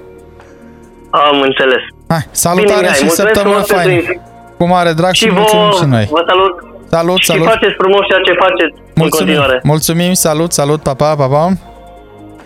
Am 1.10 1.38
înțeles. 1.50 1.84
Hai, 2.14 2.24
salutare 2.46 2.66
Bine, 2.68 2.80
Mihai, 2.82 2.96
și 3.00 3.04
mulțumesc 3.06 3.34
săptămână 3.34 3.62
frumos 3.64 3.82
pentru 3.84 4.04
faină. 4.06 4.22
Cu 4.58 4.64
mare 4.74 4.92
drag 5.00 5.14
și, 5.14 5.24
Și 5.24 5.30
vă, 5.30 5.40
mulțumim 5.40 5.72
și 5.82 5.86
noi. 5.96 6.06
vă 6.18 6.24
salut. 6.32 6.54
Salut, 6.96 7.18
și 7.18 7.30
salut. 7.32 7.46
faceți 7.54 7.76
frumos 7.82 8.02
ceea 8.10 8.22
ce 8.28 8.34
faceți 8.46 8.74
în 8.80 9.00
Mulțumim, 9.04 9.26
continuare. 9.36 9.56
mulțumim, 9.72 10.14
salut, 10.14 10.52
salut, 10.60 10.80
pa, 10.88 10.94
pa, 11.02 11.10
pa, 11.20 11.28
pa. 11.34 11.44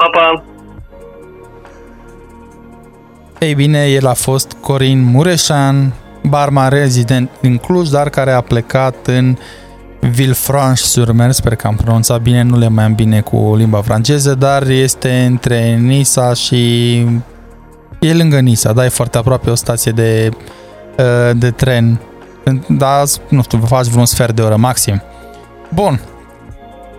Pa, 0.02 0.08
pa. 0.16 0.26
Ei 3.40 3.56
bine, 3.56 3.86
el 3.86 4.08
a 4.08 4.14
fost 4.14 4.52
Corin 4.62 5.04
Mureșan, 5.04 5.94
barman 6.24 6.70
rezident 6.70 7.30
din 7.42 7.58
Cluj, 7.58 7.90
dar 7.90 8.10
care 8.10 8.32
a 8.32 8.42
plecat 8.42 9.08
în 9.08 9.38
Villefranche-sur-Mer, 10.00 11.32
sper 11.32 11.56
că 11.56 11.68
am 11.68 11.76
pronunțat 11.76 12.22
bine, 12.22 12.42
nu 12.42 12.58
le 12.58 12.68
mai 12.68 12.84
am 12.84 12.94
bine 12.94 13.22
cu 13.22 13.56
limba 13.56 13.82
franceză, 13.82 14.36
dar 14.36 14.68
este 14.68 15.26
între 15.30 15.76
Nisa 15.76 16.34
și... 16.34 16.96
E 18.00 18.14
lângă 18.14 18.40
Nisa, 18.40 18.74
da, 18.74 18.86
e 18.86 18.90
foarte 18.90 19.18
aproape 19.18 19.50
o 19.50 19.56
stație 19.56 19.92
de, 19.92 20.30
uh, 20.98 21.32
de 21.36 21.52
tren. 21.52 22.00
Da, 22.68 23.04
nu 23.30 23.42
știu, 23.42 23.60
faci 23.60 23.86
vreun 23.86 24.06
sfert 24.06 24.36
de 24.36 24.42
oră 24.42 24.56
maxim. 24.56 25.02
Bun, 25.74 26.00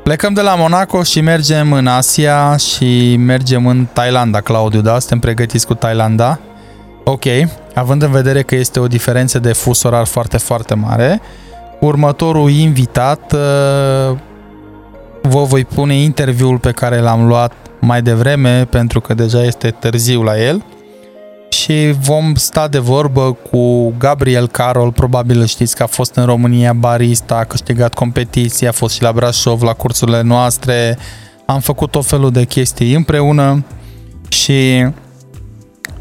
Plecăm 0.02 0.32
de 0.32 0.40
la 0.40 0.54
Monaco 0.54 1.02
și 1.02 1.20
mergem 1.20 1.72
în 1.72 1.86
Asia 1.86 2.56
și 2.56 3.16
mergem 3.16 3.66
în 3.66 3.86
Thailanda, 3.92 4.40
Claudiu, 4.40 4.80
da? 4.80 4.98
Suntem 4.98 5.18
pregătiți 5.18 5.66
cu 5.66 5.74
Thailanda? 5.74 6.38
Ok, 7.04 7.24
având 7.74 8.02
în 8.02 8.10
vedere 8.10 8.42
că 8.42 8.54
este 8.54 8.80
o 8.80 8.86
diferență 8.86 9.38
de 9.38 9.52
fus 9.52 9.82
orar 9.82 10.06
foarte, 10.06 10.38
foarte 10.38 10.74
mare, 10.74 11.20
următorul 11.80 12.50
invitat 12.50 13.32
uh, 13.32 14.16
vă 15.22 15.42
voi 15.42 15.64
pune 15.64 15.94
interviul 15.94 16.58
pe 16.58 16.70
care 16.70 17.00
l-am 17.00 17.26
luat 17.26 17.52
mai 17.80 18.02
devreme 18.02 18.64
pentru 18.64 19.00
că 19.00 19.14
deja 19.14 19.44
este 19.44 19.70
târziu 19.70 20.22
la 20.22 20.40
el 20.40 20.64
și 21.60 21.94
vom 22.00 22.34
sta 22.34 22.68
de 22.68 22.78
vorbă 22.78 23.32
cu 23.50 23.94
Gabriel 23.98 24.48
Carol, 24.48 24.92
probabil 24.92 25.40
îl 25.40 25.46
știți 25.46 25.76
că 25.76 25.82
a 25.82 25.86
fost 25.86 26.14
în 26.14 26.24
România 26.24 26.72
barista, 26.72 27.36
a 27.36 27.44
câștigat 27.44 27.94
competiții, 27.94 28.66
a 28.66 28.72
fost 28.72 28.94
și 28.94 29.02
la 29.02 29.12
Brașov 29.12 29.62
la 29.62 29.72
cursurile 29.72 30.20
noastre, 30.20 30.98
am 31.46 31.60
făcut 31.60 31.90
tot 31.90 32.06
felul 32.06 32.30
de 32.30 32.44
chestii 32.44 32.94
împreună 32.94 33.64
și 34.28 34.86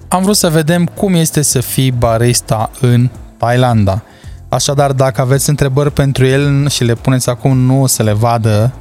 am 0.07 0.23
vrut 0.23 0.35
să 0.35 0.49
vedem 0.49 0.85
cum 0.85 1.13
este 1.13 1.41
să 1.41 1.59
fii 1.59 1.91
barista 1.91 2.71
în 2.81 3.09
Thailanda. 3.37 4.03
Așadar, 4.49 4.91
dacă 4.91 5.21
aveți 5.21 5.49
întrebări 5.49 5.91
pentru 5.91 6.25
el 6.25 6.69
și 6.69 6.83
le 6.83 6.93
puneți 6.93 7.29
acum, 7.29 7.57
nu 7.57 7.81
o 7.81 7.87
să 7.87 8.03
le 8.03 8.13
vadă, 8.13 8.73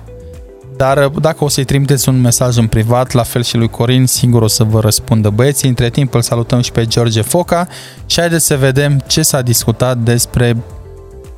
dar 0.79 1.09
dacă 1.09 1.45
o 1.45 1.49
să-i 1.49 1.65
trimiteți 1.65 2.09
un 2.09 2.21
mesaj 2.21 2.57
în 2.57 2.67
privat, 2.67 3.13
la 3.13 3.23
fel 3.23 3.43
și 3.43 3.57
lui 3.57 3.69
Corin, 3.69 4.07
sigur 4.07 4.43
o 4.43 4.47
să 4.47 4.65
vă 4.65 4.81
răspundă 4.81 5.31
băieții. 5.31 5.69
Între 5.69 5.91
timp 5.91 6.15
îl 6.15 6.23
salutăm 6.23 6.61
și 6.61 6.73
pe 6.73 6.87
George 6.87 7.23
Foca 7.23 7.67
și 8.07 8.21
haideți 8.21 8.47
să 8.47 8.57
vedem 8.57 8.99
ce 9.07 9.23
s-a 9.23 9.43
discutat 9.43 9.97
despre 9.97 10.57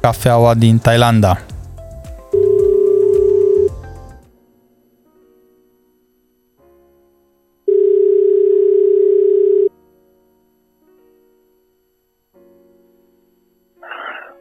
cafeaua 0.00 0.54
din 0.54 0.78
Thailanda. 0.78 1.40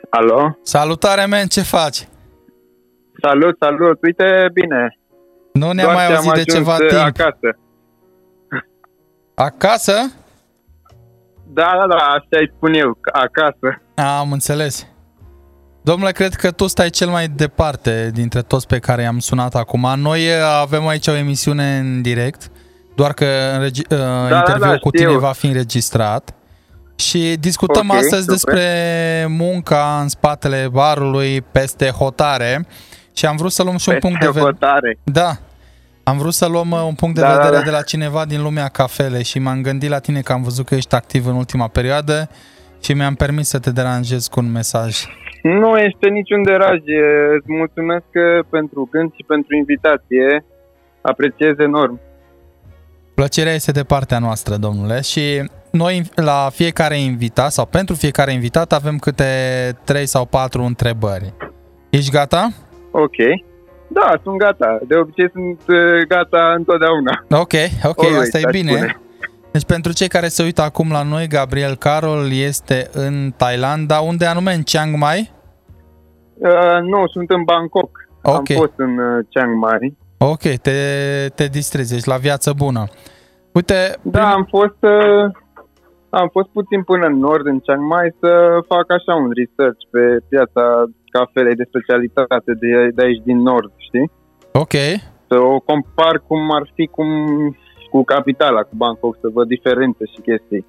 Alo? 0.09 0.57
Salutare, 0.63 1.25
men, 1.25 1.47
ce 1.47 1.61
faci? 1.61 2.07
Salut, 3.21 3.55
salut, 3.59 3.97
uite 4.03 4.49
bine. 4.53 4.97
Nu 5.53 5.71
ne-am 5.71 5.85
Doar 5.91 5.95
mai 5.95 6.05
ce 6.07 6.11
am 6.13 6.17
auzit 6.27 6.33
de 6.33 6.51
ajuns, 6.51 6.53
ceva 6.57 6.73
uh, 6.73 6.87
timp. 6.87 7.01
acasă. 7.01 7.57
Acasă? 9.35 9.93
Da, 11.47 11.75
da, 11.79 11.87
da, 11.87 11.95
așa 11.95 12.27
îi 12.39 12.51
spun 12.55 12.73
eu, 12.73 12.97
acasă. 13.13 13.81
Am 14.19 14.31
înțeles. 14.31 14.87
Domnule, 15.81 16.11
cred 16.11 16.33
că 16.33 16.51
tu 16.51 16.67
stai 16.67 16.89
cel 16.89 17.09
mai 17.09 17.27
departe 17.27 18.09
dintre 18.13 18.41
toți 18.41 18.67
pe 18.67 18.79
care 18.79 19.01
i-am 19.01 19.19
sunat 19.19 19.55
acum. 19.55 19.93
Noi 19.97 20.19
uh, 20.27 20.33
avem 20.61 20.87
aici 20.87 21.07
o 21.07 21.15
emisiune 21.15 21.77
în 21.77 22.01
direct, 22.01 22.51
doar 22.95 23.13
că 23.13 23.25
înregi- 23.25 23.91
uh, 23.91 23.97
da, 24.29 24.37
interviul 24.37 24.69
da, 24.69 24.77
cu 24.77 24.89
știu. 24.95 25.05
tine 25.07 25.17
va 25.19 25.31
fi 25.31 25.47
înregistrat. 25.47 26.33
Și 26.95 27.35
discutăm 27.39 27.89
Ok, 27.89 27.95
astăzi 27.95 28.21
super. 28.21 28.33
despre 28.33 29.25
munca 29.29 29.99
în 30.01 30.07
spatele 30.07 30.67
barului 30.71 31.41
peste 31.41 31.89
hotare 31.89 32.67
și 33.13 33.25
am 33.25 33.35
vrut 33.35 33.51
să 33.51 33.63
luăm 33.63 33.77
și 33.77 33.89
un 33.89 33.93
Peste 33.95 34.07
punct 34.07 34.23
de 34.23 34.27
vedere. 34.31 34.51
hotare. 34.51 34.97
Da. 35.03 35.31
Am 36.03 36.17
vrut 36.17 36.33
să 36.33 36.47
luăm 36.47 36.71
uh, 36.71 36.81
un 36.85 36.93
punct 36.93 37.15
de 37.15 37.21
Da, 37.21 37.27
da, 37.27 37.35
vedere 37.35 37.55
da. 37.57 37.63
de 37.63 37.69
la 37.69 37.81
cineva 37.81 38.25
din 38.25 38.41
lumea 38.41 38.67
cafele 38.67 39.21
și 39.23 39.39
m-am 39.39 39.61
gândit 39.61 39.89
la 39.89 39.99
tine 39.99 40.21
că 40.21 40.31
am 40.31 40.43
văzut 40.43 40.65
că 40.65 40.75
ești 40.75 40.95
activ 40.95 41.27
în 41.27 41.35
ultima 41.35 41.67
perioadă 41.67 42.29
și 42.83 42.93
mi-am 42.93 43.13
permis 43.15 43.47
să 43.47 43.59
te 43.59 43.71
deranjez 43.71 44.27
cu 44.27 44.39
un 44.39 44.51
mesaj. 44.51 44.97
Nu 45.43 45.77
este 45.77 46.07
niciun 46.09 46.43
deraj. 46.43 46.75
e- 46.77 47.35
Îți 47.37 47.51
mulțumesc 47.51 48.05
uh, 48.13 48.45
pentru 48.49 48.87
gând 48.91 49.11
și 49.15 49.23
pentru 49.27 49.55
invitație. 49.55 50.45
Apreciez 51.01 51.53
enorm. 51.57 51.99
Plăcerea 53.15 53.53
este 53.53 53.71
de 53.71 53.83
partea 53.83 54.19
noastră, 54.19 54.55
domnule, 54.55 55.01
și 55.01 55.49
noi 55.71 56.09
la 56.15 56.49
fiecare 56.53 56.99
invitat 56.99 57.51
sau 57.51 57.65
pentru 57.65 57.95
fiecare 57.95 58.31
invitat 58.33 58.73
avem 58.73 58.97
câte 58.97 59.23
3 59.83 60.05
sau 60.05 60.25
4 60.25 60.63
întrebări. 60.63 61.33
Ești 61.89 62.11
gata? 62.11 62.49
Ok. 62.91 63.15
Da, 63.87 64.13
sunt 64.23 64.37
gata. 64.37 64.79
De 64.87 64.95
obicei 64.95 65.29
sunt 65.31 65.61
uh, 65.67 66.07
gata 66.07 66.53
întotdeauna. 66.57 67.25
Ok, 67.29 67.53
ok, 67.83 68.03
Always, 68.03 68.21
asta 68.21 68.39
e 68.39 68.43
aș 68.45 68.51
bine. 68.51 68.71
spune. 68.71 68.99
Deci 69.51 69.65
pentru 69.65 69.93
cei 69.93 70.07
care 70.07 70.27
se 70.27 70.43
uită 70.43 70.61
acum 70.61 70.91
la 70.91 71.03
noi, 71.03 71.27
Gabriel 71.27 71.75
Carol 71.75 72.31
este 72.31 72.89
în 72.93 73.33
Thailanda, 73.37 73.99
unde 73.99 74.25
anume 74.25 74.53
în 74.53 74.61
Chiang 74.63 74.95
Mai? 74.97 75.31
Uh, 76.33 76.79
nu, 76.81 77.07
sunt 77.07 77.29
în 77.29 77.43
Bangkok. 77.43 77.89
Ok. 78.23 78.35
Am 78.35 78.43
fost 78.55 78.73
în 78.75 78.97
uh, 78.97 79.25
Chiang 79.29 79.55
Mai. 79.57 79.97
Ok, 80.17 80.41
te, 80.41 80.71
te 81.35 81.45
distrezi, 81.47 81.95
ești 81.95 82.07
la 82.07 82.15
viață 82.15 82.53
bună. 82.57 82.83
Uite, 83.51 83.75
Da, 84.01 84.31
am 84.31 84.45
fost, 84.49 84.77
uh, 84.79 85.31
am 86.09 86.29
fost 86.31 86.49
puțin 86.49 86.83
până 86.83 87.05
în 87.05 87.17
nord, 87.17 87.45
în 87.45 87.59
Chiang 87.59 87.83
Mai, 87.87 88.15
să 88.19 88.29
fac 88.67 88.85
așa 88.91 89.13
un 89.15 89.31
research 89.39 89.81
pe 89.91 90.01
piața 90.29 90.63
cafelei 91.09 91.55
de 91.55 91.67
specialitate 91.67 92.51
de, 92.53 92.89
de 92.95 93.03
aici 93.03 93.21
din 93.23 93.37
nord, 93.37 93.71
știi? 93.77 94.11
ok, 94.51 94.73
Să 95.27 95.37
o 95.37 95.59
compar 95.59 96.23
cum 96.27 96.51
ar 96.51 96.71
fi 96.75 96.87
cum 96.87 97.07
cu 97.89 98.03
capitala, 98.03 98.61
cu 98.61 98.75
Bangkok, 98.75 99.17
să 99.21 99.27
văd 99.33 99.47
diferențe 99.47 100.05
și 100.05 100.21
chestii. 100.21 100.65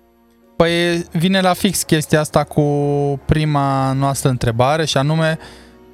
Păi 0.56 1.04
vine 1.12 1.40
la 1.40 1.52
fix 1.52 1.82
chestia 1.82 2.20
asta 2.20 2.44
cu 2.44 2.62
prima 3.26 3.92
noastră 3.92 4.30
întrebare 4.30 4.84
și 4.84 4.96
anume 4.96 5.38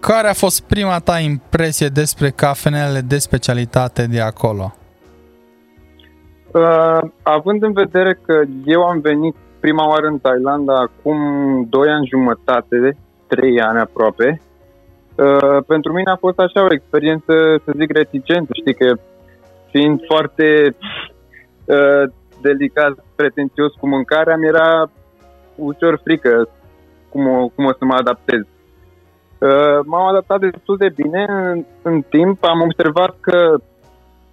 care 0.01 0.29
a 0.29 0.33
fost 0.33 0.63
prima 0.63 0.99
ta 0.99 1.19
impresie 1.19 1.89
despre 1.89 2.31
cafenele 2.31 3.01
de 3.01 3.19
specialitate 3.19 4.07
de 4.07 4.21
acolo? 4.21 4.75
Uh, 6.53 7.01
având 7.23 7.63
în 7.63 7.73
vedere 7.73 8.19
că 8.27 8.43
eu 8.65 8.83
am 8.83 9.01
venit 9.01 9.35
prima 9.61 9.89
oară 9.89 10.07
în 10.07 10.19
Thailanda 10.19 10.75
acum 10.75 11.19
2 11.69 11.89
ani 11.89 12.07
jumătate, 12.07 12.97
3 13.27 13.61
ani 13.61 13.79
aproape, 13.79 14.41
uh, 15.17 15.59
pentru 15.67 15.93
mine 15.93 16.11
a 16.11 16.17
fost 16.17 16.39
așa 16.39 16.63
o 16.63 16.75
experiență, 16.75 17.33
să 17.65 17.73
zic, 17.79 17.91
reticentă. 17.93 18.51
Știi 18.53 18.75
că 18.75 18.95
fiind 19.71 20.01
foarte 20.09 20.77
uh, 21.65 22.03
delicat, 22.41 23.05
pretențios 23.15 23.73
cu 23.75 23.89
mâncarea, 23.89 24.37
mi 24.37 24.47
era 24.47 24.91
ușor 25.57 26.01
frică 26.05 26.49
cum 27.09 27.27
o, 27.27 27.49
cum 27.49 27.65
o 27.65 27.73
să 27.79 27.85
mă 27.85 27.95
adaptez. 27.95 28.41
Uh, 29.39 29.79
m-am 29.85 30.07
adaptat 30.07 30.41
destul 30.41 30.77
de 30.77 30.89
bine. 30.89 31.25
În, 31.29 31.65
în 31.83 32.03
timp 32.03 32.45
am 32.45 32.61
observat 32.61 33.17
că 33.21 33.55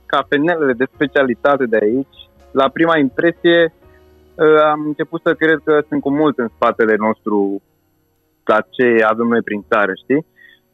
cafenelele 0.06 0.74
de 0.74 0.86
specialitate 0.94 1.66
de 1.66 1.80
aici, 1.82 2.18
la 2.52 2.70
prima 2.70 2.98
impresie, 2.98 3.74
uh, 4.36 4.62
am 4.72 4.84
început 4.86 5.22
să 5.24 5.34
cred 5.34 5.60
că 5.64 5.80
sunt 5.88 6.02
cu 6.02 6.12
mult 6.12 6.38
în 6.38 6.48
spatele 6.56 6.96
nostru 6.98 7.62
la 8.46 8.60
ce 8.70 9.04
avem 9.12 9.28
noi 9.28 9.42
prin 9.42 9.66
țară, 9.70 9.92
știi? 10.04 10.26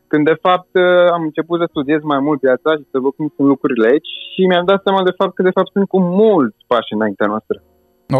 Când 0.07 0.25
de 0.25 0.37
fapt 0.41 0.73
uh, 0.73 1.11
am 1.15 1.21
început 1.21 1.59
să 1.59 1.65
studiez 1.69 2.01
mai 2.01 2.19
mult 2.19 2.39
viața 2.39 2.71
și 2.79 2.85
să 2.91 2.99
văd 2.99 3.13
cum 3.13 3.33
sunt 3.35 3.47
lucrurile 3.47 3.87
aici 3.87 4.11
și 4.33 4.41
mi-am 4.47 4.65
dat 4.65 4.81
seama 4.85 5.03
de 5.03 5.17
fapt 5.19 5.33
că 5.33 5.41
de 5.43 5.55
fapt 5.57 5.71
sunt 5.71 5.87
cu 5.87 5.99
mulți 5.99 6.57
pași 6.67 6.93
înaintea 6.93 7.27
noastră. 7.27 7.57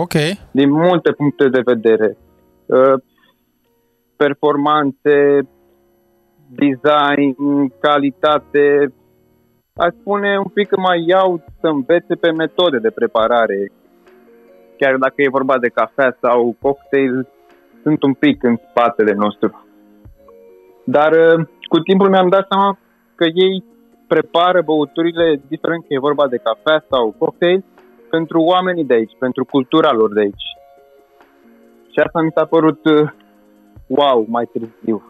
Ok. 0.03 0.15
Din 0.51 0.69
multe 0.71 1.11
puncte 1.11 1.49
de 1.49 1.61
vedere. 1.71 2.17
Uh, 2.65 2.97
performanțe, 4.15 5.17
design, 6.61 7.35
calitate. 7.79 8.93
Aș 9.73 9.91
spune 9.99 10.37
un 10.37 10.51
pic 10.53 10.67
că 10.67 10.79
mai 10.79 11.03
iau 11.07 11.43
să 11.59 11.67
învețe 11.67 12.15
pe 12.15 12.31
metode 12.31 12.77
de 12.77 12.89
preparare. 12.89 13.71
Chiar 14.77 14.95
dacă 14.95 15.13
e 15.17 15.37
vorba 15.37 15.57
de 15.57 15.67
cafea 15.67 16.17
sau 16.21 16.55
cocktail, 16.61 17.27
sunt 17.83 18.03
un 18.03 18.13
pic 18.13 18.43
în 18.43 18.55
spatele 18.69 19.13
nostru. 19.13 19.65
Dar 20.83 21.11
uh, 21.11 21.47
cu 21.69 21.79
timpul 21.79 22.09
mi-am 22.09 22.29
dat 22.29 22.45
seama 22.49 22.77
că 23.15 23.23
ei 23.23 23.63
prepară 24.07 24.61
băuturile, 24.61 25.41
diferent 25.47 25.81
că 25.81 25.87
e 25.89 26.07
vorba 26.09 26.27
de 26.27 26.41
cafea 26.47 26.85
sau 26.89 27.15
cocktail, 27.17 27.63
pentru 28.09 28.41
oamenii 28.41 28.85
de 28.85 28.93
aici, 28.93 29.15
pentru 29.19 29.45
cultura 29.45 29.91
lor 29.91 30.13
de 30.13 30.19
aici. 30.19 30.47
Și 31.91 31.99
asta 32.05 32.21
mi 32.21 32.31
s-a 32.35 32.45
părut 32.45 32.85
uh, 32.85 33.09
wow 33.87 34.25
mai 34.27 34.49
târziu. 34.53 35.03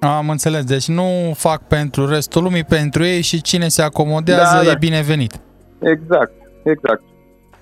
Am 0.00 0.28
înțeles, 0.28 0.64
deci 0.64 0.88
nu 0.88 1.32
fac 1.34 1.62
pentru 1.62 2.06
restul 2.06 2.42
lumii, 2.42 2.64
pentru 2.64 3.04
ei 3.04 3.20
și 3.20 3.42
cine 3.42 3.68
se 3.68 3.82
acomodează 3.82 4.56
Da, 4.56 4.62
da. 4.62 4.70
e 4.70 4.76
binevenit. 4.78 5.40
Exact, 5.78 6.32
exact. 6.62 7.02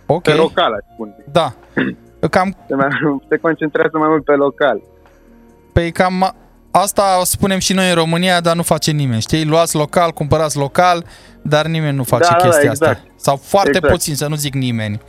Ok. 0.07 0.23
Pe 0.23 0.35
local, 0.35 0.73
aș 0.73 0.85
spune. 0.93 1.15
Da. 1.33 1.53
Cam, 2.31 2.57
Se, 2.69 2.75
mai- 2.75 3.21
se 3.29 3.37
concentrează 3.37 3.99
mai 3.99 4.09
mult 4.09 4.25
pe 4.25 4.33
local. 4.33 4.81
Păi 5.73 5.93
cam 5.93 6.35
asta 6.71 7.19
o 7.21 7.25
spunem 7.25 7.59
și 7.59 7.73
noi 7.73 7.89
în 7.89 7.95
România, 7.95 8.41
dar 8.41 8.57
nu 8.57 8.63
face 8.63 8.91
nimeni, 8.91 9.21
știi? 9.21 9.45
Luați 9.45 9.77
local, 9.77 10.11
cumpărați 10.11 10.57
local, 10.57 11.05
dar 11.43 11.67
nimeni 11.67 11.97
nu 11.97 12.03
face 12.05 12.29
Da, 12.31 12.37
da, 12.39 12.45
chestia 12.45 12.71
exact. 12.71 12.93
asta. 12.97 13.05
Sau 13.17 13.37
foarte 13.37 13.77
Exact. 13.77 13.93
puțin, 13.93 14.15
să 14.15 14.27
nu 14.29 14.35
zic 14.35 14.55
nimeni. 14.55 15.01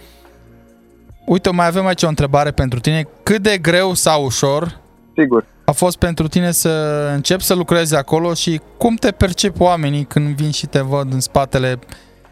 Uite, 1.26 1.50
mai 1.52 1.68
avem 1.68 1.86
aici 1.86 2.04
o 2.04 2.08
întrebare 2.08 2.52
pentru 2.52 2.80
tine. 2.80 3.08
Cât 3.24 3.42
de 3.42 3.58
greu 3.58 3.94
sau 3.94 4.24
ușor 4.26 4.80
Sigur. 5.18 5.46
a 5.66 5.72
fost 5.72 5.98
pentru 5.98 6.28
tine 6.28 6.52
să 6.52 6.70
începi 7.14 7.44
să 7.44 7.54
lucrezi 7.54 7.96
acolo 7.96 8.34
și 8.34 8.62
cum 8.78 8.96
te 8.96 9.12
percep 9.12 9.60
oamenii 9.60 10.04
când 10.04 10.36
vin 10.36 10.52
și 10.52 10.66
te 10.68 10.80
văd 10.80 11.14
în 11.14 11.20
spatele 11.20 11.80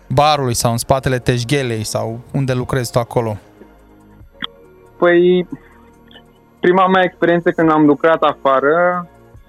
barului 0.07 0.53
sau 0.53 0.71
în 0.71 0.77
spatele 0.77 1.19
teșghelei 1.19 1.83
sau 1.83 2.19
unde 2.31 2.53
lucrezi 2.53 2.91
tu 2.91 2.99
acolo? 2.99 3.37
Păi, 4.99 5.47
prima 6.59 6.87
mea 6.87 7.03
experiență 7.03 7.51
când 7.51 7.71
am 7.71 7.85
lucrat 7.85 8.23
afară 8.23 9.07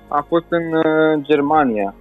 a 0.08 0.24
fost 0.28 0.46
în 0.48 0.72
uh, 0.72 1.20
Germania. 1.22 1.94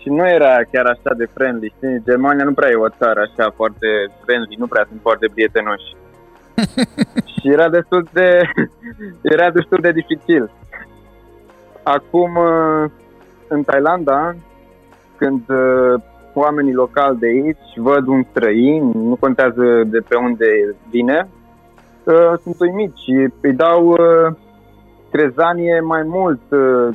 Și 0.00 0.08
nu 0.08 0.28
era 0.28 0.56
chiar 0.72 0.86
așa 0.86 1.14
de 1.16 1.28
friendly, 1.34 1.72
știi? 1.76 2.02
Germania 2.04 2.44
nu 2.44 2.52
prea 2.52 2.70
e 2.70 2.74
o 2.74 2.88
țară 2.88 3.20
așa 3.20 3.52
foarte 3.56 3.86
friendly, 4.24 4.56
nu 4.58 4.66
prea 4.66 4.86
sunt 4.88 5.00
foarte 5.02 5.28
prietenoși. 5.34 5.96
și 7.34 7.48
era 7.48 7.68
destul 7.68 8.08
de, 8.12 8.40
era 9.34 9.50
destul 9.50 9.78
de 9.80 9.92
dificil. 9.92 10.50
Acum, 11.82 12.36
uh, 12.36 12.90
în 13.48 13.62
Thailanda, 13.62 14.34
când 15.16 15.42
uh, 15.48 16.02
oamenii 16.34 16.72
locali 16.72 17.18
de 17.18 17.26
aici 17.26 17.76
văd 17.76 18.06
un 18.06 18.24
străin, 18.30 18.90
nu 18.94 19.16
contează 19.20 19.82
de 19.84 19.98
pe 20.08 20.14
unde 20.14 20.76
vine, 20.90 21.28
uh, 22.06 22.38
sunt 22.42 22.60
uimiți 22.60 23.02
și 23.04 23.14
îi 23.40 23.52
dau 23.52 23.86
uh, 23.86 24.36
crezanie 25.10 25.80
mai 25.80 26.02
mult 26.02 26.40
uh, 26.48 26.94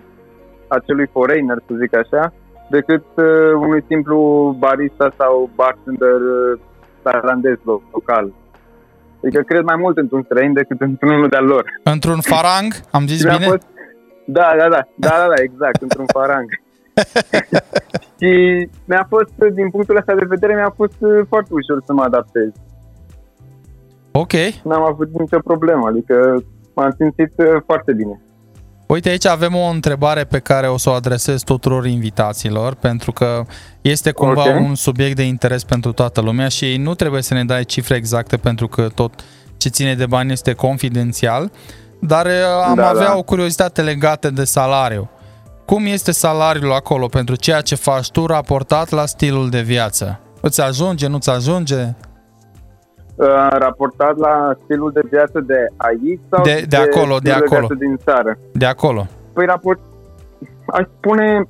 acelui 0.67 1.07
foreigner, 1.11 1.57
să 1.67 1.73
zic 1.81 1.95
așa, 1.95 2.33
decât 2.69 3.05
uh, 3.15 3.53
unui 3.55 3.83
simplu 3.87 4.17
barista 4.59 5.13
sau 5.17 5.49
bartender 5.55 6.19
uh, 6.21 6.59
thailandez 7.03 7.57
lo- 7.57 7.83
local. 7.91 8.33
Adică 9.23 9.41
cred 9.41 9.63
mai 9.63 9.75
mult 9.75 9.97
într-un 9.97 10.23
străin 10.23 10.53
decât 10.53 10.81
într-unul 10.81 11.29
de-al 11.33 11.45
lor. 11.45 11.63
Într-un 11.83 12.21
farang, 12.21 12.73
am 12.91 13.07
zis 13.07 13.19
Și 13.19 13.25
mi-a 13.25 13.35
bine? 13.37 13.47
Fost... 13.47 13.67
Da, 14.25 14.53
da, 14.57 14.67
da, 14.69 14.81
da, 14.95 15.09
da, 15.21 15.27
da, 15.35 15.41
exact, 15.41 15.81
într-un 15.85 16.05
farang. 16.05 16.49
și 18.19 18.31
mi-a 18.85 19.05
fost, 19.09 19.53
din 19.53 19.69
punctul 19.69 19.95
ăsta 19.95 20.15
de 20.15 20.25
vedere, 20.27 20.53
mi-a 20.53 20.73
fost 20.75 20.97
uh, 20.99 21.25
foarte 21.27 21.49
ușor 21.53 21.81
să 21.85 21.93
mă 21.93 22.03
adaptez. 22.03 22.49
Ok. 24.11 24.33
N-am 24.63 24.83
avut 24.83 25.09
nicio 25.19 25.39
problemă, 25.43 25.87
adică 25.87 26.43
m-am 26.75 26.95
simțit 26.97 27.33
uh, 27.37 27.45
foarte 27.65 27.93
bine. 27.93 28.21
Uite, 28.87 29.09
aici 29.09 29.25
avem 29.25 29.55
o 29.55 29.69
întrebare 29.69 30.23
pe 30.23 30.39
care 30.39 30.67
o 30.67 30.77
să 30.77 30.89
o 30.89 30.93
adresez 30.93 31.41
tuturor 31.43 31.85
invitaților, 31.85 32.73
pentru 32.75 33.11
că 33.11 33.43
este 33.81 34.11
cumva 34.11 34.49
Ok. 34.49 34.59
un 34.59 34.75
subiect 34.75 35.15
de 35.15 35.23
interes 35.23 35.63
pentru 35.63 35.91
toată 35.91 36.21
lumea 36.21 36.47
și 36.47 36.77
nu 36.77 36.93
trebuie 36.93 37.21
să 37.21 37.33
ne 37.33 37.43
dai 37.43 37.63
cifre 37.63 37.95
exacte, 37.95 38.37
pentru 38.37 38.67
că 38.67 38.87
tot 38.95 39.13
ce 39.57 39.69
ține 39.69 39.95
de 39.95 40.05
bani 40.05 40.31
este 40.31 40.53
confidențial, 40.53 41.51
dar 41.99 42.25
uh, 42.25 42.31
am 42.67 42.75
Da, 42.75 42.89
avea 42.89 43.07
da. 43.07 43.17
o 43.17 43.23
curiozitate 43.23 43.81
legată 43.81 44.29
de 44.29 44.43
salariu. 44.43 45.09
Cum 45.65 45.85
este 45.85 46.11
salariul 46.11 46.71
acolo 46.73 47.05
pentru 47.07 47.35
ceea 47.35 47.61
ce 47.61 47.75
faci 47.75 48.11
tu 48.11 48.25
raportat 48.25 48.89
la 48.89 49.05
stilul 49.05 49.49
de 49.49 49.61
viață? 49.61 50.19
Îți 50.41 50.61
ajunge, 50.61 51.07
nu-ți 51.07 51.29
ajunge? 51.29 51.93
Uh, 53.21 53.47
raportat 53.49 54.17
la 54.17 54.55
stilul 54.63 54.91
de 54.91 55.01
viață 55.09 55.39
de 55.39 55.65
aici 55.77 56.19
sau 56.29 56.43
De- 56.43 56.65
de 56.67 56.75
acolo, 56.75 57.17
de 57.17 57.29
stilul 57.29 57.45
acolo. 57.47 57.59
viață 57.67 57.73
din 57.85 57.97
țară? 57.97 58.37
De 58.51 58.65
acolo. 58.65 59.05
Păi 59.33 59.45
raport... 59.45 59.79
Aș 60.65 60.85
spune 60.97 61.43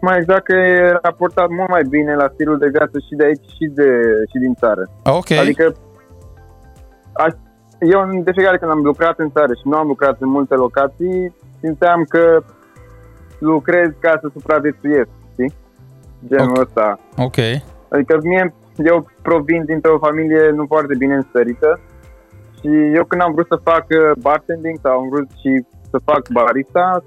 mai 0.00 0.16
exact 0.18 0.44
că 0.44 0.54
e 0.56 0.98
raportat 1.02 1.48
mult 1.48 1.68
mai 1.68 1.82
bine 1.88 2.14
la 2.14 2.30
stilul 2.32 2.58
de 2.58 2.68
viață 2.68 2.98
și 2.98 3.14
de 3.14 3.24
aici 3.24 3.44
și, 3.56 3.66
de, 3.74 3.88
și 4.30 4.38
din 4.38 4.54
țară. 4.54 4.90
Ok. 5.04 5.30
Adică 5.30 5.72
aș, 7.12 7.32
eu 7.80 8.20
de 8.24 8.32
fiecare 8.32 8.58
când 8.58 8.70
am 8.70 8.82
lucrat 8.82 9.18
în 9.18 9.30
țară 9.30 9.52
și 9.54 9.68
nu 9.68 9.76
am 9.76 9.86
lucrat 9.86 10.16
în 10.20 10.28
multe 10.28 10.54
locații, 10.54 11.34
simțeam 11.60 12.04
că 12.08 12.42
lucrez 13.38 13.88
ca 13.98 14.18
să 14.20 14.28
supraviețuiesc, 14.32 15.08
știi? 15.32 15.52
Genul 16.26 16.60
ăsta. 16.60 16.98
Ok. 17.16 17.36
Adică 17.88 18.18
mie, 18.22 18.54
eu 18.84 19.10
provin 19.22 19.64
dintr-o 19.64 19.98
familie 19.98 20.50
nu 20.50 20.64
foarte 20.68 20.94
bine 20.98 21.14
înstărită 21.14 21.80
și 22.60 22.68
eu 22.94 23.04
când 23.04 23.22
am 23.22 23.32
vrut 23.32 23.46
să 23.46 23.60
fac 23.62 23.84
uh, 23.88 24.12
bartending 24.18 24.78
sau 24.82 24.98
am 24.98 25.08
vrut 25.08 25.28
și 25.40 25.64
să 25.90 25.98
fac 26.04 26.28
barista, 26.32 27.04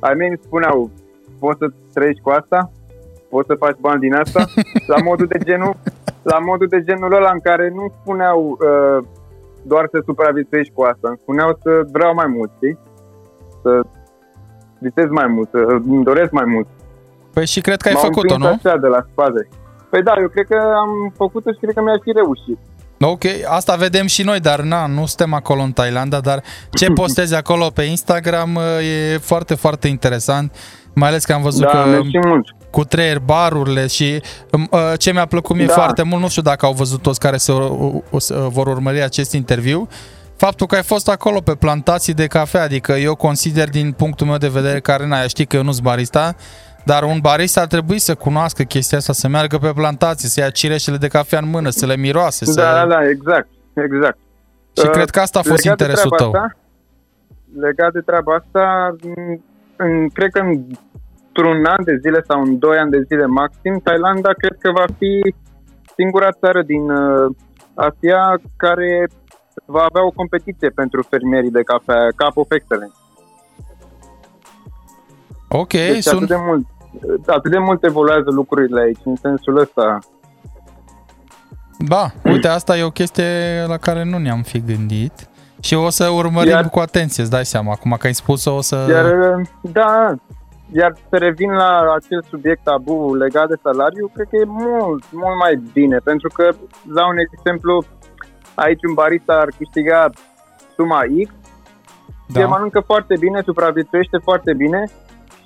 ai 0.00 0.14
mei 0.14 0.28
îmi 0.28 0.40
spuneau, 0.42 0.90
poți 1.38 1.58
să 1.58 1.66
trăiești 1.92 2.22
cu 2.22 2.30
asta? 2.30 2.70
Poți 3.28 3.46
să 3.46 3.54
faci 3.54 3.76
bani 3.80 4.00
din 4.00 4.14
asta? 4.14 4.44
la 4.92 4.96
modul 5.04 5.26
de 5.26 5.38
genul, 5.38 5.76
la 6.22 6.38
modul 6.38 6.66
de 6.66 6.82
genul 6.82 7.12
ăla 7.12 7.30
în 7.32 7.40
care 7.40 7.68
nu 7.68 7.92
spuneau 8.00 8.58
uh, 8.60 9.06
doar 9.62 9.88
să 9.92 10.02
supraviețuiești 10.04 10.72
cu 10.72 10.82
asta, 10.82 11.08
îmi 11.08 11.18
spuneau 11.22 11.58
să 11.62 11.86
vreau 11.92 12.14
mai 12.14 12.26
mult, 12.26 12.50
știi? 12.56 12.78
Să 13.62 13.80
visez 14.78 15.08
mai 15.10 15.26
mult, 15.26 15.48
să 15.50 15.58
îmi 15.58 16.04
doresc 16.04 16.30
mai 16.30 16.44
mult. 16.44 16.66
Păi 17.32 17.46
și 17.46 17.60
cred 17.60 17.80
că 17.80 17.88
ai 17.88 17.94
M-au 17.94 18.02
făcut-o, 18.02 18.34
împins 18.34 18.62
nu? 18.62 18.70
Așa 18.70 18.76
de 18.76 18.86
la 18.86 19.06
spate. 19.10 19.48
Păi 19.90 20.02
da, 20.02 20.12
eu 20.20 20.28
cred 20.28 20.46
că 20.48 20.56
am 20.76 21.12
făcut-o 21.16 21.50
și 21.52 21.58
cred 21.60 21.74
că 21.74 21.82
mi-a 21.82 21.92
și 22.04 22.12
reușit. 22.14 22.58
Ok, 23.00 23.22
asta 23.48 23.74
vedem 23.76 24.06
și 24.06 24.22
noi, 24.22 24.40
dar 24.40 24.60
na, 24.60 24.86
nu 24.86 25.06
suntem 25.06 25.34
acolo 25.34 25.62
în 25.62 25.72
Thailanda, 25.72 26.20
dar 26.20 26.42
ce 26.70 26.86
postezi 27.00 27.34
acolo 27.34 27.66
pe 27.74 27.82
Instagram 27.82 28.58
e 29.12 29.16
foarte, 29.18 29.54
foarte 29.54 29.88
interesant, 29.88 30.56
mai 30.94 31.08
ales 31.08 31.24
că 31.24 31.32
am 31.32 31.42
văzut 31.42 31.62
Da, 31.62 31.68
că 31.68 31.88
mersi 31.88 32.18
mult. 32.26 32.46
cu 32.70 32.84
trei 32.84 33.18
barurile 33.24 33.86
și 33.86 34.20
um, 34.52 34.68
uh, 34.70 34.92
ce 34.98 35.12
mi-a 35.12 35.26
plăcut 35.26 35.56
mie 35.56 35.66
Da. 35.66 35.72
foarte 35.72 36.02
mult, 36.02 36.22
nu 36.22 36.28
știu 36.28 36.42
dacă 36.42 36.66
au 36.66 36.72
văzut 36.72 37.02
toți 37.02 37.18
care 37.20 37.36
se, 37.36 37.52
o, 37.52 37.64
o, 37.86 37.92
o, 38.10 38.18
să- 38.18 38.46
vor 38.50 38.66
urmări 38.66 39.02
acest 39.02 39.32
interviu, 39.32 39.88
faptul 40.36 40.66
că 40.66 40.74
ai 40.74 40.82
fost 40.82 41.08
acolo 41.08 41.40
pe 41.40 41.54
plantații 41.54 42.14
de 42.14 42.26
cafea, 42.26 42.62
adică 42.62 42.92
eu 42.92 43.14
consider 43.14 43.68
din 43.68 43.92
punctul 43.92 44.26
meu 44.26 44.36
de 44.36 44.48
vedere 44.48 44.80
că 44.80 44.92
Arena, 44.92 45.22
știi 45.22 45.46
că 45.46 45.56
eu 45.56 45.62
nu-s 45.62 45.78
barista, 45.78 46.34
dar 46.86 47.02
un 47.02 47.18
barista 47.20 47.60
ar 47.60 47.66
trebui 47.66 47.98
să 47.98 48.14
cunoască 48.14 48.62
chestia 48.62 48.98
asta, 48.98 49.12
să 49.12 49.28
meargă 49.28 49.58
pe 49.58 49.72
plantații, 49.74 50.28
să 50.28 50.40
ia 50.40 50.50
cireșele 50.50 50.96
de 50.96 51.08
cafea 51.08 51.38
în 51.38 51.48
mână, 51.48 51.70
să 51.70 51.86
le 51.86 51.96
miroase. 51.96 52.44
Da, 52.44 52.50
să... 52.50 52.60
da, 52.60 52.86
da, 52.86 53.08
exact, 53.08 53.48
exact. 53.74 54.18
Și 54.76 54.86
cred 54.86 55.10
că 55.10 55.20
asta 55.20 55.38
a 55.38 55.42
fost 55.42 55.64
legat 55.64 55.78
de 55.78 55.84
interesul 55.84 56.10
treaba 56.10 56.32
tău. 56.32 56.42
Asta, 56.42 56.58
legat 57.66 57.92
de 57.92 58.00
treaba 58.00 58.34
asta, 58.34 58.96
m, 59.02 59.42
în, 59.76 60.08
cred 60.08 60.30
că 60.30 60.40
într-un 60.40 61.64
an 61.64 61.84
de 61.84 61.96
zile 62.02 62.20
sau 62.28 62.42
în 62.42 62.58
doi 62.58 62.76
ani 62.76 62.90
de 62.90 63.02
zile 63.08 63.26
maxim, 63.26 63.80
Thailanda 63.84 64.32
cred 64.32 64.56
că 64.60 64.70
va 64.70 64.84
fi 64.98 65.34
singura 65.96 66.32
țară 66.32 66.62
din 66.62 66.90
uh, 66.90 67.34
Asia 67.74 68.40
care 68.56 69.08
va 69.64 69.82
avea 69.88 70.04
o 70.06 70.10
competiție 70.10 70.68
pentru 70.68 71.06
fermierii 71.10 71.50
de 71.50 71.62
cafea, 71.62 72.08
Cup 72.16 72.36
of 72.36 72.50
Excellence. 72.50 72.98
Ok, 75.48 75.70
Deci 75.70 76.02
sun... 76.02 76.16
atât 76.16 76.28
de 76.28 76.36
mult 76.46 76.66
atât 77.26 77.50
de 77.50 77.58
mult 77.58 77.84
evoluează 77.84 78.30
lucrurile 78.30 78.80
aici, 78.80 78.98
în 79.04 79.16
sensul 79.16 79.56
ăsta. 79.58 79.98
Ba, 81.88 82.12
uite, 82.24 82.48
asta 82.48 82.76
e 82.76 82.82
o 82.82 82.90
chestie 82.90 83.64
la 83.66 83.76
care 83.76 84.04
nu 84.04 84.18
ne-am 84.18 84.42
fi 84.42 84.60
gândit 84.60 85.28
și 85.60 85.74
o 85.74 85.90
să 85.90 86.08
urmărim 86.08 86.52
Iar- 86.52 86.70
cu 86.70 86.78
atenție, 86.78 87.22
îți 87.22 87.32
dai 87.32 87.44
seama. 87.44 87.72
Acum 87.72 87.96
că 87.98 88.06
ai 88.06 88.14
spus-o, 88.14 88.54
o 88.54 88.60
să... 88.60 88.86
Iar, 88.88 89.40
da, 89.60 90.14
iar 90.72 90.92
să 91.10 91.16
revin 91.16 91.52
la 91.52 91.92
acel 91.96 92.24
subiect 92.28 92.62
tabu 92.62 93.14
legat 93.14 93.48
de 93.48 93.54
salariu, 93.62 94.10
cred 94.14 94.26
că 94.30 94.36
e 94.36 94.44
mult, 94.46 95.04
mult 95.12 95.38
mai 95.38 95.62
bine, 95.72 95.98
pentru 95.98 96.28
că, 96.34 96.48
la 96.94 97.06
un 97.08 97.16
exemplu, 97.32 97.84
aici 98.54 98.80
un 98.88 98.94
barista 98.94 99.32
ar 99.32 99.48
câștiga 99.58 100.10
suma 100.76 101.00
X, 101.26 101.30
Da. 102.26 102.40
el 102.40 102.46
mănâncă 102.48 102.80
foarte 102.80 103.14
bine, 103.18 103.40
supraviețuiește 103.44 104.18
foarte 104.22 104.54
bine 104.54 104.84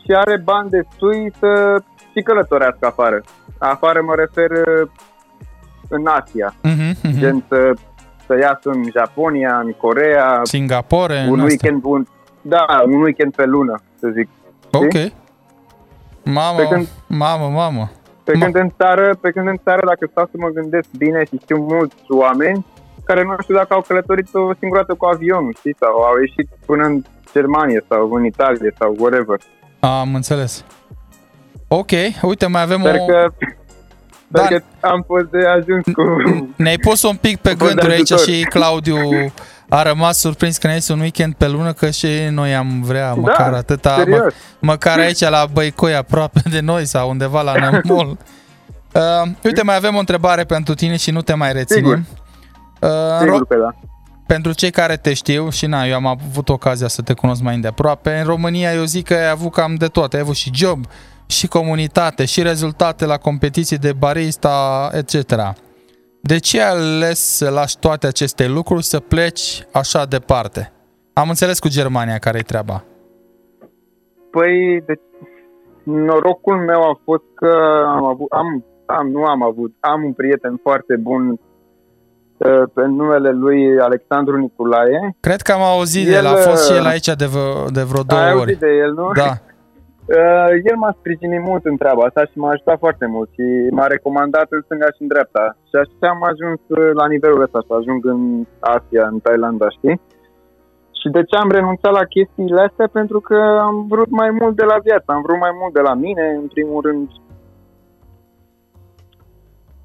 și 0.04 0.10
are 0.14 0.36
bani 0.36 0.70
destui 0.70 1.32
să 1.38 1.82
și 2.12 2.22
călătorească 2.22 2.86
afară. 2.86 3.22
Afară 3.58 4.02
mă 4.02 4.14
refer 4.14 4.50
uh, 4.50 4.88
în 5.88 6.06
Asia, 6.06 6.54
Mhm, 6.62 6.96
mhm. 7.02 7.18
gen 7.18 7.44
să, 7.48 7.72
să 8.26 8.36
iasă 8.40 8.70
în 8.70 8.82
Japonia, 8.96 9.58
în 9.64 9.72
Corea, 9.72 10.40
Singapore, 10.42 11.18
în 11.18 11.28
un 11.30 11.40
astea. 11.40 11.44
weekend, 11.44 11.80
un, 11.84 12.06
da, 12.40 12.64
un 12.84 13.02
weekend 13.02 13.34
pe 13.34 13.44
lună, 13.44 13.74
să 13.98 14.08
zic. 14.14 14.28
Ok. 14.72 15.12
Mamă, 16.24 16.56
Pe 16.58 16.66
când- 16.68 16.88
mamă, 17.06 17.48
mamă. 17.48 17.90
Pe 18.24 18.32
când, 18.32 18.54
în 18.56 18.70
țară, 18.76 19.16
pe 19.20 19.30
când 19.30 19.48
în 19.48 19.56
țară, 19.64 19.86
dacă 19.86 20.06
stau 20.10 20.24
să 20.24 20.36
mă 20.38 20.48
gândesc 20.48 20.88
bine 20.96 21.24
și 21.24 21.38
știu 21.42 21.56
mulți 21.56 21.94
oameni 22.08 22.66
care 23.04 23.22
nu 23.24 23.34
știu 23.42 23.54
dacă 23.54 23.74
au 23.74 23.80
călătorit 23.86 24.28
o 24.34 24.52
singură 24.58 24.80
dată 24.80 24.94
cu 24.94 25.04
avionul, 25.04 25.54
știi, 25.58 25.76
sau 25.78 25.94
au 26.00 26.18
ieșit 26.18 26.48
până 26.66 26.84
în 26.84 27.02
Germania 27.32 27.80
sau 27.88 28.12
în 28.12 28.24
Italia 28.24 28.70
sau 28.78 28.94
whatever. 28.98 29.38
Am 29.80 30.14
înțeles. 30.14 30.64
Ok, 31.68 31.90
uite, 32.22 32.46
mai 32.46 32.62
avem 32.62 32.78
Sper 32.80 32.94
o... 33.00 33.04
că, 33.04 33.26
Da. 34.28 34.44
sper 34.44 34.58
că 34.58 34.86
am 34.86 35.04
fost 35.06 35.24
de 35.24 35.46
ajuns 35.46 35.84
cu... 35.94 36.02
Ne-ai 36.56 36.78
pus 36.78 37.02
un 37.02 37.16
pic 37.16 37.36
pe 37.40 37.48
Fost 37.58 37.60
de 37.60 37.66
gânduri 37.66 37.92
aici 37.92 38.12
ajutor. 38.12 38.34
și 38.34 38.42
Claudiu 38.42 38.96
a 39.68 39.82
rămas 39.82 40.18
surprins 40.18 40.56
că 40.56 40.66
ne 40.66 40.74
este 40.74 40.92
un 40.92 41.00
weekend 41.00 41.34
pe 41.34 41.48
lună 41.48 41.72
că 41.72 41.90
și 41.90 42.08
noi 42.30 42.54
am 42.54 42.82
vrea 42.82 43.14
măcar 43.14 43.52
atâta, 43.52 43.96
mă, 43.96 44.02
serios. 44.02 44.34
măcar 44.58 44.98
aici 44.98 45.20
la 45.28 45.46
Băicoi 45.52 45.94
aproape 45.94 46.40
de 46.50 46.60
noi 46.60 46.84
sau 46.84 47.08
undeva 47.10 47.42
la 47.42 47.52
Nămol. 47.84 48.16
Uh, 48.92 49.30
uite, 49.44 49.62
mai 49.62 49.76
avem 49.76 49.94
o 49.94 49.98
întrebare 49.98 50.44
pentru 50.44 50.74
tine 50.74 50.96
și 50.96 51.10
nu 51.10 51.22
te 51.22 51.34
mai 51.34 51.52
reținem. 51.52 52.06
Uh, 52.80 52.88
în 52.90 53.18
Sigur 53.20 53.44
Ro- 53.44 53.48
că 53.48 53.56
da. 53.56 53.74
Pentru 54.34 54.52
cei 54.52 54.70
care 54.70 54.96
te 54.96 55.12
știu 55.14 55.48
și 55.48 55.66
na, 55.66 55.84
eu 55.84 55.94
am 55.94 56.06
avut 56.06 56.48
ocazia 56.48 56.88
să 56.88 57.02
te 57.02 57.14
cunosc 57.14 57.42
mai 57.42 57.54
îndeaproape, 57.54 58.10
în 58.18 58.24
România 58.24 58.74
eu 58.74 58.84
zic 58.84 59.06
că 59.06 59.14
ai 59.14 59.30
avut 59.30 59.52
cam 59.52 59.74
de 59.74 59.86
toate, 59.86 60.16
ai 60.16 60.22
avut 60.22 60.34
și 60.34 60.50
job, 60.54 60.78
și 61.26 61.48
comunitate, 61.48 62.24
și 62.24 62.42
rezultate 62.42 63.06
la 63.06 63.16
competiții 63.16 63.78
de 63.78 63.92
barista, 63.92 64.88
etc. 64.92 65.14
De 66.20 66.38
ce 66.38 66.60
ai 66.60 66.68
ales 66.68 67.36
să 67.36 67.50
lași 67.50 67.78
toate 67.78 68.06
aceste 68.06 68.48
lucruri 68.48 68.84
să 68.84 69.00
pleci 69.00 69.66
așa 69.72 70.04
departe? 70.04 70.72
Am 71.12 71.28
înțeles 71.28 71.58
cu 71.58 71.68
Germania 71.68 72.18
care 72.18 72.38
e 72.38 72.42
treaba. 72.52 72.84
Păi, 74.30 74.82
de, 74.86 74.94
norocul 75.82 76.56
meu 76.56 76.80
a 76.82 77.00
fost 77.04 77.24
că 77.34 77.52
am 77.86 78.04
avut, 78.04 78.30
am, 78.30 78.64
am, 78.86 79.08
nu 79.08 79.22
am 79.24 79.42
avut, 79.42 79.72
am 79.80 80.04
un 80.04 80.12
prieten 80.12 80.58
foarte 80.62 80.96
bun 80.96 81.28
uh, 81.30 81.38
pe 82.74 82.84
numele 82.86 83.30
lui 83.30 83.78
Alexandru 83.80 84.36
Niculae. 84.36 85.16
Cred 85.20 85.40
că 85.40 85.52
am 85.52 85.62
auzit 85.62 86.06
de 86.06 86.12
El, 86.12 86.24
el, 86.24 86.26
a 86.26 86.34
fost 86.34 86.70
și 86.70 86.76
el 86.76 86.84
uh, 86.84 86.90
aici 86.92 87.06
de, 87.06 87.26
vreo, 87.34 87.64
de 87.76 87.82
vreo 87.82 88.02
două 88.02 88.20
Ai 88.20 88.30
ori. 88.30 88.38
auzit 88.38 88.58
de 88.58 88.72
el, 88.84 88.92
nu? 88.92 89.10
Da. 89.14 89.32
Uh, 90.18 90.50
el 90.70 90.76
m-a 90.76 90.94
sprijinit 90.98 91.42
mult 91.50 91.64
în 91.64 91.76
treaba 91.76 92.02
asta 92.04 92.22
și 92.30 92.38
m-a 92.38 92.50
ajutat 92.50 92.78
foarte 92.78 93.06
mult 93.06 93.28
și 93.36 93.46
m-a 93.76 93.86
recomandat 93.86 94.46
în 94.50 94.60
stânga 94.64 94.88
și 94.94 95.02
în 95.02 95.06
dreapta. 95.06 95.56
Și 95.68 95.74
așa 95.82 96.06
am 96.14 96.22
ajuns 96.32 96.60
uh, 96.66 96.90
la 97.00 97.06
nivelul 97.06 97.42
ăsta, 97.42 97.64
să 97.66 97.72
ajung 97.74 98.00
în 98.14 98.20
Asia, 98.76 99.04
în 99.12 99.18
Thailanda, 99.24 99.68
știi? 99.76 100.00
Și 101.00 101.08
de 101.16 101.22
ce 101.28 101.36
am 101.36 101.50
renunțat 101.50 101.92
la 101.92 102.04
chestiile 102.14 102.60
astea? 102.68 102.88
Pentru 102.92 103.20
că 103.20 103.38
am 103.68 103.86
vrut 103.88 104.10
mai 104.10 104.30
mult 104.40 104.54
de 104.56 104.64
la 104.72 104.78
viață, 104.86 105.04
am 105.06 105.22
vrut 105.26 105.38
mai 105.38 105.54
mult 105.60 105.72
de 105.74 105.80
la 105.80 105.94
mine, 105.94 106.24
în 106.42 106.46
primul 106.54 106.80
rând. 106.86 107.08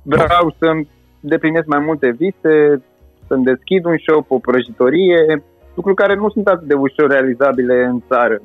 Vreau 0.01 0.55
să-mi 0.59 0.89
deplinesc 1.27 1.65
mai 1.65 1.79
multe 1.79 2.09
vise, 2.17 2.81
să-mi 3.27 3.43
deschid 3.43 3.85
un 3.85 3.95
shop, 4.07 4.31
o 4.31 4.37
prăjitorie, 4.39 5.43
lucruri 5.73 5.97
care 5.97 6.15
nu 6.15 6.29
sunt 6.29 6.47
atât 6.47 6.67
de 6.67 6.73
ușor 6.73 7.09
realizabile 7.09 7.83
în 7.83 8.03
țară. 8.07 8.41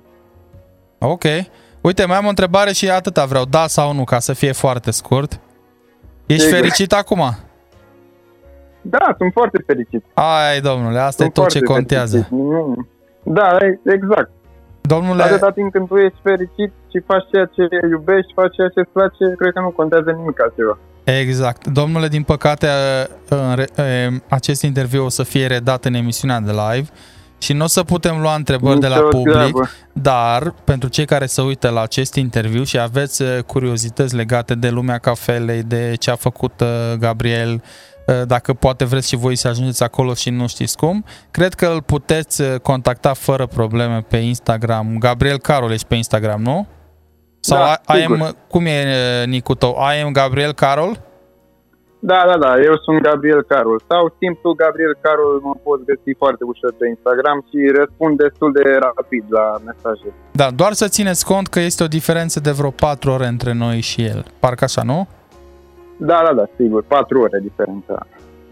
Ok. 0.99 1.25
Uite, 1.81 2.05
mai 2.07 2.17
am 2.17 2.25
o 2.25 2.29
întrebare 2.29 2.73
și 2.73 2.91
atâta 2.91 3.25
vreau, 3.25 3.45
da 3.51 3.67
sau 3.67 3.93
nu, 3.95 4.05
ca 4.05 4.19
să 4.19 4.33
fie 4.33 4.53
foarte 4.53 4.91
scurt. 4.91 5.41
Ești 6.27 6.43
Sigur. 6.43 6.59
fericit 6.59 6.93
acum? 6.93 7.21
Da, 8.83 9.15
sunt 9.19 9.33
foarte 9.33 9.63
fericit. 9.67 10.05
Ai, 10.15 10.61
domnule, 10.61 10.99
asta 10.99 11.23
Sunt 11.25 11.37
e 11.37 11.41
tot 11.41 11.49
ce 11.49 11.59
foarte 11.59 11.73
contează. 11.73 12.17
fericit. 12.17 12.39
Nu. 12.39 12.87
Da, 13.23 13.57
e- 13.61 13.81
exact. 13.95 14.31
Domnule, 14.81 15.23
Atâta 15.23 15.51
timp 15.51 15.73
când 15.73 15.89
tu 15.89 15.97
ești 15.97 16.19
fericit 16.23 16.73
și 16.91 16.99
faci 17.07 17.25
ceea 17.33 17.45
ce 17.45 17.63
iubești, 17.91 18.33
faci 18.33 18.55
ceea 18.55 18.69
ce 18.69 18.81
îți 18.81 18.91
place, 18.93 19.35
cred 19.37 19.53
că 19.53 19.61
nu 19.61 19.71
contează 19.71 20.11
nimic 20.11 20.43
altceva. 20.43 20.79
Exact. 21.05 21.67
Domnule, 21.67 22.09
din 22.09 22.23
păcate, 22.23 22.69
în 23.29 23.55
re- 23.55 24.23
acest 24.29 24.63
interviu 24.63 25.05
o 25.05 25.09
să 25.09 25.23
fie 25.23 25.47
redat 25.47 25.85
în 25.85 25.95
emisiunea 25.95 26.41
de 26.41 26.51
live 26.51 26.89
și 27.39 27.53
nu 27.53 27.65
o 27.65 27.67
să 27.67 27.83
putem 27.83 28.21
lua 28.21 28.35
întrebări 28.35 28.81
de 28.81 28.87
la 28.87 28.95
Nicio 28.95 29.09
public, 29.09 29.35
treabă. 29.35 29.71
dar 29.93 30.55
pentru 30.65 30.89
cei 30.89 31.05
care 31.05 31.27
se 31.27 31.41
uită 31.41 31.69
la 31.69 31.81
acest 31.83 32.15
interviu 32.15 32.65
și 32.65 32.79
aveți 32.79 33.23
uh, 33.23 33.39
curiozități 33.47 34.15
legate 34.15 34.55
de 34.55 34.69
lumea 34.69 34.99
cafelei, 34.99 35.63
de 35.63 35.95
ce 35.99 36.11
a 36.11 36.15
făcut 36.17 36.61
uh, 36.61 36.69
Gabriel, 36.99 37.63
uh, 38.07 38.23
dacă 38.27 38.53
poate 38.53 38.85
vreți 38.85 39.09
și 39.09 39.17
voi 39.17 39.37
să 39.37 39.49
ajungeți 39.49 39.83
acolo 39.83 40.15
și 40.15 40.31
nu 40.31 40.47
știți 40.47 40.77
cum, 40.77 41.05
cred 41.31 41.55
că 41.55 41.67
îl 41.67 41.83
puteți 41.83 42.41
uh, 42.41 42.55
contacta 42.63 43.13
fără 43.13 43.47
probleme 43.47 44.05
pe 44.09 44.17
Instagram. 44.17 44.97
Gabriel 44.99 45.39
Carol 45.39 45.73
ești 45.73 45.87
pe 45.87 45.95
Instagram, 45.95 46.43
nu? 46.43 46.67
Sau 47.41 47.59
Da, 47.59 47.95
I, 47.95 47.99
I 47.99 48.01
sigur. 48.01 48.17
am, 48.21 48.37
cum 48.49 48.67
e 48.67 48.79
uh, 48.87 49.27
nicul 49.27 49.55
tău? 49.55 49.77
I 49.97 50.03
am 50.03 50.13
Gabriel 50.13 50.53
Carol? 50.53 51.09
Da, 52.03 52.25
da, 52.27 52.37
da, 52.39 52.61
eu 52.61 52.77
sunt 52.85 53.01
Gabriel 53.03 53.43
Carol. 53.43 53.81
Sau 53.89 54.15
simplu 54.19 54.53
Gabriel 54.53 54.97
Carol 55.01 55.41
mă 55.43 55.55
poți 55.63 55.85
găsi 55.85 56.17
foarte 56.19 56.45
ușor 56.45 56.75
pe 56.79 56.89
Instagram 56.89 57.45
și 57.49 57.59
răspund 57.79 58.19
destul 58.19 58.53
de 58.53 58.63
rapid 58.81 59.25
la 59.29 59.57
mesaje. 59.65 60.13
Da, 60.33 60.51
doar 60.51 60.73
să 60.73 60.89
țineți 60.89 61.25
cont 61.25 61.47
că 61.49 61.61
este 61.61 61.83
o 61.83 61.87
diferență 61.87 62.41
de 62.41 62.51
vreo 62.51 62.71
4 62.71 63.11
ore 63.11 63.27
între 63.27 63.53
noi 63.53 63.81
și 63.81 64.05
el. 64.05 64.25
Parcă 64.39 64.65
așa, 64.65 64.83
nu? 64.83 65.09
Da, 65.97 66.23
da, 66.27 66.33
da, 66.35 66.45
sigur, 66.57 66.83
patru 66.83 67.21
ore 67.21 67.39
diferența 67.43 68.07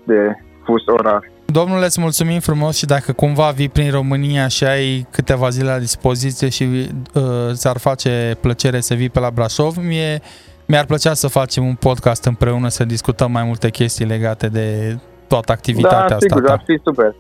de 0.05 0.33
fus 0.65 0.87
orar. 0.87 1.31
Domnule, 1.53 1.85
îți 1.85 2.01
mulțumim 2.01 2.41
frumos 2.41 2.77
și 2.77 2.87
dacă 2.87 3.13
cumva 3.13 3.51
vii 3.51 3.69
prin 3.69 3.91
România 3.91 4.49
și 4.49 4.65
ai 4.65 5.07
câteva 5.11 5.49
zile 5.49 5.71
la 5.71 5.79
dispoziție 5.79 6.49
și 6.49 6.89
uh, 7.15 7.23
ți-ar 7.53 7.79
face 7.79 8.37
plăcere 8.41 8.81
să 8.81 8.95
vii 8.95 9.11
pe 9.11 9.21
la 9.21 9.31
Brașov, 9.31 9.77
mie, 9.77 10.21
mi-ar 10.67 10.85
plăcea 10.85 11.15
să 11.15 11.27
facem 11.29 11.67
un 11.67 11.75
podcast 11.75 12.25
împreună, 12.25 12.69
să 12.69 12.85
discutăm 12.85 13.31
mai 13.33 13.43
multe 13.45 13.71
chestii 13.71 14.05
legate 14.07 14.49
de 14.49 14.97
toată 15.27 15.53
activitatea 15.53 15.99
da, 15.99 16.05
asta. 16.05 16.17
sigur, 16.21 16.43
ta. 16.43 16.53
ar 16.53 16.63
fi 16.67 16.81
super. 16.85 17.15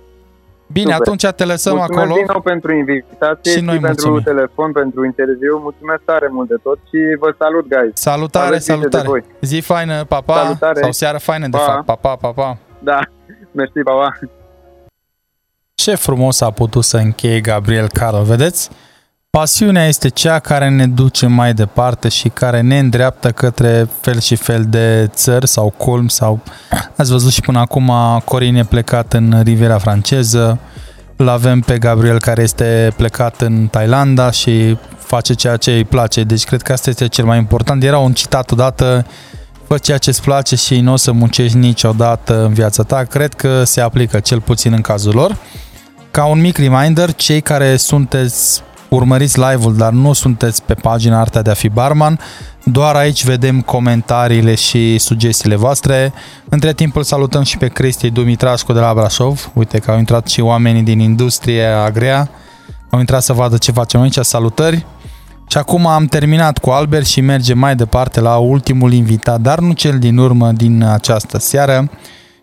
Bine, 0.72 0.92
Super. 0.92 1.00
atunci 1.06 1.26
te 1.36 1.44
lăsăm 1.44 1.76
Mulțumesc 1.76 2.00
acolo. 2.02 2.14
din 2.14 2.24
nou 2.32 2.40
pentru 2.40 2.72
invitație 2.72 3.52
Și 3.52 3.58
și, 3.58 3.64
noi 3.64 3.78
pentru 3.78 4.10
mulțumim. 4.10 4.20
telefon, 4.36 4.72
pentru 4.72 5.04
interviu. 5.04 5.58
Mulțumesc 5.62 6.00
tare 6.04 6.28
mult 6.30 6.48
de 6.48 6.54
tot 6.62 6.78
și 6.90 6.98
vă 7.20 7.34
salut, 7.38 7.66
guys. 7.68 7.92
Salutare, 7.94 8.46
Aveți 8.46 8.66
grijă 8.66 8.88
de 8.88 8.96
salutare. 8.96 9.08
voi. 9.08 9.22
Zi 9.40 9.60
faină, 9.60 10.04
pa, 10.04 10.20
pa. 10.20 10.34
Salutare. 10.42 10.80
Sau 10.80 10.92
seară 10.92 11.18
faină, 11.18 11.46
de 11.48 11.56
Pa. 11.56 11.62
fapt. 11.62 11.84
Pa, 11.84 11.94
pa, 11.94 12.16
pa, 12.16 12.28
pa. 12.32 12.58
Da, 12.78 13.00
mersi, 13.52 13.80
pa, 13.84 13.92
pa. 13.92 14.18
Ce 15.74 15.94
frumos 15.94 16.40
a 16.40 16.50
putut 16.50 16.84
să 16.84 16.96
încheie 16.96 17.40
Gabriel 17.40 17.88
Carol, 17.88 18.24
vedeți? 18.24 18.70
Pasiunea 19.30 19.86
este 19.86 20.08
cea 20.08 20.38
care 20.38 20.68
ne 20.68 20.86
duce 20.86 21.26
mai 21.26 21.54
departe 21.54 22.08
și 22.08 22.28
care 22.28 22.60
ne 22.60 22.78
îndreaptă 22.78 23.30
către 23.30 23.88
fel 24.00 24.20
și 24.20 24.36
fel 24.36 24.64
de 24.68 25.08
țări 25.12 25.48
sau 25.48 25.70
colmi 25.76 26.10
sau 26.10 26.40
ați 26.96 27.10
văzut 27.10 27.32
și 27.32 27.40
până 27.40 27.58
acum 27.58 27.92
Corin 28.24 28.56
e 28.56 28.64
plecat 28.64 29.12
în 29.12 29.40
Riviera 29.42 29.78
franceză, 29.78 30.58
îl 31.16 31.28
avem 31.28 31.60
pe 31.60 31.78
Gabriel 31.78 32.20
care 32.20 32.42
este 32.42 32.92
plecat 32.96 33.40
în 33.40 33.68
Thailanda 33.70 34.30
și 34.30 34.78
face 34.96 35.34
ceea 35.34 35.56
ce 35.56 35.70
îi 35.70 35.84
place. 35.84 36.24
Deci 36.24 36.44
cred 36.44 36.62
că 36.62 36.72
asta 36.72 36.90
este 36.90 37.08
cel 37.08 37.24
mai 37.24 37.38
important. 37.38 37.82
Era 37.82 37.98
un 37.98 38.12
citat 38.12 38.50
odată, 38.50 39.06
fă 39.68 39.78
ceea 39.78 39.98
ce 39.98 40.10
îți 40.10 40.22
place 40.22 40.56
și 40.56 40.80
nu 40.80 40.92
o 40.92 40.96
să 40.96 41.12
muncești 41.12 41.56
niciodată 41.56 42.44
în 42.44 42.52
viața 42.52 42.82
ta. 42.82 43.02
Cred 43.02 43.34
că 43.34 43.64
se 43.64 43.80
aplică 43.80 44.20
cel 44.20 44.40
puțin 44.40 44.72
în 44.72 44.80
cazul 44.80 45.14
lor. 45.14 45.36
Ca 46.10 46.24
un 46.24 46.40
mic 46.40 46.56
reminder, 46.56 47.12
cei 47.14 47.40
care 47.40 47.76
sunteți 47.76 48.62
urmăriți 48.88 49.38
live-ul, 49.38 49.76
dar 49.76 49.92
nu 49.92 50.12
sunteți 50.12 50.62
pe 50.62 50.74
pagina 50.74 51.20
Artea 51.20 51.42
de 51.42 51.50
a 51.50 51.54
fi 51.54 51.68
barman, 51.68 52.20
doar 52.64 52.94
aici 52.94 53.24
vedem 53.24 53.60
comentariile 53.60 54.54
și 54.54 54.98
sugestiile 54.98 55.56
voastre. 55.56 56.12
Între 56.48 56.72
timp 56.72 56.96
îl 56.96 57.02
salutăm 57.02 57.42
și 57.42 57.56
pe 57.56 57.68
Cristi 57.68 58.10
Dumitrașcu 58.10 58.72
de 58.72 58.80
la 58.80 58.94
Brașov. 58.94 59.50
Uite 59.54 59.78
că 59.78 59.90
au 59.90 59.98
intrat 59.98 60.28
și 60.28 60.40
oamenii 60.40 60.82
din 60.82 60.98
industrie 60.98 61.64
agrea. 61.64 62.30
Au 62.90 62.98
intrat 62.98 63.22
să 63.22 63.32
vadă 63.32 63.56
ce 63.56 63.72
facem 63.72 64.00
aici. 64.00 64.18
Salutări! 64.20 64.86
Și 65.48 65.58
acum 65.58 65.86
am 65.86 66.06
terminat 66.06 66.58
cu 66.58 66.70
Albert 66.70 67.06
și 67.06 67.20
mergem 67.20 67.58
mai 67.58 67.74
departe 67.76 68.20
la 68.20 68.36
ultimul 68.36 68.92
invitat, 68.92 69.40
dar 69.40 69.58
nu 69.58 69.72
cel 69.72 69.98
din 69.98 70.16
urmă 70.16 70.52
din 70.52 70.82
această 70.82 71.38
seară. 71.38 71.90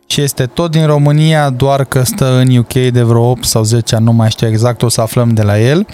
Și 0.07 0.21
este 0.21 0.45
tot 0.45 0.71
din 0.71 0.85
România, 0.85 1.49
doar 1.49 1.83
că 1.83 2.03
stă 2.03 2.37
în 2.37 2.57
UK 2.57 2.73
de 2.73 3.01
vreo 3.01 3.29
8 3.29 3.43
sau 3.43 3.63
10 3.63 3.95
ani, 3.95 4.03
nu 4.05 4.11
mai 4.11 4.29
știu 4.29 4.47
exact, 4.47 4.81
o 4.81 4.89
să 4.89 5.01
aflăm 5.01 5.29
de 5.29 5.41
la 5.41 5.59
el. 5.59 5.87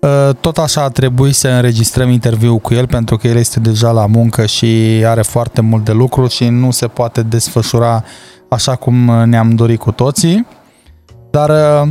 Uh, 0.00 0.34
tot 0.40 0.58
așa 0.58 0.82
a 0.82 0.88
trebuit 0.88 1.34
să 1.34 1.48
înregistrăm 1.48 2.10
interviul 2.10 2.58
cu 2.58 2.74
el 2.74 2.86
pentru 2.86 3.16
că 3.16 3.26
el 3.26 3.36
este 3.36 3.60
deja 3.60 3.90
la 3.90 4.06
muncă 4.06 4.46
și 4.46 5.02
are 5.06 5.22
foarte 5.22 5.60
mult 5.60 5.84
de 5.84 5.92
lucru 5.92 6.26
și 6.26 6.48
nu 6.48 6.70
se 6.70 6.86
poate 6.86 7.22
desfășura 7.22 8.04
așa 8.48 8.74
cum 8.74 8.94
ne-am 9.24 9.54
dorit 9.54 9.78
cu 9.78 9.90
toții. 9.90 10.46
Dar 11.30 11.50
uh, 11.50 11.88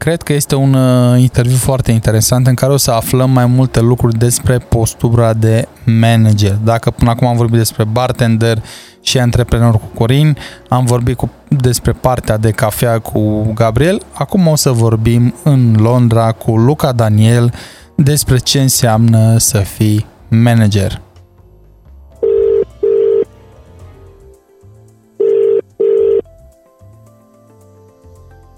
cred 0.00 0.22
că 0.22 0.32
este 0.32 0.54
un 0.54 0.74
uh, 0.74 1.20
interviu 1.20 1.56
foarte 1.56 1.92
interesant 1.92 2.46
în 2.46 2.54
care 2.54 2.72
o 2.72 2.76
să 2.76 2.90
aflăm 2.90 3.30
mai 3.30 3.46
multe 3.46 3.80
lucruri 3.80 4.18
despre 4.18 4.58
postura 4.58 5.32
de 5.32 5.68
manager. 5.84 6.58
Dacă 6.64 6.90
până 6.90 7.10
acum 7.10 7.26
am 7.26 7.36
vorbit 7.36 7.58
despre 7.58 7.84
bartender 7.84 8.62
și 9.00 9.18
antreprenor 9.18 9.72
cu 9.72 9.86
Corin, 9.94 10.36
am 10.68 10.84
vorbit 10.84 11.16
cu, 11.16 11.30
despre 11.48 11.92
partea 11.92 12.36
de 12.36 12.50
cafea 12.50 12.98
cu 12.98 13.52
Gabriel, 13.54 14.02
acum 14.12 14.46
o 14.46 14.56
să 14.56 14.70
vorbim 14.70 15.34
în 15.42 15.76
Londra 15.78 16.32
cu 16.32 16.56
Luca 16.56 16.92
Daniel 16.92 17.52
despre 17.94 18.38
ce 18.38 18.60
înseamnă 18.60 19.38
să 19.38 19.58
fii 19.58 20.06
manager. 20.28 21.00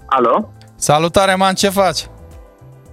Alo? 0.05 0.53
Salutare, 0.83 1.35
man, 1.35 1.53
ce 1.53 1.69
faci? 1.69 2.07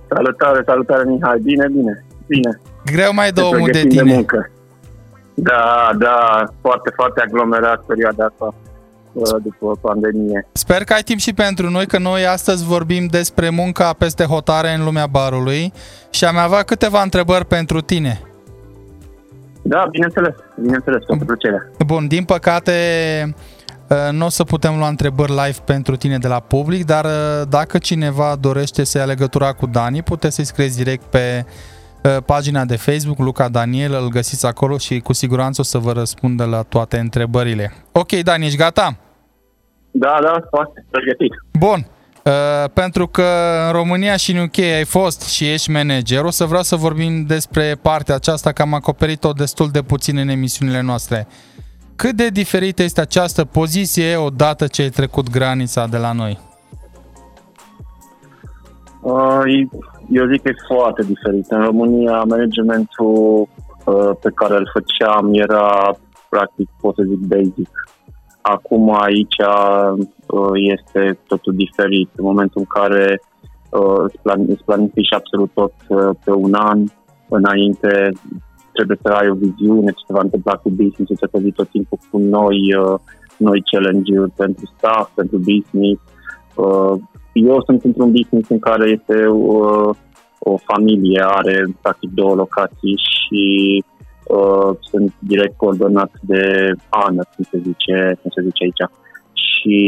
Salutare, 0.09 0.63
salutare, 0.67 1.05
Mihai. 1.05 1.39
Bine, 1.39 1.67
bine, 1.69 2.05
bine. 2.27 2.61
Greu 2.85 3.13
mai 3.13 3.31
dă 3.33 3.41
Ne 3.41 3.47
omul 3.47 3.59
de 3.65 3.71
pregătim 3.71 3.99
tine. 3.99 4.15
muncă. 4.15 4.51
Da, 5.35 5.91
da, 5.99 6.45
foarte, 6.61 6.91
foarte 6.95 7.21
aglomerat 7.21 7.81
perioada 7.81 8.25
asta 8.25 8.55
uh, 9.13 9.37
după 9.43 9.79
pandemie. 9.81 10.47
Sper 10.53 10.85
că 10.85 10.93
ai 10.93 11.03
timp 11.03 11.21
și 11.21 11.33
pentru 11.35 11.71
noi, 11.71 11.87
că 11.87 11.99
noi 11.99 12.27
astăzi 12.27 12.65
vorbim 12.65 13.07
despre 13.07 13.49
munca 13.49 13.93
peste 13.93 14.25
hotare 14.25 14.75
în 14.75 14.85
lumea 14.85 15.07
barului 15.07 15.73
și 16.11 16.25
am 16.25 16.37
avea 16.37 16.63
câteva 16.63 17.03
întrebări 17.03 17.45
pentru 17.45 17.81
tine. 17.81 18.21
Da, 19.63 19.87
bineînțeles, 19.91 20.35
bineînțeles, 20.61 21.05
cu 21.05 21.17
plăcere. 21.27 21.71
Bun, 21.87 22.07
din 22.09 22.25
păcate 22.25 22.73
uh, 23.27 23.50
nu 24.11 24.25
o 24.25 24.29
să 24.29 24.45
putem 24.45 24.77
lua 24.77 24.89
întrebări 24.89 25.31
live 25.31 25.57
pentru 25.65 25.97
tine 25.97 26.19
de 26.19 26.29
la 26.29 26.41
public, 26.41 26.85
dar 26.85 27.05
uh, 27.05 27.49
dacă 27.49 27.79
cineva 27.79 28.37
dorește 28.41 28.85
să 28.85 28.99
ia 28.99 29.05
legătura 29.05 29.53
cu 29.53 29.67
Dani, 29.67 30.03
puteți 30.03 30.35
să-i 30.35 30.45
scrieți 30.45 30.77
direct 30.77 31.05
pe 31.05 31.45
uh, 32.03 32.17
pagina 32.25 32.65
de 32.65 32.77
Facebook, 32.77 33.19
Luca 33.19 33.49
Daniel, 33.49 33.93
îl 33.93 34.09
găsiți 34.09 34.47
acolo 34.47 34.79
și 34.79 35.01
cu 35.01 35.13
siguranță 35.13 35.61
o 35.61 35.65
să 35.65 35.79
vă 35.79 35.93
răspundă 35.93 36.45
la 36.45 36.63
toate 36.63 36.99
întrebările. 36.99 37.73
Ok, 37.93 38.13
Dani, 38.13 38.45
ești 38.45 38.57
gata? 38.57 38.97
Da, 39.91 40.19
da, 40.23 40.47
foarte 40.51 40.87
pregătit. 40.91 41.33
Bun. 41.59 41.87
Uh, 42.25 42.71
pentru 42.73 43.07
că 43.07 43.25
în 43.67 43.73
România 43.73 44.17
și 44.17 44.33
în 44.33 44.43
UK 44.43 44.59
ai 44.59 44.85
fost 44.85 45.23
și 45.23 45.53
ești 45.53 45.71
manager, 45.71 46.25
o 46.25 46.31
să 46.31 46.45
vreau 46.45 46.63
să 46.63 46.77
vorbim 46.77 47.25
despre 47.25 47.79
partea 47.83 48.15
aceasta, 48.15 48.53
că 48.53 48.63
am 48.63 48.75
acoperit-o 48.75 49.33
destul 49.33 49.69
de 49.71 49.83
puțin 49.83 50.17
în 50.17 50.29
emisiunile 50.29 50.81
noastre. 50.81 51.27
Cât 52.03 52.17
de 52.17 52.29
diferită 52.29 52.83
este 52.83 53.01
această 53.01 53.45
poziție 53.45 54.17
odată 54.17 54.67
ce 54.67 54.83
ai 54.83 54.89
trecut 54.89 55.31
granița 55.31 55.87
de 55.87 55.97
la 55.97 56.13
noi? 56.13 56.39
Uh, 59.01 59.43
eu 60.11 60.27
zic 60.33 60.43
că 60.43 60.49
e 60.49 60.75
foarte 60.75 61.03
diferit. 61.03 61.51
În 61.51 61.63
România, 61.63 62.23
managementul 62.23 63.49
uh, 63.85 64.11
pe 64.21 64.31
care 64.35 64.57
îl 64.57 64.71
făceam 64.73 65.31
era, 65.33 65.97
practic, 66.29 66.69
pot 66.81 66.95
să 66.95 67.03
zic, 67.07 67.19
basic. 67.19 67.71
Acum 68.41 69.03
aici 69.03 69.37
uh, 69.39 70.51
este 70.55 71.19
totul 71.27 71.55
diferit. 71.55 72.09
În 72.17 72.25
momentul 72.25 72.61
în 72.61 72.83
care 72.83 73.21
uh, 73.71 74.03
îți, 74.05 74.17
plan- 74.23 74.49
îți 74.49 74.65
planifici 74.65 75.13
absolut 75.13 75.51
tot 75.55 75.73
uh, 75.89 76.11
pe 76.25 76.31
un 76.31 76.55
an 76.55 76.85
înainte, 77.29 78.11
trebuie 78.73 78.99
să 79.03 79.09
ai 79.09 79.29
o 79.29 79.35
viziune 79.35 79.91
ce 79.91 80.05
se 80.07 80.13
va 80.13 80.21
întâmpla 80.21 80.55
cu 80.57 80.71
business, 80.71 81.21
să 81.21 81.27
te 81.27 81.39
vii 81.39 81.59
tot 81.61 81.69
timpul 81.69 81.99
cu 82.11 82.19
noi, 82.19 82.75
uh, 82.75 82.99
noi 83.37 83.63
challenge-uri 83.71 84.31
pentru 84.37 84.65
staff, 84.77 85.15
pentru 85.15 85.39
business. 85.39 86.01
Uh, 86.55 86.95
eu 87.33 87.63
sunt 87.65 87.85
într-un 87.85 88.11
business 88.11 88.49
în 88.49 88.59
care 88.59 88.89
este 88.89 89.27
uh, 89.27 89.91
o 90.39 90.57
familie, 90.57 91.23
are 91.27 91.65
practic 91.83 92.11
două 92.11 92.35
locații 92.35 92.97
și 92.97 93.45
uh, 94.27 94.77
sunt 94.81 95.13
direct 95.19 95.57
coordonat 95.57 96.11
de 96.21 96.73
Ana, 96.89 97.23
cum 97.35 97.45
se 97.51 97.59
zice, 97.59 98.19
cum 98.23 98.31
se 98.35 98.43
zice 98.43 98.63
aici. 98.65 98.91
Și 99.33 99.79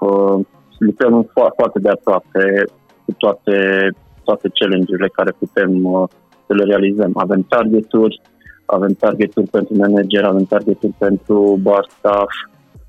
uh, 0.00 0.46
lucrăm 0.78 1.24
fo- 1.24 1.54
foarte 1.56 1.78
de 1.78 1.88
aproape 1.88 2.64
cu 3.04 3.12
toate, 3.12 3.90
toate 4.24 4.48
challenge-urile 4.54 5.08
care 5.08 5.30
putem 5.38 5.84
uh, 5.84 6.08
să 6.46 6.52
le 6.54 6.64
realizăm. 6.64 7.10
Avem 7.14 7.42
targeturi, 7.48 8.20
avem 8.64 8.92
targeturi 8.92 9.48
pentru 9.48 9.74
manager, 9.76 10.24
avem 10.24 10.44
targeturi 10.44 10.94
pentru 10.98 11.58
bar 11.62 11.86
staff, 11.98 12.32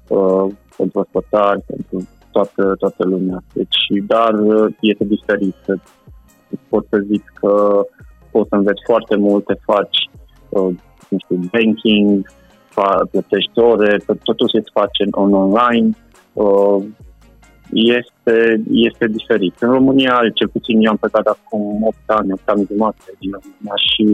uh, 0.07 0.53
pentru 0.77 0.99
ospătari, 0.99 1.61
pentru 1.61 2.07
toată, 2.31 2.75
toată 2.79 3.05
lumea. 3.05 3.43
Deci, 3.53 4.05
dar 4.07 4.33
uh, 4.33 4.73
este 4.79 5.03
diferit. 5.03 5.55
Pot 6.69 6.85
să 6.89 7.03
zic 7.11 7.31
că 7.33 7.81
poți 8.31 8.49
să 8.49 8.55
înveți 8.55 8.81
foarte 8.85 9.15
multe, 9.15 9.59
faci, 9.65 10.09
uh, 10.49 10.75
nu 11.09 11.17
știu, 11.23 11.39
banking, 11.51 12.27
fa- 12.69 13.09
plătești 13.11 13.59
ore, 13.59 13.97
tot- 13.97 14.23
totul 14.23 14.49
se 14.49 14.61
face 14.73 15.03
în 15.05 15.11
online. 15.13 15.89
Uh, 16.33 16.83
este, 17.71 18.61
este 18.71 19.07
diferit. 19.07 19.55
În 19.59 19.71
România, 19.71 20.19
cel 20.33 20.47
puțin 20.47 20.79
eu 20.79 20.91
am 20.91 20.97
plecat 20.97 21.25
acum 21.25 21.83
8 21.83 21.97
ani, 22.05 22.31
8 22.31 22.49
ani 22.49 22.67
jumate 22.71 23.09
din 23.19 23.31
România 23.37 23.75
și 23.89 24.05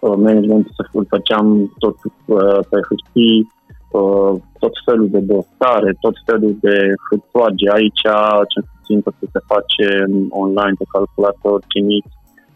uh, 0.00 0.16
managementul 0.24 0.72
să 0.76 0.84
îl 0.92 1.06
făceam 1.08 1.46
tot 1.78 1.96
uh, 2.04 2.60
pe 2.70 2.78
hârtii, 2.88 3.40
uh, 3.98 4.32
tot 4.62 4.74
felul 4.84 5.08
de 5.14 5.20
dosare, 5.32 5.90
tot 6.00 6.14
felul 6.24 6.56
de 6.60 6.76
hârtoage. 7.08 7.66
Aici, 7.78 8.02
cel 8.52 8.64
puțin, 8.72 8.96
totul 9.06 9.28
se 9.32 9.40
face 9.52 9.86
online 10.42 10.74
pe 10.78 10.86
calculator, 10.94 11.58
trimit 11.72 12.06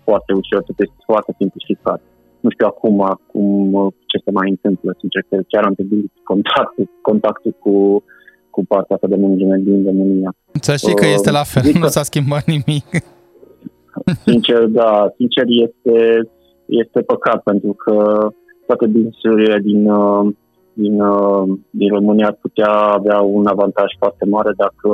foarte 0.07 0.33
ușor, 0.41 0.61
totul 0.63 0.85
este 0.87 1.03
foarte 1.11 1.33
simplificat. 1.41 2.01
Nu 2.45 2.51
știu 2.51 2.67
acum 2.67 2.99
cum, 3.33 3.73
uh, 3.73 3.93
ce 4.11 4.17
se 4.25 4.31
mai 4.39 4.49
întâmplă, 4.55 4.91
sincer, 5.01 5.23
că 5.29 5.37
chiar 5.51 5.65
am 5.65 5.75
pierdut 5.75 6.13
contactul, 6.31 6.87
contactul 7.09 7.55
cu, 7.65 7.75
cu 8.55 8.65
partea 8.73 8.95
asta 8.95 9.09
de 9.13 9.17
management 9.25 9.65
din 9.65 9.85
România. 9.85 10.31
Să 10.67 10.77
știi 10.77 10.95
că 10.95 11.07
Uh, 11.07 11.13
este 11.17 11.31
la 11.31 11.45
fel, 11.53 11.63
zic 11.63 11.75
nu 11.75 11.81
că- 11.81 11.95
s-a 11.97 12.03
schimbat 12.11 12.45
nimic. 12.55 12.87
Sincer, 14.27 14.63
da, 14.81 14.93
sincer 15.19 15.45
este, 15.67 15.97
este 16.83 17.01
păcat 17.01 17.43
pentru 17.43 17.73
că 17.73 17.95
toate 18.67 18.87
businessurile 18.87 19.59
din, 19.69 19.91
uh, 19.91 20.25
din, 20.73 21.01
uh, 21.01 21.45
din 21.71 21.89
România 21.97 22.27
ar 22.27 22.39
putea 22.47 22.73
avea 22.99 23.21
un 23.21 23.47
avantaj 23.47 23.91
foarte 23.99 24.25
mare 24.35 24.53
dacă, 24.57 24.89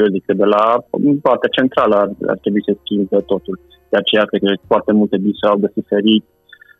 eu 0.00 0.06
zic 0.14 0.24
că 0.24 0.34
de 0.34 0.44
la 0.44 0.64
partea 1.22 1.54
centrală 1.58 1.94
ar, 1.96 2.10
ar 2.32 2.38
trebui 2.42 2.62
să 2.66 2.76
schimbe 2.82 3.16
totul. 3.32 3.60
De 3.90 3.96
aceea 3.96 4.24
cred 4.24 4.40
că 4.40 4.52
foarte 4.66 4.92
multe 4.92 5.16
business 5.16 5.42
au 5.42 5.58
de 5.58 5.70
suferit 5.74 6.24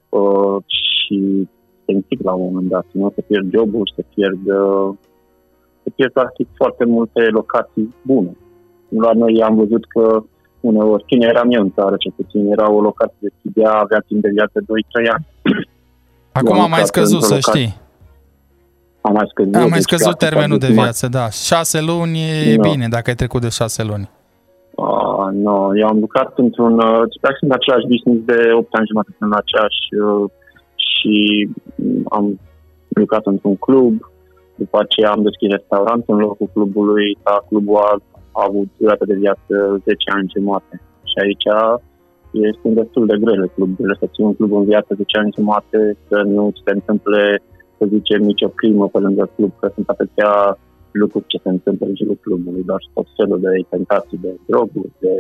uh, 0.09 0.57
și 0.67 1.49
se 1.85 1.93
închid 1.93 2.21
la 2.23 2.33
un 2.33 2.45
moment 2.45 2.69
dat, 2.69 2.87
nu? 2.93 3.13
se 3.15 3.21
pierd 3.29 3.47
joburi, 3.57 3.93
se 3.97 4.05
pierd, 4.15 4.43
uh, 4.47 4.89
se 5.85 5.91
pierd 5.97 6.13
practic 6.13 6.49
foarte 6.55 6.85
multe 6.85 7.21
locații 7.39 7.95
bune. 8.03 8.37
La 8.89 9.11
noi 9.13 9.43
am 9.43 9.55
văzut 9.57 9.85
că 9.95 10.23
uneori, 10.61 11.05
cine 11.07 11.27
eram 11.27 11.51
eu 11.51 11.63
în 11.63 11.73
țară, 11.75 11.95
ce 11.99 12.11
puțin, 12.17 12.51
era 12.53 12.71
o 12.71 12.81
locație 12.81 13.17
de 13.21 13.33
studia, 13.39 13.71
avea 13.71 14.01
timp 14.07 14.21
de 14.23 14.29
viață 14.33 14.61
2-3 14.61 15.09
ani. 15.15 15.27
Acum 16.33 16.49
Eu 16.49 16.55
am 16.55 16.61
am 16.61 16.71
mai 16.71 16.79
stat 16.79 16.95
scăzut, 16.95 17.13
într-o 17.23 17.29
să 17.29 17.35
locație- 17.35 17.61
știi. 17.63 17.83
Am 19.01 19.13
mai 19.13 19.27
scăzut. 19.31 19.55
Am 19.55 19.61
mai 19.61 19.71
deci 19.71 19.83
scăzut 19.83 20.05
practic, 20.17 20.29
termenul 20.29 20.59
de 20.59 20.67
mai- 20.67 20.75
viață, 20.83 21.09
da. 21.09 21.31
Șase 21.31 21.81
luni 21.81 22.19
e 22.53 22.57
Nu. 22.57 22.63
bine 22.71 22.87
dacă 22.89 23.07
ai 23.11 23.17
trecut 23.23 23.41
de 23.41 23.49
șase 23.49 23.83
luni. 23.91 24.11
Uh, 24.75 25.29
nu, 25.33 25.71
eu 25.81 25.87
am 25.87 25.99
lucrat 25.99 26.39
într-un, 26.39 26.73
uh, 26.79 27.03
practic 27.21 27.43
în 27.49 27.53
același 27.59 27.87
business 27.93 28.21
de 28.25 28.39
8 28.61 28.75
ani 28.75 28.87
jumătate 28.91 29.17
în 29.19 29.33
aceeași 29.43 29.83
uh, 30.05 30.31
și 30.87 31.15
mm, 31.75 32.03
am 32.11 32.41
lucrat 32.89 33.27
într-un 33.27 33.57
club, 33.57 33.95
după 34.63 34.77
aceea 34.81 35.11
am 35.11 35.23
deschis 35.23 35.51
restaurant 35.51 36.03
în 36.07 36.19
locul 36.27 36.49
clubului, 36.53 37.19
dar 37.25 37.39
clubul 37.49 37.77
a, 37.77 37.91
a 38.39 38.43
avut 38.49 38.69
durată 38.79 39.05
de 39.05 39.21
viață 39.25 39.55
10 39.85 40.11
ani 40.17 40.33
jumate. 40.37 40.75
Și 41.11 41.17
aici 41.25 41.49
este 42.49 42.69
destul 42.81 43.07
de 43.07 43.17
greu 43.23 43.49
cluburile, 43.55 43.97
să 44.01 44.07
ții 44.13 44.25
un 44.25 44.35
club 44.39 44.53
în 44.53 44.65
viață 44.65 44.91
10 44.95 45.19
ani 45.19 45.35
jumate, 45.39 45.97
să 46.09 46.17
nu 46.35 46.51
ți 46.55 46.63
se 46.65 46.73
întâmple, 46.79 47.43
să 47.79 47.85
zicem, 47.95 48.21
nicio 48.23 48.49
crimă 48.49 48.85
pe 48.89 48.99
lângă 48.99 49.25
club, 49.35 49.53
că 49.61 49.67
sunt 49.75 49.89
atâtea 49.89 50.33
lucruri 50.91 51.31
ce 51.33 51.39
se 51.43 51.49
întâmplă 51.49 51.87
în 51.87 51.97
jurul 51.97 52.19
clubului, 52.25 52.63
dar 52.71 52.79
și 52.81 52.91
tot 52.95 53.07
felul 53.17 53.41
de 53.41 53.51
tentații 53.69 54.19
de 54.25 54.33
droguri, 54.47 54.93
de 54.99 55.13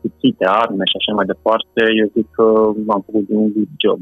cuțite, 0.00 0.44
arme 0.62 0.84
și 0.90 0.96
așa 1.00 1.12
mai 1.18 1.26
departe, 1.32 1.80
eu 2.00 2.06
zic 2.16 2.26
că 2.36 2.46
am 2.94 3.02
făcut 3.06 3.26
un 3.28 3.52
good 3.54 3.72
job. 3.84 4.00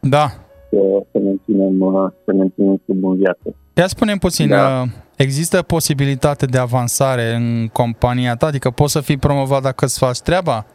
Da. 0.00 0.24
Să, 0.70 0.76
să 1.12 1.18
menținem, 1.18 1.80
uh, 1.80 2.10
să 2.24 2.32
menținem 2.32 2.80
clubul 2.84 3.10
în 3.10 3.16
viață. 3.16 3.54
Ia 3.74 3.86
spune 3.86 4.14
puțin, 4.20 4.48
Da. 4.48 4.82
uh, 4.82 4.88
există 5.16 5.62
posibilitate 5.62 6.46
de 6.46 6.58
avansare 6.58 7.34
în 7.34 7.68
compania 7.72 8.34
ta? 8.36 8.46
Adică 8.46 8.70
poți 8.70 8.92
să 8.92 9.00
fii 9.00 9.16
promovat 9.16 9.62
dacă 9.62 9.84
îți 9.84 9.98
faci 9.98 10.20
treaba? 10.20 10.66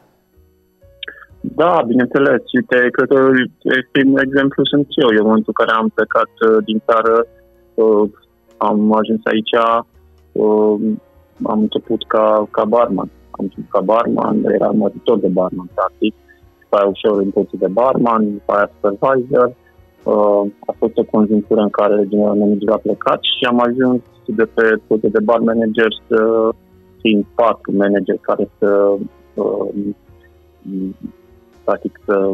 Da, 1.41 1.83
bineînțeles. 1.87 2.41
Uite, 2.59 2.77
cred 2.95 3.07
că 3.07 3.19
primul 3.91 4.19
exemplu 4.27 4.65
sunt 4.65 4.87
eu. 5.03 5.09
Eu 5.11 5.21
în 5.23 5.29
momentul 5.29 5.53
în 5.55 5.65
care 5.65 5.77
am 5.79 5.89
plecat 5.97 6.31
uh, 6.47 6.63
din 6.65 6.81
țară, 6.89 7.15
uh, 7.73 8.09
am 8.57 8.79
ajuns 8.99 9.21
aici, 9.31 9.53
uh, 10.31 10.75
am 11.51 11.59
început 11.59 12.01
ca, 12.07 12.47
ca 12.51 12.63
barman. 12.65 13.09
Am 13.35 13.43
început 13.47 13.69
ca 13.69 13.81
barman, 13.81 14.35
eram 14.57 14.77
măritor 14.77 15.17
de 15.19 15.27
barman, 15.27 15.69
practic. 15.73 16.13
După 16.61 16.75
aia 16.77 16.87
ușor 16.95 17.21
în 17.21 17.29
poziție 17.29 17.57
de 17.61 17.67
barman, 17.67 18.21
după 18.31 18.51
aia 18.53 18.69
supervisor. 18.73 19.49
Uh, 20.03 20.43
a 20.65 20.73
fost 20.77 20.97
o 20.97 21.03
conjunctură 21.03 21.61
în 21.61 21.69
care 21.69 22.07
general 22.07 22.35
manager 22.35 22.69
a 22.69 22.77
plecat 22.77 23.19
și 23.21 23.45
am 23.45 23.59
ajuns 23.59 24.01
de 24.25 24.45
pe 24.53 24.81
poziție 24.87 25.09
de 25.13 25.23
bar 25.23 25.39
manager 25.39 25.87
să 26.07 26.49
fiind 27.01 27.25
patru 27.35 27.71
manageri 27.75 28.19
care 28.29 28.49
să 28.59 28.95
uh, 29.33 29.67
practic 31.63 31.99
să 32.05 32.33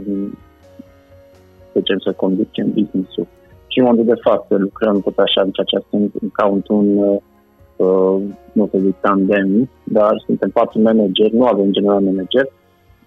să 1.71 1.79
zicem, 1.79 1.99
să 1.99 2.11
conducem 2.11 2.67
business-ul. 2.67 3.27
Și 3.67 3.79
în 3.79 3.85
momentul 3.85 4.13
de 4.13 4.21
față 4.21 4.55
lucrăm 4.55 5.01
tot 5.01 5.17
așa, 5.17 5.41
în 5.41 5.51
ceea 5.51 5.67
ce 5.71 5.87
sunt 5.89 6.11
ca 6.33 6.45
un, 6.45 6.97
uh, 6.97 8.21
nu 8.51 8.67
să 8.71 8.77
zic 8.77 8.95
tandem, 8.99 9.69
dar 9.83 10.13
suntem 10.25 10.49
patru 10.49 10.81
manageri, 10.81 11.35
nu 11.35 11.45
avem 11.45 11.71
general 11.71 12.01
manager, 12.01 12.45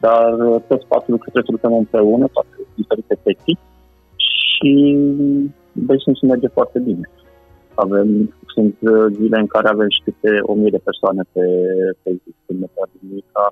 dar 0.00 0.32
uh, 0.32 0.62
toți 0.68 0.86
patru 0.86 1.10
lucrăm, 1.10 1.44
lucrăm 1.46 1.74
împreună, 1.74 2.26
patru 2.32 2.66
diferite 2.74 3.18
secții 3.24 3.58
și 4.62 4.72
business-ul 5.72 6.28
merge 6.28 6.48
foarte 6.48 6.78
bine. 6.78 7.10
Avem, 7.74 8.08
sunt 8.54 8.76
uh, 8.80 9.06
zile 9.18 9.38
în 9.38 9.46
care 9.46 9.68
avem 9.68 9.88
și 9.88 10.02
câte 10.04 10.32
o 10.42 10.54
mie 10.54 10.70
de 10.70 10.86
persoane 10.88 11.22
pe, 11.32 11.44
pe 12.02 12.10
zi, 12.10 12.30
când 12.46 12.58
ne 12.60 12.66
Duminica, 13.00 13.44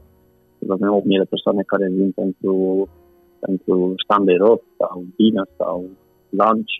avem 0.68 0.92
8.000 1.00 1.22
de 1.22 1.32
persoane 1.34 1.62
care 1.72 1.86
vin 1.98 2.11
pentru, 2.20 2.54
pentru 3.44 3.94
stand 4.04 4.24
de 4.26 4.34
rock 4.44 4.62
sau 4.78 5.04
dinner 5.16 5.48
sau 5.58 5.78
lunch. 6.40 6.72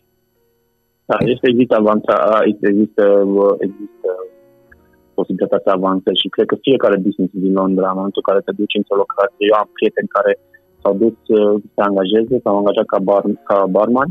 Da, 1.11 1.17
este 1.33 1.47
există 1.49 1.75
avanța, 1.77 2.15
există, 2.71 3.05
există 3.67 4.09
posibilitatea 5.19 5.65
să 5.65 5.71
avansezi 5.71 6.23
și 6.23 6.35
cred 6.35 6.47
că 6.51 6.65
fiecare 6.69 7.05
business 7.07 7.33
din 7.45 7.53
Londra, 7.61 7.89
în 7.91 7.99
momentul 7.99 8.23
în 8.23 8.29
care 8.29 8.47
te 8.47 8.59
duci 8.61 8.79
într-o 8.81 9.01
locație, 9.03 9.49
eu 9.51 9.57
am 9.63 9.69
prieteni 9.77 10.15
care 10.17 10.33
s-au 10.83 10.95
dus 11.03 11.17
uh, 11.27 11.61
să 11.63 11.69
se 11.75 11.81
angajeze, 11.89 12.41
s-au 12.45 12.57
angajat 12.57 12.87
ca, 12.87 12.99
bar, 12.99 13.25
ca 13.49 13.67
barman 13.77 14.11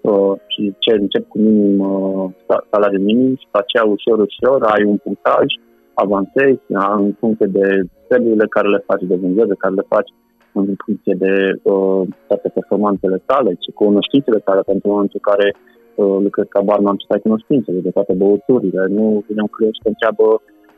uh, 0.00 0.32
și 0.46 0.62
ce 0.78 0.92
încep 0.92 1.28
cu 1.28 1.38
minim 1.38 1.78
uh, 1.78 2.24
sa- 2.46 2.66
salariu 2.70 3.00
minim 3.00 3.36
și 3.40 3.46
pe 3.50 3.58
aceea 3.60 3.84
ușor, 3.94 4.18
ușor 4.28 4.58
ai 4.62 4.82
un 4.84 4.96
punctaj, 4.96 5.46
avansezi 5.94 6.64
în 6.98 7.12
funcție 7.20 7.46
de 7.46 7.66
treburile 8.08 8.46
care 8.46 8.68
le 8.68 8.84
faci, 8.86 9.02
de 9.10 9.16
vânzări 9.16 9.56
care 9.56 9.74
le 9.74 9.90
faci, 9.94 10.10
în 10.52 10.74
funcție 10.84 11.14
de 11.24 11.34
uh, 11.62 12.02
toate 12.28 12.48
performanțele 12.48 13.22
tale, 13.26 13.50
și 13.62 13.70
cunoștințele 13.70 14.38
tale, 14.38 14.60
pentru 14.60 14.88
momentul 14.88 15.20
în 15.20 15.28
care 15.30 15.46
uh, 15.54 16.16
lucrezi 16.24 16.48
ca 16.48 16.60
barman 16.60 16.96
și 16.98 17.06
ai 17.08 17.26
cunoștințele 17.26 17.78
de 17.86 17.90
toate 17.90 18.12
băuturile. 18.12 18.82
Nu 18.96 19.24
vine 19.26 19.42
un 19.46 19.52
client 19.54 19.74
și 19.74 19.82
te 19.82 19.88
întreabă, 19.88 20.26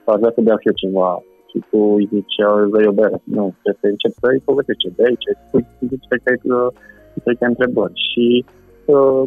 aș 0.05 0.19
vrea 0.21 0.33
să 0.35 0.41
beau 0.41 0.59
și 0.61 0.69
eu 0.71 0.83
ceva. 0.85 1.23
Și 1.51 1.59
tu 1.71 1.81
îi 1.99 2.09
zici, 2.13 2.37
vrei 2.73 2.91
o 2.93 2.99
bere? 3.01 3.19
Nu, 3.37 3.45
trebuie 3.63 3.83
să 3.83 3.87
începi 3.87 4.21
să-i 4.23 4.47
povestești 4.49 4.83
ce 4.83 4.91
bei, 4.97 5.17
ce 5.25 5.31
spui, 5.47 5.65
îi 5.81 5.89
zici 5.91 6.05
diferite, 6.05 6.49
uh, 6.59 6.71
diferite 7.15 7.45
întrebări. 7.53 7.97
Și 8.09 8.27
uh, 8.95 9.25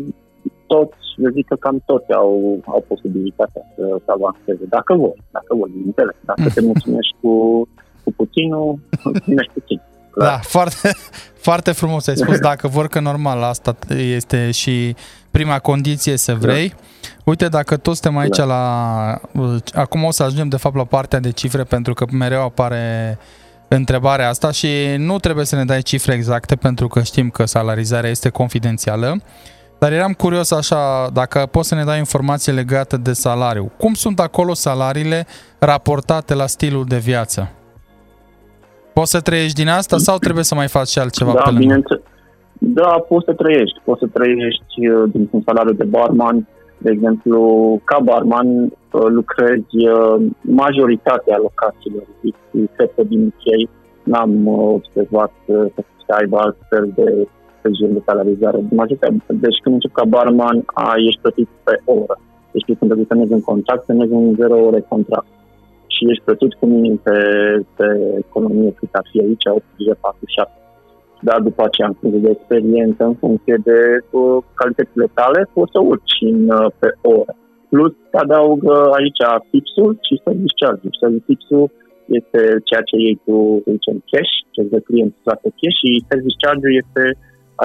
toți, 0.74 1.00
eu 1.24 1.32
zic 1.38 1.46
că 1.48 1.56
cam 1.56 1.78
toți 1.86 2.12
au, 2.12 2.34
au 2.66 2.82
posibilitatea 2.92 3.64
să, 3.76 3.86
să 4.06 4.10
avanseze, 4.18 4.66
dacă 4.78 4.92
vor, 5.04 5.16
dacă 5.38 5.52
vor, 5.60 5.68
bineînțeles. 5.76 6.18
Dacă 6.32 6.46
te 6.54 6.62
mulțumești 6.70 7.16
cu, 7.22 7.34
cu 8.04 8.10
puținul, 8.20 8.80
mulțumești 9.04 9.54
puțin. 9.54 9.82
Da, 10.18 10.38
foarte, 10.56 10.90
foarte 11.48 11.72
frumos 11.72 12.08
ai 12.08 12.16
spus. 12.16 12.40
Dacă 12.40 12.68
vor 12.68 12.88
că 12.88 13.00
normal, 13.00 13.42
asta 13.44 13.76
este 14.18 14.52
și 14.52 14.96
prima 15.32 15.60
condiție 15.60 16.18
să 16.18 16.36
vrei. 16.36 16.74
Uite, 17.24 17.48
dacă 17.48 17.78
toți 17.78 18.00
suntem 18.00 18.20
aici 18.20 18.38
Da. 18.38 18.44
la... 18.44 19.22
Acum 19.74 20.04
o 20.04 20.12
să 20.12 20.24
ajungem 20.24 20.50
de 20.50 20.58
fapt 20.58 20.76
la 20.76 20.84
partea 20.84 21.20
de 21.20 21.32
cifre, 21.32 21.64
pentru 21.64 21.94
că 21.94 22.06
mereu 22.12 22.42
apare 22.42 23.18
întrebarea 23.68 24.30
asta 24.30 24.52
și 24.52 24.68
nu 24.98 25.20
trebuie 25.20 25.46
să 25.46 25.56
ne 25.56 25.66
dai 25.66 25.82
cifre 25.82 26.14
exacte, 26.14 26.56
pentru 26.56 26.88
că 26.88 27.02
știm 27.02 27.30
că 27.30 27.46
salarizarea 27.46 28.10
este 28.10 28.30
confidențială. 28.30 29.22
Dar 29.80 29.92
eram 29.92 30.14
curios 30.14 30.52
așa, 30.52 31.10
dacă 31.14 31.48
poți 31.52 31.68
să 31.68 31.76
ne 31.76 31.84
dai 31.84 31.98
informații 31.98 32.52
legate 32.52 32.98
de 32.98 33.14
salariu. 33.14 33.72
Cum 33.78 33.94
sunt 33.94 34.20
acolo 34.20 34.54
salariile 34.54 35.28
raportate 35.60 36.34
la 36.34 36.48
stilul 36.48 36.86
de 36.86 36.98
viață? 36.98 37.52
Poți 38.94 39.12
să 39.12 39.20
trăiești 39.20 39.56
din 39.56 39.70
asta 39.70 39.98
sau 39.98 40.18
trebuie 40.18 40.44
să 40.44 40.56
mai 40.56 40.68
faci 40.68 40.88
și 40.88 41.00
altceva 41.00 41.32
da, 41.32 41.42
pe 41.42 41.50
lângă? 41.50 41.60
bineînțeles. 41.60 42.02
Da, 42.64 43.06
poți 43.08 43.26
să 43.26 43.34
trăiești. 43.34 43.80
Poți 43.84 44.00
să 44.00 44.08
trăiești 44.14 44.88
uh, 44.88 45.04
dintr-un 45.12 45.42
salariu 45.46 45.74
de 45.74 45.84
barman. 45.84 46.48
De 46.78 46.92
exemplu, 46.92 47.40
ca 47.84 48.00
barman 48.00 48.50
uh, 48.64 49.08
lucrezi 49.18 49.78
uh, 49.88 50.16
majoritatea 50.42 51.38
locațiilor. 51.38 52.06
Cred 52.76 52.92
că 52.96 53.04
din 53.04 53.26
UK 53.26 53.70
n-am 54.04 54.46
uh, 54.46 54.74
observat 54.74 55.34
uh, 55.46 55.66
să 56.06 56.12
aibă 56.20 56.38
alt 56.38 56.58
fel 56.70 56.92
de 56.96 57.28
regim 57.62 57.94
de 57.94 58.02
salarizare. 58.06 58.60
Majoritatea, 58.70 59.16
deci 59.28 59.60
când 59.62 59.76
începi 59.76 59.94
ca 59.94 60.06
barman, 60.06 60.64
ai, 60.66 61.06
ești 61.08 61.22
plătit 61.22 61.50
pe 61.64 61.74
oră. 61.86 62.20
Deci 62.52 62.66
tu 62.66 62.76
când 62.76 62.92
te 62.94 63.06
semnezi 63.08 63.34
un 63.34 63.42
contract, 63.42 63.86
semnezi 63.86 64.12
un 64.12 64.36
zero 64.36 64.58
ore 64.68 64.86
contract 64.90 65.32
și 65.88 66.10
ești 66.10 66.24
plătit 66.24 66.54
cu 66.54 66.66
minim 66.66 66.98
pe, 67.04 67.18
pe 67.76 67.88
economie 68.18 68.72
cât 68.80 68.90
ar 68.92 69.06
fi 69.12 69.20
aici, 69.20 69.46
847. 69.46 70.61
Dar 71.28 71.40
după 71.48 71.62
aceea, 71.66 71.88
în 71.88 71.98
funcție 72.00 72.26
de 72.28 72.36
experiență, 72.38 73.02
în 73.04 73.18
funcție 73.24 73.58
de 73.70 73.80
uh, 74.20 74.38
calitățile 74.60 75.08
tale, 75.20 75.40
poți 75.54 75.74
să 75.76 75.80
urci 75.92 76.18
în, 76.32 76.40
uh, 76.50 76.72
pe 76.80 76.90
oră. 77.16 77.34
Plus, 77.72 77.94
te 78.12 78.18
adaugă 78.26 78.76
aici 78.98 79.24
tipsul 79.52 79.92
și 80.08 80.22
service 80.26 80.58
charge. 80.62 80.88
Service 81.02 81.28
tipsul 81.30 81.66
este 82.18 82.42
ceea 82.68 82.84
ce 82.90 82.96
iei 82.98 83.22
tu, 83.26 83.36
să 83.64 83.70
zicem, 83.78 83.98
cash, 84.12 84.34
ce 84.54 84.62
de 84.74 84.80
client 84.88 85.12
să 85.24 85.32
cash 85.60 85.78
și 85.82 86.06
service 86.10 86.42
charge 86.44 86.70
este 86.82 87.04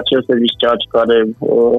acel 0.01 0.21
service 0.31 0.57
charge 0.63 0.87
care 0.97 1.19
uh, 1.25 1.79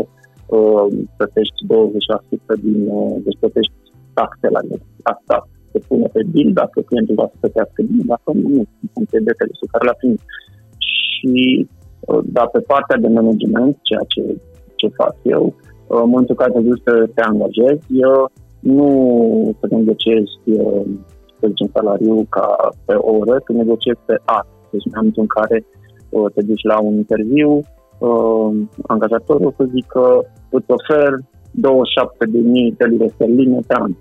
uh, 0.58 0.88
plătești 1.18 1.60
20% 1.72 2.54
din, 2.66 2.80
uh, 2.98 3.16
deci 3.26 3.42
plătești 3.44 3.76
taxe 4.18 4.48
la 4.56 4.62
el. 4.72 4.82
Asta 5.14 5.36
se 5.72 5.80
pune 5.88 6.08
pe 6.16 6.22
bill 6.34 6.52
dacă 6.62 6.78
clientul 6.88 7.20
va 7.22 7.28
să 7.32 7.38
plătească 7.42 7.80
bine, 7.90 8.04
dacă 8.14 8.30
nu, 8.40 8.48
nu, 8.56 8.64
în 8.84 8.90
funcție 8.96 9.20
de 9.28 9.38
serviciul 9.40 9.74
care 9.74 9.86
l-a 9.88 10.00
primit. 10.02 10.22
Și, 11.18 11.68
uh, 12.00 12.20
dar 12.36 12.48
pe 12.48 12.60
partea 12.60 12.98
de 12.98 13.08
management, 13.08 13.78
ceea 13.82 14.06
ce, 14.08 14.24
ce 14.76 14.88
fac 14.88 15.16
eu, 15.24 15.44
uh, 15.46 16.02
în 16.04 16.10
momentul 16.10 16.36
în 16.38 16.42
care 16.42 16.52
te 16.52 16.68
duci 16.68 16.86
să 16.86 17.10
te 17.16 17.22
angajezi, 17.22 17.86
eu 17.90 18.32
nu 18.60 18.90
să 19.60 19.66
negociezi, 19.70 20.34
uh, 20.46 20.86
să 21.40 21.46
zicem, 21.48 21.70
salariul 21.74 22.26
ca 22.30 22.48
pe 22.86 22.94
oră, 22.94 23.36
să 23.46 23.52
negociezi 23.52 24.00
pe 24.06 24.16
an. 24.26 24.46
Deci 24.72 24.86
în 24.86 24.92
momentul 24.96 25.22
în 25.22 25.32
care 25.38 25.66
uh, 26.10 26.32
te 26.34 26.42
duci 26.42 26.64
la 26.72 26.80
un 26.80 26.94
interviu, 26.96 27.52
uh, 28.08 28.50
angajatorul 28.94 29.54
să 29.58 29.64
zică 29.76 30.04
îți 30.50 30.72
ofer 30.78 31.10
27.000 31.58 32.78
de 32.78 32.86
lire 32.86 33.08
sterline 33.14 33.60
pe 33.68 33.76
an. 33.80 33.92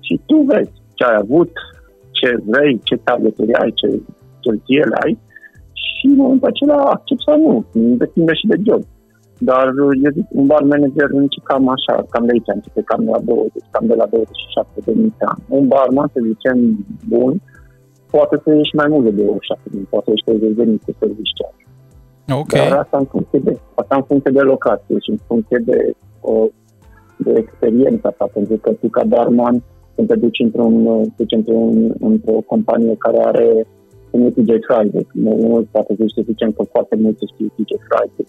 Și 0.00 0.20
tu 0.26 0.36
vezi 0.36 0.72
ce 0.94 1.04
ai 1.04 1.16
avut, 1.20 1.52
ce 2.10 2.28
vrei, 2.44 2.80
ce 2.82 2.96
targeturi 2.96 3.52
ai, 3.52 3.72
ce 3.80 4.02
cheltuieli 4.40 4.98
ai 5.04 5.18
și 6.04 6.10
în 6.10 6.22
momentul 6.22 6.48
acela 6.48 6.78
accept 6.96 7.22
sau 7.26 7.36
nu, 7.44 7.54
depinde 8.02 8.34
și 8.40 8.46
de 8.52 8.58
job. 8.66 8.82
Dar 9.48 9.64
eu 9.82 10.12
zic, 10.16 10.26
un 10.40 10.46
bar 10.50 10.62
manager 10.72 11.08
începe 11.10 11.46
cam 11.50 11.68
așa, 11.76 11.94
cam 12.12 12.24
de 12.26 12.32
aici 12.34 12.54
începe, 12.54 12.80
cam 12.90 13.00
de 13.04 13.10
la 13.16 13.20
20, 13.24 13.74
cam 13.74 13.84
de 13.90 13.96
la 14.00 14.06
27 14.06 14.80
de 14.86 14.92
mii 15.00 15.14
pe 15.18 15.24
an. 15.32 15.38
Un 15.58 15.64
barman, 15.72 16.08
să 16.14 16.20
zicem, 16.30 16.56
bun, 17.12 17.32
poate 18.14 18.36
să 18.42 18.48
ieși 18.54 18.74
mai 18.80 18.88
mult 18.92 19.04
de 19.08 19.10
27 19.10 19.68
de 19.70 19.76
mii, 19.76 19.92
poate 19.92 20.06
să 20.06 20.12
ieși 20.14 20.24
30 20.24 20.56
de 20.60 20.64
mii 20.70 20.82
pe 20.86 20.92
serviciu. 21.00 21.48
Ok. 22.40 22.52
Dar 22.62 22.78
asta 22.84 22.96
în 23.02 23.08
funcție 23.14 23.40
de, 23.46 23.52
asta 23.80 23.94
în 24.00 24.04
funcție 24.10 24.32
de 24.38 24.44
locație 24.52 24.96
și 25.04 25.10
în 25.14 25.20
funcție 25.30 25.60
de, 25.70 25.78
o, 26.30 26.34
de 27.24 27.32
experiența 27.42 28.08
ta, 28.18 28.26
pentru 28.36 28.56
că 28.62 28.70
tu 28.80 28.86
ca 28.96 29.04
barman, 29.14 29.56
când 29.94 30.06
te 30.08 30.16
duci 30.24 30.44
într-un, 30.46 30.74
te 31.16 31.22
duci 31.22 31.36
într-un, 31.40 31.94
într-o 32.10 32.38
companie 32.52 32.94
care 33.04 33.18
are 33.30 33.48
cum 34.14 34.26
e 34.26 34.30
TJ 34.30 34.52
Friday, 34.68 35.06
nu 35.12 35.66
poate 35.70 35.94
să 35.98 36.20
zicem 36.30 36.50
că 36.56 36.62
foarte 36.74 36.96
mult 37.02 37.18
să 37.18 37.24
știi 37.32 37.52
TJ 37.56 37.72
Friday, 37.88 38.26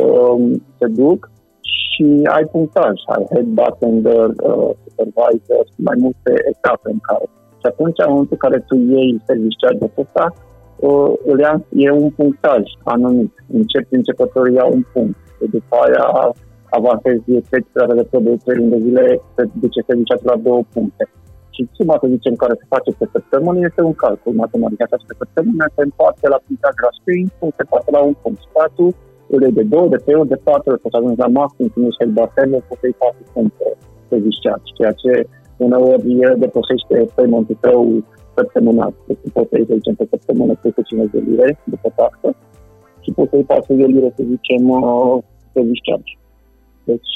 um, 0.00 0.42
se 0.78 0.86
duc 1.00 1.30
și 1.74 2.06
ai 2.36 2.44
punctaj, 2.54 2.96
ai 3.14 3.24
head 3.32 3.48
bartender, 3.58 4.28
uh, 4.50 4.70
supervisor, 4.84 5.64
mai 5.88 5.96
multe 6.04 6.32
etape 6.52 6.88
în 6.96 7.00
care. 7.08 7.26
Și 7.60 7.66
atunci, 7.72 7.98
în 8.04 8.10
momentul 8.12 8.38
în 8.38 8.44
care 8.46 8.58
tu 8.68 8.74
iei 8.76 9.22
service 9.26 9.60
charge 9.60 9.86
ăsta, 10.02 10.26
uh, 10.88 11.12
îl 11.30 11.38
ia, 11.38 11.54
e 11.84 11.90
un 11.90 12.10
punctaj 12.10 12.62
anumit. 12.94 13.32
Începi 13.58 13.94
începătorii 14.00 14.54
iau 14.54 14.70
un 14.78 14.84
punct. 14.92 15.18
Și 15.36 15.44
după 15.50 15.76
aia 15.84 16.06
avansezi 16.78 17.24
extra 17.58 17.86
de 17.86 18.06
de 18.26 18.36
3 18.44 18.56
luni 18.56 18.70
de 18.74 18.78
zile, 18.86 19.20
se 19.34 19.42
duce 19.62 19.80
serviciat 19.86 20.22
la 20.30 20.36
două 20.36 20.62
puncte. 20.72 21.04
Și 21.54 21.62
suma, 21.76 21.96
să 22.02 22.06
zicem, 22.16 22.34
care 22.42 22.54
se 22.60 22.66
face 22.74 22.90
pe 22.98 23.06
săptămână 23.14 23.58
este 23.68 23.82
un 23.90 23.96
calcul 24.04 24.34
matematic. 24.42 24.80
Așa 24.82 24.96
pe 25.08 25.14
săptămână 25.22 25.64
se 25.76 25.82
împarte 25.88 26.26
la 26.34 26.38
punctaj 26.46 26.74
la 26.86 26.92
string, 26.98 27.26
se 27.56 27.64
împarte 27.64 27.90
la 27.96 28.02
un 28.08 28.14
punct. 28.22 28.40
Statul 28.50 28.90
îl 29.34 29.42
de 29.58 29.64
două, 29.72 29.86
de 29.94 29.98
trei 30.04 30.20
ori, 30.20 30.32
de 30.34 30.44
patru 30.48 30.70
ori, 30.70 30.82
poți 30.82 30.96
ajungi 30.96 31.24
la 31.24 31.34
maxim, 31.40 31.66
când 31.72 31.86
ești 31.86 32.02
el 32.04 32.12
bartender, 32.18 32.62
poți 32.68 32.80
să-i 32.82 32.98
faci 33.02 33.20
puncte 33.34 33.68
pe 34.08 34.16
ziceați, 34.26 34.74
ceea 34.78 34.94
ce 35.02 35.12
uneori 35.64 36.20
el 36.24 36.34
depășește 36.44 36.96
payment-ul 37.14 37.58
tău 37.66 37.80
săptămânal. 38.36 38.92
Deci 39.06 39.32
poți 39.32 39.48
să-i, 39.50 39.66
să 39.68 39.74
zicem, 39.78 39.94
pe 39.94 40.06
săptămână 40.14 40.52
350 40.54 41.10
de 41.14 41.20
lire 41.28 41.48
după 41.72 41.88
taxă 41.96 42.28
și 43.02 43.10
poți 43.16 43.30
să-i 43.30 43.44
4 43.44 43.74
de 43.74 43.86
lire, 43.94 44.08
să 44.16 44.22
zicem, 44.32 44.62
uh, 44.68 45.16
pe 45.52 45.60
ziceați. 45.72 46.10
Deci 46.90 47.12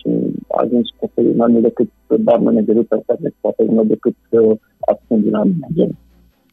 ajungi 0.62 0.90
cu 0.98 1.10
mai 1.36 1.48
mult 1.52 1.62
decât 1.62 1.88
bar 2.26 2.38
managerul 2.38 2.84
pe 2.84 3.02
care 3.06 3.34
poate 3.40 3.62
mai 3.64 3.74
mult 3.74 3.88
decât 3.88 4.16
uh, 4.30 4.56
ascund 4.90 5.22
din 5.22 5.32
manager. 5.32 5.88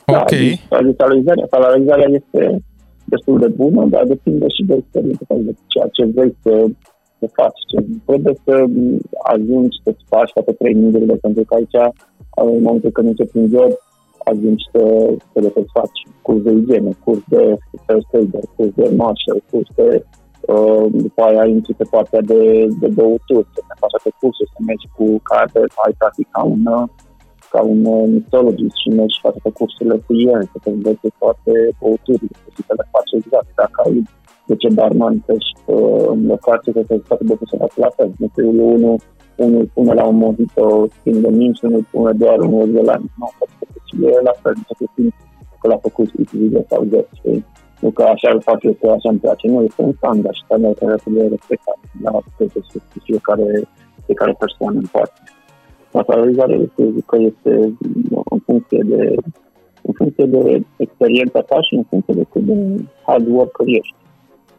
Ok. 0.06 0.34
Da, 0.70 0.80
salarizarea, 0.98 1.48
salarizarea 1.50 2.10
este 2.20 2.62
destul 3.06 3.40
de 3.40 3.48
bună, 3.48 3.86
dar 3.86 4.04
depinde 4.06 4.48
și 4.48 4.64
de 4.64 4.74
experiență, 4.74 5.26
de 5.48 5.54
ceea 5.68 5.88
ce 5.92 6.06
vrei 6.06 6.36
să, 6.44 6.66
să 7.20 7.26
faci. 7.34 7.60
Ce 7.72 7.78
trebuie 8.06 8.36
să 8.46 8.66
ajungi 9.34 9.82
să-ți 9.84 10.04
faci 10.08 10.32
toate 10.34 10.52
trainingurile, 10.52 11.16
pentru 11.16 11.44
că 11.44 11.54
aici, 11.56 11.94
în 12.36 12.62
momentul 12.62 12.92
când 12.92 13.08
începi 13.08 13.38
un 13.38 13.48
job, 13.54 13.72
ajungi 14.32 14.64
să, 14.72 14.82
trebuie 15.32 15.52
să 15.56 15.64
faci 15.74 16.00
curs 16.22 16.42
de 16.42 16.52
igienă, 16.52 16.90
curs 17.04 17.24
de 17.28 17.58
first 17.86 18.14
aider, 18.14 18.44
curs 18.56 18.74
de 18.76 18.88
marshal, 18.96 19.40
curs 19.52 19.70
de 19.76 19.88
Uh, 19.88 20.23
după 21.06 21.22
aia 21.24 21.46
intri 21.46 21.74
pe 21.74 21.88
partea 21.90 22.22
de, 22.22 22.42
de 22.82 22.88
băuturi, 22.88 23.48
să 23.56 23.62
te 23.68 23.74
faci 23.80 23.94
toate 23.96 24.12
cursuri, 24.20 24.54
să 24.56 24.60
mergi 24.70 24.88
cu 24.96 25.06
care 25.30 25.60
ai 25.86 25.94
practic 25.98 26.28
ca 26.32 26.44
un, 26.44 26.64
ca 27.54 27.62
un 27.74 27.82
mixologist 28.14 28.76
și 28.82 28.90
mergi 29.00 29.22
toate 29.22 29.40
pe 29.44 29.52
cursurile 29.58 29.98
cu 30.06 30.14
el, 30.34 30.42
să 30.54 30.58
te 30.64 30.70
înveți 30.70 31.08
toate 31.22 31.54
băuturile, 31.80 32.38
să 32.68 32.74
le 32.80 32.86
faci 32.94 33.12
exact. 33.20 33.50
Dacă 33.62 33.78
ai 33.86 33.96
10 34.48 34.68
barman 34.80 35.16
pe 35.26 35.36
uh, 35.36 36.06
în 36.16 36.22
locație, 36.34 36.72
să 36.78 36.84
te 36.88 36.96
toate 37.08 37.24
băuturile 37.28 37.58
să 37.58 37.64
faci 37.64 37.84
la 37.86 37.92
fel. 37.98 38.10
Nucleul 38.22 38.60
unul, 38.76 38.98
unul 39.46 39.66
pune 39.74 39.94
la 40.00 40.06
un 40.12 40.18
mojito 40.24 40.66
schimb 40.98 41.20
de 41.26 41.30
minți, 41.40 41.66
unul 41.66 41.86
pune 41.92 42.12
doar 42.24 42.40
unul 42.40 42.72
de 42.78 42.82
la 42.90 42.96
nu, 42.98 43.28
pentru 43.40 43.56
că 43.74 43.80
și 43.88 43.96
e 44.06 44.28
la 44.30 44.36
fel, 44.42 44.56
să 44.68 44.74
te 44.80 44.86
simți 44.96 45.24
că 45.64 45.68
l-a 45.68 45.78
făcut 45.88 46.10
X, 46.26 46.32
sau 46.70 46.84
Z, 46.92 46.94
știi? 47.20 47.46
Nu 47.84 47.90
că 47.92 48.04
așa 48.04 48.30
îl 48.34 48.42
fac 48.42 48.64
eu, 48.64 48.76
că 48.82 48.88
așa 48.90 49.10
îmi 49.10 49.20
place. 49.20 49.48
Nu, 49.48 49.64
este 49.64 49.82
un 49.82 49.94
standard 50.00 50.36
și 50.36 50.46
standard 50.46 50.78
care 50.78 50.96
trebuie 50.96 51.28
respectat 51.28 51.80
la 52.06 52.12
fiecare, 53.04 53.48
fiecare 54.06 54.34
persoană 54.44 54.78
în 54.84 54.90
parte. 54.92 55.20
Materializarea 55.94 56.58
este, 56.66 56.92
zic 56.96 57.06
că 57.06 57.18
este 57.30 57.52
în 58.34 58.40
funcție 58.48 58.82
de 58.92 59.02
în 59.88 59.94
funcție 60.00 60.26
de 60.26 60.64
experiența 60.78 61.42
ta 61.42 61.62
și 61.62 61.74
în 61.76 61.84
funcție 61.90 62.14
de 62.14 62.26
cât 62.32 62.42
de 62.42 62.56
hard 63.06 63.28
worker 63.28 63.68
ești. 63.68 63.96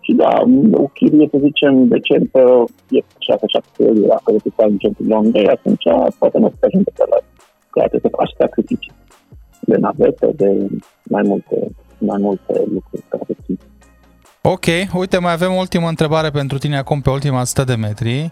Și 0.00 0.12
da, 0.12 0.30
o 0.72 0.86
chirie, 0.86 1.28
să 1.30 1.38
zicem, 1.40 1.88
decentă, 1.88 2.64
e 2.90 2.98
6-7 2.98 3.04
euro, 3.76 4.06
dacă 4.12 4.32
tu 4.42 4.50
faci 4.56 4.70
un 4.70 4.76
centru 4.76 5.04
long 5.06 5.26
day, 5.26 5.44
atunci 5.44 5.86
poate 6.18 6.38
nu 6.38 6.48
te 6.48 6.66
ajunge 6.66 6.90
pe 6.90 7.04
la 7.12 7.18
care 7.70 7.88
trebuie 7.88 8.10
să 8.10 8.18
faci 8.20 8.34
sacrificii 8.38 8.92
de 9.60 9.76
navetă, 9.76 10.26
de 10.36 10.66
mai 11.14 11.22
multe 11.30 11.56
mai 11.98 12.18
multe 12.20 12.62
lucruri 12.72 13.04
care 13.08 13.36
țin. 13.44 13.58
Ok, 14.40 14.64
uite, 14.92 15.18
mai 15.18 15.32
avem 15.32 15.54
ultima 15.54 15.88
întrebare 15.88 16.30
pentru 16.30 16.58
tine 16.58 16.78
acum 16.78 17.00
pe 17.00 17.10
ultima 17.10 17.40
100 17.40 17.64
de 17.64 17.74
metri. 17.74 18.30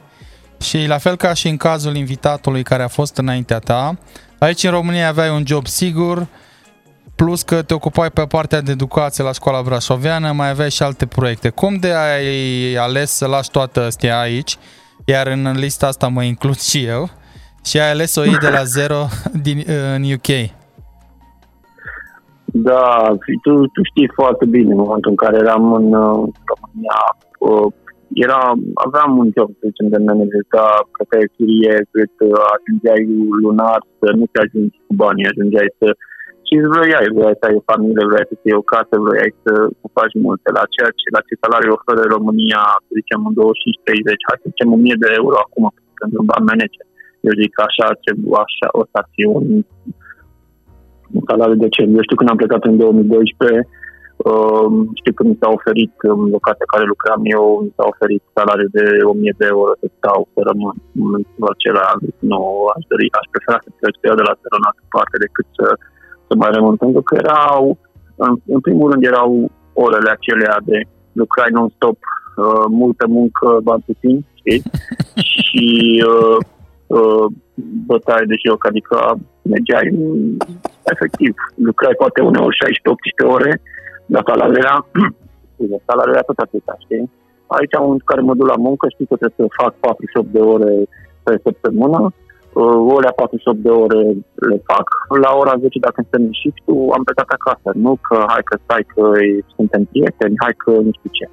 Și 0.61 0.87
la 0.87 0.99
fel 0.99 1.17
ca 1.17 1.33
și 1.33 1.49
în 1.49 1.57
cazul 1.57 1.97
invitatului 1.97 2.63
care 2.63 2.83
a 2.83 2.89
fost 2.89 3.17
înaintea 3.17 3.59
ta, 3.59 3.99
aici 4.39 4.65
în 4.65 4.71
România 4.71 5.09
aveai 5.09 5.31
un 5.31 5.47
job 5.47 5.67
sigur, 5.67 6.27
plus 7.17 7.43
că 7.43 7.63
te 7.63 7.75
ocupai 7.75 8.11
pe 8.11 8.27
partea 8.27 8.61
de 8.61 8.71
educație 8.71 9.25
la 9.25 9.33
școala 9.33 9.63
brașoveană, 9.63 10.33
mai 10.33 10.49
aveai 10.49 10.71
și 10.71 10.83
alte 10.83 11.07
proiecte. 11.07 11.49
Cum 11.49 11.77
de 11.77 11.93
ai 11.93 12.75
ales 12.75 13.11
să 13.11 13.27
lași 13.27 13.51
toată 13.51 13.85
astea 13.85 14.21
aici, 14.21 14.57
iar 15.05 15.27
în 15.27 15.53
lista 15.57 15.87
asta 15.87 16.09
mă 16.09 16.23
includ 16.23 16.61
și 16.61 16.85
eu, 16.85 17.11
și 17.65 17.81
ai 17.81 17.91
ales 17.91 18.15
o 18.15 18.25
iei 18.25 18.39
de 18.39 18.49
la 18.49 18.65
zero 18.65 19.09
din, 19.43 19.65
în 19.95 20.13
UK? 20.13 20.51
Da, 22.53 22.83
tu, 23.45 23.53
tu 23.75 23.81
știi 23.91 24.17
foarte 24.19 24.45
bine 24.55 24.71
în 24.73 24.83
momentul 24.85 25.11
în 25.11 25.21
care 25.25 25.37
eram 25.45 25.65
în 25.81 25.89
uh, 26.05 26.23
România, 26.51 27.01
uh, 27.49 27.69
era, 28.27 28.41
aveam 28.87 29.11
un 29.23 29.29
job, 29.37 29.49
să 29.59 29.65
zicem, 29.71 29.89
de 29.95 29.99
manager, 30.09 30.43
ca 30.55 30.67
pe 31.11 31.19
chirie, 31.35 31.75
cât 31.93 32.15
uh, 32.29 32.45
ajungeai 32.55 33.03
lunar, 33.45 33.81
să 34.01 34.09
nu 34.19 34.25
te 34.33 34.39
ajungi 34.45 34.77
cu 34.87 34.93
banii, 35.03 35.31
ajungeai 35.31 35.71
să 35.81 35.89
și 36.47 36.53
îți 36.59 36.71
vroiai, 36.73 37.13
vroiai 37.15 37.41
să 37.41 37.47
ai 37.47 37.59
o 37.61 37.69
familie, 37.71 38.09
vroiai 38.09 38.31
să 38.31 38.37
iei 38.37 38.61
o 38.63 38.71
casă, 38.75 38.95
vroiai 39.05 39.33
să, 39.45 39.53
să 39.81 39.87
faci 39.99 40.15
multe. 40.27 40.49
La 40.59 40.65
ceea 40.75 40.91
ce, 40.99 41.07
la 41.17 41.23
ce 41.27 41.43
salariu 41.43 41.73
oferă 41.79 42.03
România, 42.17 42.63
să 42.85 42.91
zicem, 42.99 43.21
în 43.29 43.35
25-30, 43.37 44.29
hai 44.29 44.43
să 44.43 44.49
zicem 44.53 44.69
1000 44.73 45.03
de 45.05 45.09
euro 45.21 45.37
acum 45.45 45.65
pentru 46.01 46.19
un 46.23 46.29
ban 46.31 46.45
manager. 46.51 46.85
Eu 47.27 47.35
zic 47.41 47.51
că 47.57 47.63
așa, 47.69 47.87
așa 48.45 48.69
o 48.81 48.83
să 48.93 49.01
fie 49.15 49.29
un 49.39 49.47
un 51.17 51.23
salariu 51.29 51.63
decent. 51.65 51.91
Eu 51.97 52.07
știu 52.07 52.19
când 52.19 52.31
am 52.31 52.41
plecat 52.41 52.63
în 52.71 52.77
2012, 52.77 53.69
uh, 54.29 54.69
știu 55.01 55.13
că 55.15 55.23
mi 55.31 55.39
s-a 55.41 55.49
oferit, 55.59 55.95
în 56.15 56.21
locația 56.37 56.73
care 56.73 56.93
lucram 56.93 57.21
eu, 57.37 57.45
mi 57.65 57.75
s-a 57.77 57.85
oferit 57.93 58.23
salariu 58.37 58.69
de 58.79 58.85
1000 59.03 59.35
de 59.41 59.47
euro 59.55 59.73
să 59.81 59.87
stau, 59.97 60.21
să 60.35 60.41
rămân. 60.51 60.77
În 60.95 61.01
momentul 61.05 61.53
acela, 61.55 61.87
nu, 62.31 62.41
aș, 62.75 62.83
dori, 62.93 63.07
aș 63.19 63.27
prefera 63.33 63.59
să 63.65 63.71
plec 63.71 63.95
să 63.97 64.05
iau 64.07 64.21
de 64.21 64.29
la 64.29 64.39
țară 64.41 64.57
în 64.59 64.69
altă 64.69 64.85
parte 64.97 65.17
decât 65.25 65.47
să, 65.59 65.67
să 66.27 66.33
mai 66.41 66.51
rămân. 66.57 66.75
Pentru 66.85 67.03
că 67.07 67.13
erau, 67.25 67.63
în, 68.25 68.33
în 68.55 68.61
primul 68.67 68.87
rând, 68.91 69.03
erau 69.13 69.31
orele 69.85 70.11
acelea 70.13 70.57
de 70.71 70.79
lucrai 71.21 71.51
non-stop, 71.57 71.99
uh, 72.43 72.65
multă 72.83 73.05
muncă, 73.19 73.47
bani 73.69 73.85
puțin, 73.89 74.17
știi? 74.41 74.61
și 75.33 75.67
uh, 76.13 76.39
uh, 76.99 77.27
bătaie 77.87 78.25
de 78.33 78.37
joc, 78.47 78.67
adică 78.67 78.97
mergeai 79.43 79.87
efectiv, 80.93 81.35
lucrai 81.55 81.95
poate 82.03 82.21
uneori 82.23 82.59
16-18 83.29 83.35
ore, 83.37 83.61
dar 84.07 84.23
salariul 84.27 84.63
era, 84.65 84.77
salariul 85.89 86.15
era 86.15 86.29
tot 86.31 86.39
atâta, 86.39 86.75
știi? 86.85 87.11
Aici, 87.57 87.77
în 87.95 88.01
care 88.05 88.21
mă 88.21 88.35
duc 88.35 88.49
la 88.55 88.63
muncă, 88.67 88.85
știu 88.89 89.07
că 89.09 89.17
trebuie 89.17 89.49
să 89.49 89.61
fac 89.63 89.73
48 89.75 90.27
de 90.37 90.43
ore 90.55 90.73
pe 91.23 91.33
săptămână, 91.45 92.01
uh, 92.61 92.79
ore 92.97 93.11
48 93.17 93.59
de 93.67 93.73
ore 93.85 94.03
le 94.51 94.59
fac, 94.71 94.87
la 95.25 95.31
ora 95.41 95.55
10 95.61 95.79
dacă 95.87 95.99
suntem 96.01 96.23
în 96.29 96.35
shift 96.41 96.65
am 96.97 97.03
plecat 97.09 97.31
acasă. 97.39 97.69
Nu 97.85 97.93
că 98.07 98.17
hai 98.33 98.43
că 98.49 98.57
stai 98.65 98.85
că 98.95 99.05
suntem 99.57 99.83
prieteni, 99.91 100.41
hai 100.45 100.55
că 100.63 100.71
nu 100.87 100.93
știu 100.99 101.11
ce. 101.19 101.27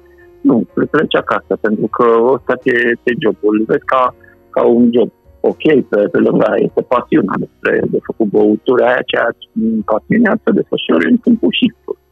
Nu, 0.48 0.56
pleci 0.90 1.20
acasă, 1.24 1.52
pentru 1.60 1.86
că 1.96 2.06
ăsta 2.36 2.54
e, 2.62 2.78
e 3.08 3.12
jobul. 3.24 3.64
Vezi 3.66 3.90
ca, 3.92 4.14
ca 4.54 4.62
un 4.64 4.84
job 4.94 5.10
ok, 5.40 5.64
pe, 5.90 5.98
pe 6.12 6.18
lângă 6.18 6.44
aia 6.46 6.64
este 6.68 6.82
pasiunea 6.94 7.36
despre 7.44 7.72
de 7.94 7.98
făcut 8.08 8.28
băutura 8.34 8.86
aia, 8.86 9.08
ceea 9.10 9.30
ce 9.38 9.46
pasiunea 9.92 10.34
să 10.42 10.50
desfășoare 10.58 11.06
în 11.10 11.18
timpul 11.26 11.52
și 11.58 11.66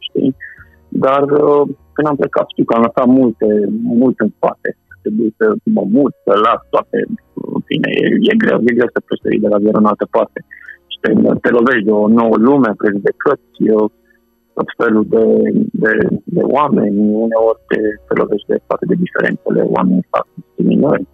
știi? 0.07 0.33
Dar 1.05 1.22
uh, 1.22 1.62
când 1.95 2.07
am 2.09 2.20
plecat, 2.20 2.47
știu 2.49 2.64
că 2.64 2.74
am 2.74 2.87
lăsat 2.89 3.09
multe, 3.20 3.49
multe 4.01 4.22
în 4.26 4.33
spate. 4.37 4.68
Trebuie 5.03 5.31
să 5.41 5.47
mă 5.76 5.85
mut, 5.97 6.12
să 6.24 6.33
las 6.47 6.61
toate. 6.72 6.99
În 7.55 7.62
fine, 7.68 7.89
e, 8.03 8.07
e 8.31 8.35
greu, 8.43 8.59
e 8.68 8.76
greu 8.79 8.91
să 8.93 9.01
pleci 9.07 9.43
de 9.45 9.49
la 9.55 9.62
zero 9.64 9.79
în 9.81 9.91
altă 9.93 10.07
parte. 10.16 10.39
Și 10.91 10.97
te, 11.03 11.11
te 11.45 11.51
lovești 11.59 11.89
de 11.89 11.95
o 12.03 12.09
nouă 12.20 12.37
lume, 12.47 12.70
pleci 12.81 13.07
de 13.09 13.12
căți, 13.22 13.59
eu, 13.74 13.83
tot 14.57 14.68
felul 14.81 15.05
de, 15.14 15.24
de, 15.83 15.93
de 16.37 16.43
oameni, 16.57 16.97
uneori 17.24 17.61
te, 17.70 17.81
te 18.07 18.12
lovești 18.20 18.51
de 18.53 18.57
toate 18.66 18.85
de 18.91 18.97
diferențele, 19.05 19.61
oamenii 19.76 20.11
fac 20.14 20.26
discriminări, 20.35 21.05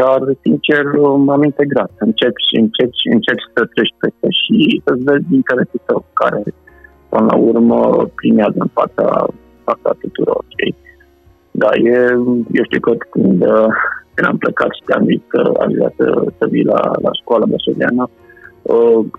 dar, 0.00 0.20
sincer, 0.42 0.84
m-am 1.26 1.42
integrat. 1.42 1.92
Începi 1.98 2.46
și 2.48 2.54
începi, 2.64 2.98
începi 3.16 3.50
să 3.54 3.60
treci 3.74 3.94
peste 4.00 4.28
și 4.40 4.56
să-ți 4.84 5.06
vezi 5.08 5.34
interesul 5.40 5.80
tău, 5.86 6.04
care, 6.20 6.42
până 7.08 7.26
la 7.30 7.36
urmă, 7.50 7.80
primează 8.20 8.58
în 8.66 8.70
fața, 8.78 9.06
fața 9.64 9.90
tuturor. 10.00 10.44
Știi? 10.54 10.74
Da, 11.62 11.70
e, 11.90 11.96
eu 12.58 12.64
știu 12.68 12.80
că 12.80 12.92
când, 13.10 13.38
când 14.14 14.26
am 14.30 14.38
plecat 14.44 14.70
și 14.76 14.86
te-am 14.86 15.04
zis 15.10 15.22
că 15.32 15.40
aș 15.64 15.70
vrea 15.78 15.92
să, 15.98 16.06
să 16.38 16.44
vii 16.52 16.70
la, 16.74 16.80
la 17.04 17.12
școala 17.20 17.50
bășoveană, 17.52 18.04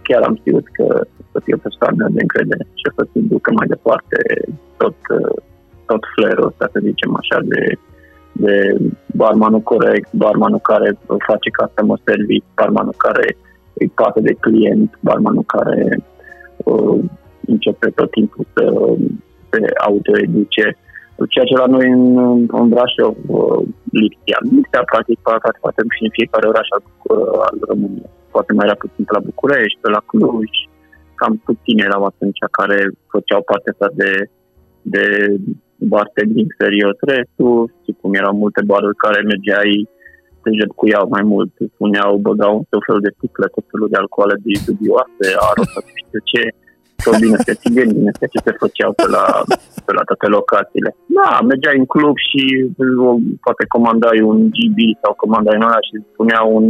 chiar 0.07 0.21
am 0.23 0.35
știut 0.41 0.65
că 0.77 0.87
să 1.31 1.37
fie 1.43 1.55
o 1.57 1.65
persoană 1.67 2.03
de 2.15 2.21
încredere 2.25 2.63
și 2.79 2.85
o 2.89 2.91
să-ți 2.95 3.27
ducă 3.33 3.49
mai 3.59 3.67
departe 3.73 4.17
tot, 4.81 4.97
tot 5.89 6.01
flerul 6.15 6.49
ăsta, 6.49 6.65
să 6.73 6.79
zicem 6.89 7.11
așa, 7.21 7.37
de, 7.51 7.61
de 8.39 8.77
barmanul 9.13 9.59
corect, 9.59 10.09
barmanul 10.13 10.59
care 10.59 10.89
face 11.27 11.49
customer 11.59 11.99
service, 12.05 12.45
barmanul 12.55 12.97
care 12.97 13.37
îi 13.73 13.91
poate 13.95 14.19
de 14.21 14.33
client, 14.33 14.89
barmanul 14.99 15.43
care 15.55 16.03
uh, 16.57 16.99
începe 17.45 17.87
tot 17.89 18.11
timpul 18.11 18.45
să 18.53 18.65
se 19.49 19.59
autoeduce. 19.87 20.65
Ceea 21.29 21.45
ce 21.49 21.55
la 21.57 21.65
noi 21.75 21.87
în, 21.89 22.03
în 22.59 22.69
Brașov 22.73 23.15
uh, 23.27 23.61
lipsea. 23.99 24.39
Lipsea 24.55 24.83
practic 24.91 25.19
poate, 25.19 25.57
poate 25.61 25.81
și 25.95 26.03
în 26.07 26.13
fiecare 26.17 26.47
oraș 26.47 26.67
al, 26.75 26.83
uh, 26.85 27.37
al 27.47 27.55
României. 27.69 28.15
Poate 28.33 28.53
mai 28.53 28.65
era 28.67 28.75
puțin 28.83 29.03
pe 29.05 29.13
la 29.17 29.27
București, 29.29 29.81
pe 29.81 29.89
la 29.89 30.01
Cluj, 30.09 30.51
cam 31.19 31.33
puține 31.47 31.83
erau 31.89 32.03
atunci 32.05 32.39
care 32.59 32.79
făceau 33.13 33.41
parte 33.49 33.67
asta 33.71 33.89
de, 34.01 34.11
de 34.93 35.05
bartending 35.93 36.49
serios. 36.59 36.97
Restul, 36.99 37.71
și 37.83 37.91
cum 37.99 38.13
erau 38.13 38.33
multe 38.43 38.61
baruri 38.69 39.01
care 39.05 39.21
mergeai 39.21 39.73
te 40.41 40.49
jetcuiau 40.59 41.05
mai 41.15 41.23
mult, 41.33 41.53
puneau, 41.77 42.11
băgau 42.27 42.53
un 42.57 42.65
tot 42.69 42.83
fel 42.89 42.99
de 43.05 43.13
sticle, 43.15 43.47
tot 43.55 43.65
felul 43.71 43.89
de 43.91 43.97
alcoole 43.99 44.35
de 44.43 44.51
dubioase, 44.67 45.27
aro, 45.49 45.63
să 45.73 45.79
știu 46.01 46.21
ce, 46.31 46.41
tot 47.07 47.19
bine 47.23 47.37
să 47.47 47.53
țigeni, 47.63 47.97
bine 47.99 48.11
să 48.19 48.25
ce 48.33 48.39
se 48.45 48.53
făceau 48.63 48.91
pe 48.99 49.07
la, 49.15 49.23
pe 49.85 49.91
la 49.97 50.03
toate 50.09 50.27
locațiile. 50.37 50.89
Da, 51.17 51.29
mergeai 51.49 51.77
în 51.81 51.87
club 51.93 52.15
și 52.27 52.41
poate 53.45 53.63
comandai 53.75 54.19
un 54.31 54.39
GB 54.55 54.79
sau 55.03 55.11
comandai 55.23 55.57
un 55.59 55.67
ăla 55.67 55.81
și 55.87 55.95
spunea 56.11 56.39
un 56.57 56.67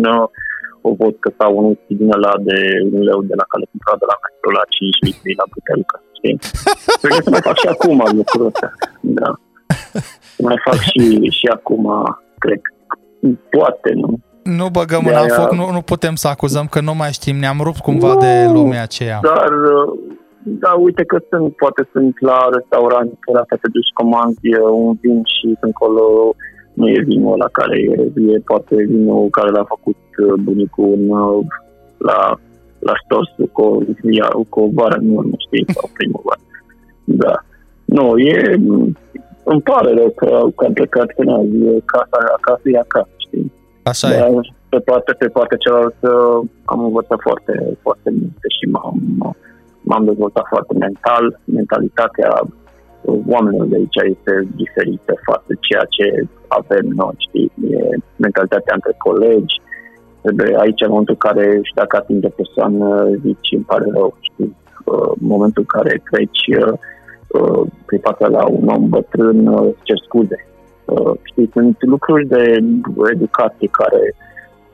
o 0.87 0.91
vodcă 0.99 1.29
sau 1.39 1.49
un 1.59 1.65
whisky 1.69 1.93
din 1.99 2.09
ăla 2.17 2.33
de 2.47 2.57
un 2.93 3.01
leu 3.09 3.19
de 3.29 3.35
la 3.41 3.45
care 3.51 3.63
cumpăra 3.71 3.95
de 4.01 4.07
la 4.11 4.17
metro 4.23 4.49
la 4.59 4.65
5 4.75 4.97
litri 5.05 5.39
la 5.41 5.47
butelcă, 5.53 5.95
știi? 6.17 6.35
Cred 7.01 7.11
că 7.17 7.23
să 7.27 7.29
mai 7.35 7.45
fac 7.49 7.57
și 7.63 7.67
acum 7.75 7.97
lucrul 8.19 8.45
ăsta, 8.49 8.69
da. 9.19 9.29
Să 10.35 10.41
mai 10.49 10.59
fac 10.65 10.79
și, 10.89 11.03
și 11.37 11.45
acum, 11.57 11.83
cred, 12.43 12.61
poate, 13.55 13.89
nu? 14.01 14.09
Nu 14.43 14.67
băgăm 14.69 15.05
în 15.05 15.27
foc, 15.27 15.51
nu, 15.51 15.71
nu 15.71 15.81
putem 15.81 16.15
să 16.15 16.27
acuzăm 16.27 16.65
că 16.67 16.79
nu 16.81 16.93
mai 16.93 17.11
știm, 17.11 17.35
ne-am 17.35 17.59
rupt 17.63 17.79
cumva 17.79 18.13
nu, 18.13 18.19
de 18.19 18.49
lumea 18.53 18.81
aceea. 18.81 19.19
Dar, 19.21 19.49
da, 20.47 20.71
uite 20.71 21.03
că 21.03 21.17
sunt, 21.29 21.55
poate 21.55 21.87
sunt 21.91 22.13
la 22.19 22.49
restaurant, 22.53 23.17
la 23.33 23.43
care 23.47 23.61
te 23.61 23.69
duci 23.71 23.97
comanzi 23.99 24.49
un 24.71 24.93
vin 25.01 25.21
și 25.23 25.55
sunt 25.59 25.73
acolo 25.73 26.35
nu 26.73 26.87
e 26.89 26.99
vinul 27.01 27.37
la 27.37 27.49
care 27.51 27.77
e, 27.79 27.95
e 28.33 28.39
poate 28.45 28.75
vinul 28.75 29.29
care 29.29 29.49
l-a 29.49 29.63
făcut 29.63 30.01
uh, 30.25 30.33
bunicul 30.41 30.93
în, 30.97 31.09
uh, 31.09 31.45
la, 31.97 32.39
la 32.79 32.93
stors 33.03 33.29
cu, 33.51 33.61
o, 33.61 34.43
cu 34.49 34.59
o 34.59 34.69
vară 34.73 34.97
în 34.99 35.09
urmă, 35.15 35.35
știi, 35.45 35.73
sau 35.73 35.89
primăvară. 35.93 36.41
Da. 37.03 37.35
Nu, 37.85 38.17
e, 38.17 38.55
îmi 39.43 39.61
pare 39.61 39.93
rău 39.93 40.09
că, 40.15 40.29
că 40.55 40.65
am 40.65 40.73
plecat 40.73 41.13
până 41.15 41.33
azi, 41.33 41.57
e 41.65 41.81
casa, 41.85 42.17
acasă 42.37 42.61
e 42.63 42.77
acasă, 42.77 43.15
știi? 43.17 43.51
Așa 43.83 44.09
Dar, 44.09 44.27
e. 44.27 44.55
Pe 44.69 44.79
partea, 44.79 45.15
pe 45.17 45.27
partea 45.27 45.57
cealaltă 45.57 46.09
am 46.65 46.79
învățat 46.83 47.19
foarte, 47.21 47.77
foarte 47.81 48.09
multe 48.09 48.47
și 48.57 48.65
m-am, 48.69 49.35
m-am 49.89 50.05
dezvoltat 50.05 50.45
foarte 50.53 50.73
mental, 50.85 51.39
mentalitatea 51.59 52.31
oamenilor 53.33 53.67
de 53.67 53.75
aici 53.75 53.99
este 54.13 54.33
diferită 54.55 55.13
față 55.25 55.43
de 55.47 55.55
ceea 55.59 55.85
ce 55.95 56.05
avem 56.59 56.85
noi, 57.01 57.15
știi? 57.17 57.51
E 57.71 57.77
mentalitatea 58.15 58.73
între 58.75 58.93
colegi, 58.97 59.55
de 60.21 60.47
aici 60.63 60.81
în 60.81 60.89
momentul 60.89 61.17
în 61.17 61.25
care 61.27 61.45
și 61.67 61.73
dacă 61.73 61.93
atinge 61.97 62.27
o 62.27 62.37
persoană, 62.41 62.87
zici, 63.25 63.55
îmi 63.55 63.69
pare 63.71 63.85
rău, 63.93 64.17
știi? 64.19 64.55
În 65.19 65.27
momentul 65.33 65.65
în 65.65 65.71
care 65.75 66.03
treci 66.11 66.45
pe 67.85 67.97
fața 67.97 68.27
la 68.27 68.43
un 68.47 68.67
om 68.67 68.89
bătrân, 68.89 69.37
cer 69.83 69.97
scuze. 70.05 70.39
Știi, 71.23 71.49
sunt 71.53 71.75
lucruri 71.79 72.27
de 72.27 72.43
educație 73.13 73.67
care, 73.71 74.15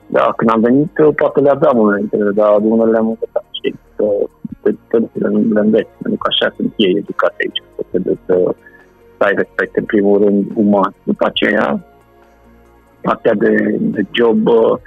da, 0.06 0.32
când 0.36 0.50
am 0.50 0.60
venit, 0.60 0.92
poate 1.16 1.40
le 1.40 1.50
aveam 1.50 1.78
unele 1.78 2.08
dar 2.34 2.56
unele 2.60 2.90
le-am 2.90 3.08
învățat, 3.08 3.44
știi? 3.50 3.78
pe 4.62 4.76
toate 4.88 5.18
le, 5.18 5.28
le 5.28 5.60
înveți, 5.60 5.90
pentru 6.02 6.20
că 6.22 6.28
așa 6.30 6.54
sunt 6.56 6.72
ei 6.76 6.94
educate 6.96 7.34
aici, 7.38 7.62
să, 7.90 8.14
să, 8.26 8.54
să 9.16 9.24
ai 9.24 9.34
respect 9.36 9.76
în 9.76 9.84
primul 9.84 10.24
rând 10.24 10.46
uman. 10.54 10.94
După 11.02 11.26
aceea, 11.26 11.84
partea 13.00 13.34
de, 13.34 13.76
de 13.80 14.06
job, 14.10 14.46
uh, 14.46 14.78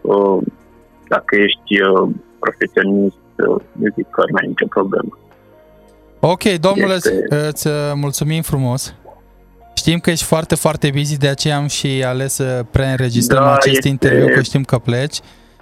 uh 0.00 0.38
dacă 1.08 1.36
ești 1.36 1.82
uh, 1.82 2.08
profesionist, 2.38 3.26
uh, 3.48 3.62
eu 3.82 3.92
zic 3.94 4.10
că 4.10 4.22
nu 4.28 4.36
ai 4.40 4.46
nicio 4.46 4.66
problemă. 4.66 5.18
Ok, 6.20 6.42
domnule, 6.42 6.94
este... 6.94 7.26
îți 7.48 7.66
uh, 7.66 7.72
mulțumim 7.94 8.42
frumos. 8.42 8.94
Știm 9.86 9.98
că 9.98 10.10
ești 10.10 10.24
foarte, 10.24 10.54
foarte 10.54 10.90
busy, 10.94 11.18
de 11.18 11.28
aceea 11.28 11.56
am 11.56 11.66
și 11.66 12.02
ales 12.06 12.32
să 12.32 12.64
preînregistrăm 12.70 13.42
da, 13.42 13.54
acest 13.54 13.76
este... 13.76 13.88
interviu, 13.88 14.34
că 14.34 14.40
știm 14.42 14.62
că 14.62 14.78
pleci. 14.78 15.16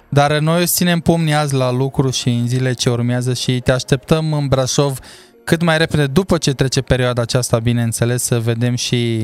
Dar 0.09 0.39
noi 0.39 0.61
îți 0.61 0.75
ținem 0.75 0.99
pumni 0.99 1.33
azi 1.33 1.55
la 1.55 1.71
lucru 1.71 2.09
și 2.09 2.29
în 2.29 2.47
zile 2.47 2.73
ce 2.73 2.89
urmează 2.89 3.33
și 3.33 3.59
te 3.59 3.71
așteptăm 3.71 4.33
în 4.33 4.47
Brașov 4.47 4.97
cât 5.43 5.63
mai 5.63 5.77
repede 5.77 6.05
după 6.05 6.37
ce 6.37 6.53
trece 6.53 6.81
perioada 6.81 7.21
aceasta, 7.21 7.59
bineînțeles, 7.59 8.23
să 8.23 8.39
vedem 8.39 8.75
și 8.75 9.21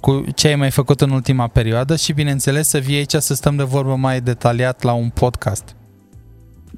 cu 0.00 0.24
ce 0.34 0.48
ai 0.48 0.56
mai 0.56 0.70
făcut 0.70 1.00
în 1.00 1.10
ultima 1.10 1.46
perioadă 1.46 1.96
și, 1.96 2.12
bineînțeles, 2.12 2.68
să 2.68 2.78
vii 2.78 2.96
aici 2.96 3.14
să 3.14 3.34
stăm 3.34 3.56
de 3.56 3.62
vorbă 3.62 3.94
mai 3.94 4.20
detaliat 4.20 4.82
la 4.82 4.92
un 4.92 5.08
podcast. 5.14 5.76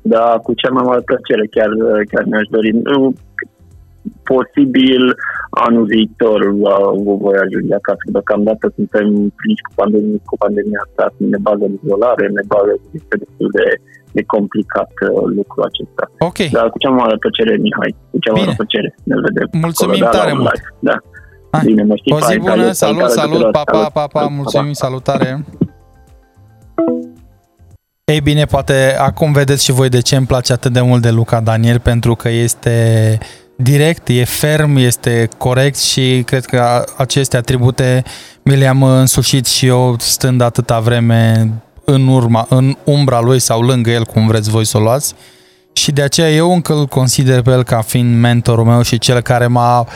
Da, 0.02 0.40
cu 0.43 0.55
cea 0.55 0.70
mai 0.70 0.85
mare 0.86 1.01
plăcere, 1.01 1.47
chiar, 1.47 1.69
chiar 2.10 2.24
mi-aș 2.24 2.47
dori 2.51 2.70
posibil 4.32 5.02
anul 5.66 5.84
viitor 5.94 6.40
uh, 6.66 6.90
voi 7.24 7.36
ajunge 7.44 7.74
acasă. 7.80 8.04
Deocamdată 8.14 8.64
suntem 8.78 9.06
prinși 9.38 9.66
cu 9.66 9.72
pandemia, 9.80 10.18
cu 10.30 10.36
pandemia 10.44 10.80
asta, 10.86 11.04
ne 11.32 11.38
bagă 11.46 11.64
în 11.70 11.74
izolare, 11.82 12.24
ne 12.38 12.44
bagă, 12.52 12.72
este 12.98 13.14
destul 13.22 13.48
de, 13.58 13.66
de 14.16 14.22
complicat 14.34 14.92
uh, 15.02 15.24
lucrul 15.38 15.62
acesta. 15.70 16.04
Ok. 16.28 16.38
Dar 16.56 16.66
cu 16.72 16.78
cea 16.82 16.92
mai 16.92 17.00
mare 17.04 17.16
plăcere, 17.24 17.52
Mihai, 17.64 17.92
cu 18.10 18.18
cea 18.24 18.32
mai 18.32 18.42
mare 18.42 18.58
plăcere. 18.60 18.88
Ne 19.10 19.16
vedem. 19.26 19.46
Mulțumim 19.66 20.02
acolo, 20.02 20.12
da, 20.12 20.18
tare 20.18 20.32
mult. 20.40 20.52
Live. 20.52 20.68
Da. 20.88 20.96
Hai. 21.54 21.64
Bine, 21.68 21.82
mă 21.90 21.96
știi, 22.00 22.12
o 22.16 22.20
zi 22.28 22.36
bună, 22.38 22.70
salut, 22.84 23.08
salut, 23.20 23.46
pa, 23.56 23.62
pa, 23.72 23.90
pa, 23.96 24.04
pa, 24.14 24.22
mulțumim, 24.40 24.72
salutare. 24.84 25.28
Ei 28.04 28.20
bine, 28.20 28.44
poate 28.44 28.96
acum 28.98 29.32
vedeți 29.32 29.64
și 29.64 29.72
voi 29.72 29.88
de 29.88 30.00
ce 30.00 30.16
îmi 30.16 30.26
place 30.26 30.52
atât 30.52 30.72
de 30.72 30.80
mult 30.80 31.02
de 31.02 31.10
Luca 31.10 31.40
Daniel, 31.40 31.78
pentru 31.78 32.14
că 32.14 32.28
este 32.28 33.18
direct, 33.56 34.08
e 34.08 34.24
ferm, 34.24 34.76
este 34.76 35.28
corect 35.38 35.78
și 35.78 36.22
cred 36.26 36.44
că 36.44 36.84
aceste 36.96 37.36
atribute 37.36 38.04
mi 38.42 38.56
le-am 38.56 38.82
însușit 38.82 39.46
și 39.46 39.66
eu 39.66 39.96
stând 39.98 40.40
atâta 40.40 40.80
vreme 40.80 41.52
în 41.84 42.08
urma, 42.08 42.46
în 42.48 42.76
umbra 42.84 43.20
lui 43.20 43.38
sau 43.38 43.60
lângă 43.60 43.90
el, 43.90 44.04
cum 44.04 44.26
vreți 44.26 44.50
voi 44.50 44.64
să 44.64 44.76
o 44.76 44.80
luați. 44.80 45.14
Și 45.72 45.92
de 45.92 46.02
aceea 46.02 46.30
eu 46.30 46.52
încă 46.52 46.72
îl 46.72 46.86
consider 46.86 47.42
pe 47.42 47.50
el 47.50 47.62
ca 47.62 47.80
fiind 47.80 48.20
mentorul 48.20 48.64
meu 48.64 48.82
și 48.82 48.98
cel 48.98 49.20
care 49.20 49.46
m-a 49.46 49.88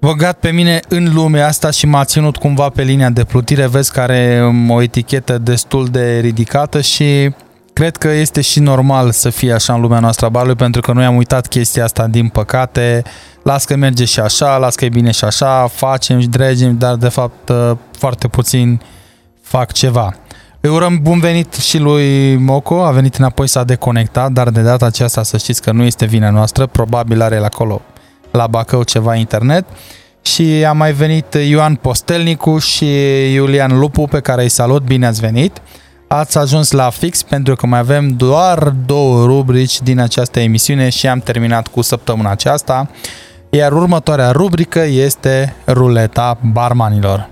băgat 0.00 0.38
pe 0.38 0.50
mine 0.50 0.80
în 0.88 1.12
lumea 1.14 1.46
asta 1.46 1.70
și 1.70 1.86
m-a 1.86 2.04
ținut 2.04 2.36
cumva 2.36 2.68
pe 2.68 2.82
linia 2.82 3.10
de 3.10 3.24
plutire. 3.24 3.66
Vezi 3.66 3.92
că 3.92 4.00
are 4.00 4.52
o 4.68 4.82
etichetă 4.82 5.38
destul 5.38 5.86
de 5.86 6.18
ridicată 6.18 6.80
și 6.80 7.30
Cred 7.78 7.96
că 7.96 8.08
este 8.08 8.40
și 8.40 8.60
normal 8.60 9.10
să 9.10 9.30
fie 9.30 9.52
așa 9.52 9.74
în 9.74 9.80
lumea 9.80 9.98
noastră 9.98 10.26
a 10.26 10.28
barului, 10.28 10.54
pentru 10.54 10.80
că 10.80 10.92
noi 10.92 11.04
am 11.04 11.16
uitat 11.16 11.46
chestia 11.46 11.84
asta, 11.84 12.06
din 12.06 12.28
păcate. 12.28 13.02
Las 13.42 13.64
că 13.64 13.76
merge 13.76 14.04
și 14.04 14.20
așa, 14.20 14.56
las 14.56 14.74
că 14.74 14.84
e 14.84 14.88
bine 14.88 15.10
și 15.10 15.24
așa, 15.24 15.66
facem 15.66 16.20
și 16.20 16.26
dregem, 16.26 16.78
dar 16.78 16.96
de 16.96 17.08
fapt 17.08 17.48
uh, 17.48 17.70
foarte 17.98 18.28
puțin 18.28 18.80
fac 19.40 19.72
ceva. 19.72 20.14
Îi 20.60 20.70
urăm 20.70 20.98
bun 21.02 21.18
venit 21.18 21.54
și 21.54 21.78
lui 21.78 22.36
Moco, 22.36 22.84
a 22.84 22.90
venit 22.90 23.14
înapoi, 23.14 23.46
s-a 23.46 23.64
deconectat, 23.64 24.32
dar 24.32 24.50
de 24.50 24.60
data 24.60 24.86
aceasta 24.86 25.22
să 25.22 25.36
știți 25.36 25.62
că 25.62 25.72
nu 25.72 25.82
este 25.82 26.04
vina 26.04 26.30
noastră, 26.30 26.66
probabil 26.66 27.22
are 27.22 27.38
la 27.38 27.46
acolo 27.46 27.82
la 28.30 28.46
Bacău 28.46 28.82
ceva 28.82 29.14
internet. 29.14 29.64
Și 30.22 30.64
a 30.68 30.72
mai 30.72 30.92
venit 30.92 31.34
Ioan 31.48 31.74
Postelnicu 31.74 32.58
și 32.58 32.86
Iulian 33.32 33.78
Lupu, 33.78 34.04
pe 34.04 34.20
care 34.20 34.42
îi 34.42 34.48
salut, 34.48 34.82
bine 34.82 35.06
ați 35.06 35.20
venit! 35.20 35.60
Ați 36.10 36.38
ajuns 36.38 36.70
la 36.70 36.90
fix 36.90 37.22
pentru 37.22 37.56
că 37.56 37.66
mai 37.66 37.78
avem 37.78 38.08
doar 38.08 38.68
două 38.68 39.24
rubrici 39.26 39.80
din 39.80 39.98
această 39.98 40.40
emisiune 40.40 40.88
și 40.88 41.06
am 41.06 41.18
terminat 41.18 41.66
cu 41.66 41.80
săptămâna 41.80 42.30
aceasta. 42.30 42.90
iar 43.50 43.72
următoarea 43.72 44.30
rubrică 44.30 44.84
este 44.84 45.54
ruleta 45.66 46.38
barmanilor. 46.52 47.28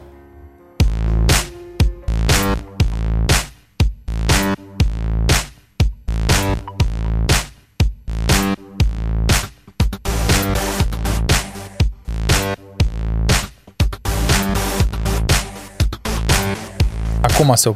Acum 17.21 17.55
se 17.55 17.69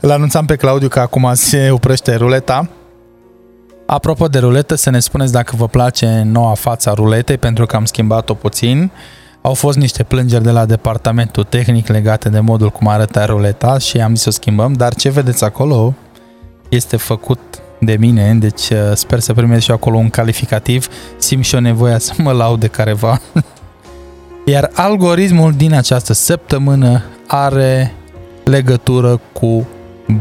Îl 0.00 0.10
anunțam 0.10 0.44
pe 0.44 0.56
Claudiu 0.56 0.88
că 0.88 1.00
acum 1.00 1.30
se 1.34 1.70
oprește 1.70 2.14
ruleta. 2.14 2.68
Apropo 3.86 4.26
de 4.26 4.38
ruletă, 4.38 4.74
să 4.74 4.90
ne 4.90 4.98
spuneți 4.98 5.32
dacă 5.32 5.56
vă 5.56 5.68
place 5.68 6.22
noua 6.24 6.54
fața 6.54 6.92
ruletei, 6.92 7.38
pentru 7.38 7.66
că 7.66 7.76
am 7.76 7.84
schimbat-o 7.84 8.34
puțin. 8.34 8.90
Au 9.42 9.54
fost 9.54 9.78
niște 9.78 10.02
plângeri 10.02 10.42
de 10.42 10.50
la 10.50 10.66
departamentul 10.66 11.44
tehnic 11.44 11.88
legate 11.88 12.28
de 12.28 12.40
modul 12.40 12.70
cum 12.70 12.88
arăta 12.88 13.24
ruleta 13.24 13.78
și 13.78 14.00
am 14.00 14.14
zis 14.14 14.22
să 14.22 14.28
o 14.28 14.32
schimbăm, 14.32 14.72
dar 14.72 14.94
ce 14.94 15.08
vedeți 15.08 15.44
acolo 15.44 15.94
este 16.68 16.96
făcut 16.96 17.40
de 17.80 17.96
mine, 17.98 18.34
deci 18.34 18.68
uh, 18.68 18.78
sper 18.94 19.18
să 19.18 19.32
primesc 19.32 19.62
și 19.62 19.70
acolo 19.70 19.96
un 19.96 20.10
calificativ. 20.10 20.88
Simt 21.18 21.44
și 21.44 21.54
o 21.54 21.60
nevoia 21.60 21.98
să 21.98 22.12
mă 22.16 22.32
laud 22.32 22.60
de 22.60 22.66
careva. 22.66 23.20
Iar 24.44 24.70
algoritmul 24.74 25.52
din 25.52 25.74
această 25.74 26.12
săptămână 26.12 27.02
are 27.26 27.94
legătură 28.50 29.20
cu 29.32 29.66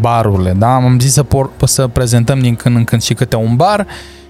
barurile, 0.01 0.53
da? 0.57 0.75
Am 0.75 0.99
zis 0.99 1.13
să, 1.13 1.23
por- 1.23 1.65
să 1.65 1.87
prezentăm 1.87 2.39
din 2.39 2.55
când 2.55 2.75
în 2.75 2.83
când 2.83 3.01
și 3.01 3.13
câte 3.13 3.35
un 3.35 3.55
bar 3.55 3.87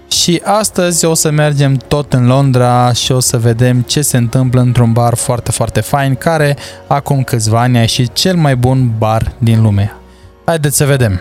și 0.08 0.40
astăzi 0.44 1.04
o 1.04 1.14
să 1.14 1.30
mergem 1.30 1.74
tot 1.74 2.12
în 2.12 2.26
Londra 2.26 2.92
și 2.92 3.12
o 3.12 3.20
să 3.20 3.38
vedem 3.38 3.80
ce 3.80 4.02
se 4.02 4.16
întâmplă 4.16 4.60
într-un 4.60 4.92
bar 4.92 5.14
foarte, 5.14 5.50
foarte 5.50 5.80
fain 5.80 6.14
care 6.14 6.56
acum 6.86 7.22
câțiva 7.22 7.60
ani 7.60 7.76
a 7.76 7.80
ieșit 7.80 8.12
cel 8.12 8.36
mai 8.36 8.56
bun 8.56 8.90
bar 8.98 9.32
din 9.38 9.62
lume. 9.62 9.96
Haideți 10.44 10.76
să 10.76 10.84
vedem! 10.84 11.20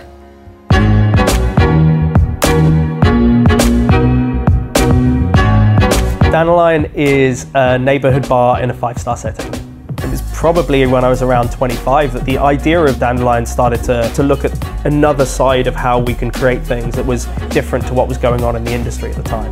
Dandelion 6.32 6.90
is 6.96 7.48
a 7.52 7.78
neighborhood 7.78 8.28
bar 8.28 8.64
in 8.64 8.70
a 8.70 8.74
five 8.74 9.00
star 9.00 9.16
setting. 9.16 9.65
It 10.16 10.22
was 10.22 10.32
probably 10.32 10.88
when 10.88 11.04
I 11.04 11.10
was 11.10 11.22
around 11.22 11.52
25 11.52 12.14
that 12.14 12.24
the 12.24 12.38
idea 12.38 12.80
of 12.80 12.98
Dandelion 13.00 13.46
started 13.46 13.84
to, 13.84 14.10
to 14.16 14.24
look 14.24 14.46
at 14.46 14.86
another 14.86 15.26
side 15.26 15.68
of 15.68 15.76
how 15.76 16.00
we 16.00 16.14
can 16.14 16.32
create 16.32 16.62
things 16.62 16.96
that 16.96 17.06
was 17.06 17.26
different 17.50 17.86
to 17.88 17.94
what 17.94 18.08
was 18.08 18.18
going 18.18 18.42
on 18.42 18.56
in 18.56 18.64
the 18.64 18.72
industry 18.72 19.12
at 19.12 19.18
the 19.18 19.24
time. 19.24 19.52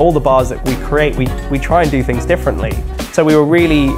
All 0.00 0.10
the 0.10 0.20
bars 0.20 0.48
that 0.48 0.64
we 0.64 0.74
create, 0.76 1.14
we, 1.16 1.28
we 1.50 1.58
try 1.58 1.82
and 1.82 1.90
do 1.90 2.02
things 2.02 2.24
differently. 2.24 2.72
So 3.12 3.22
we 3.22 3.36
were 3.36 3.44
really, 3.44 3.90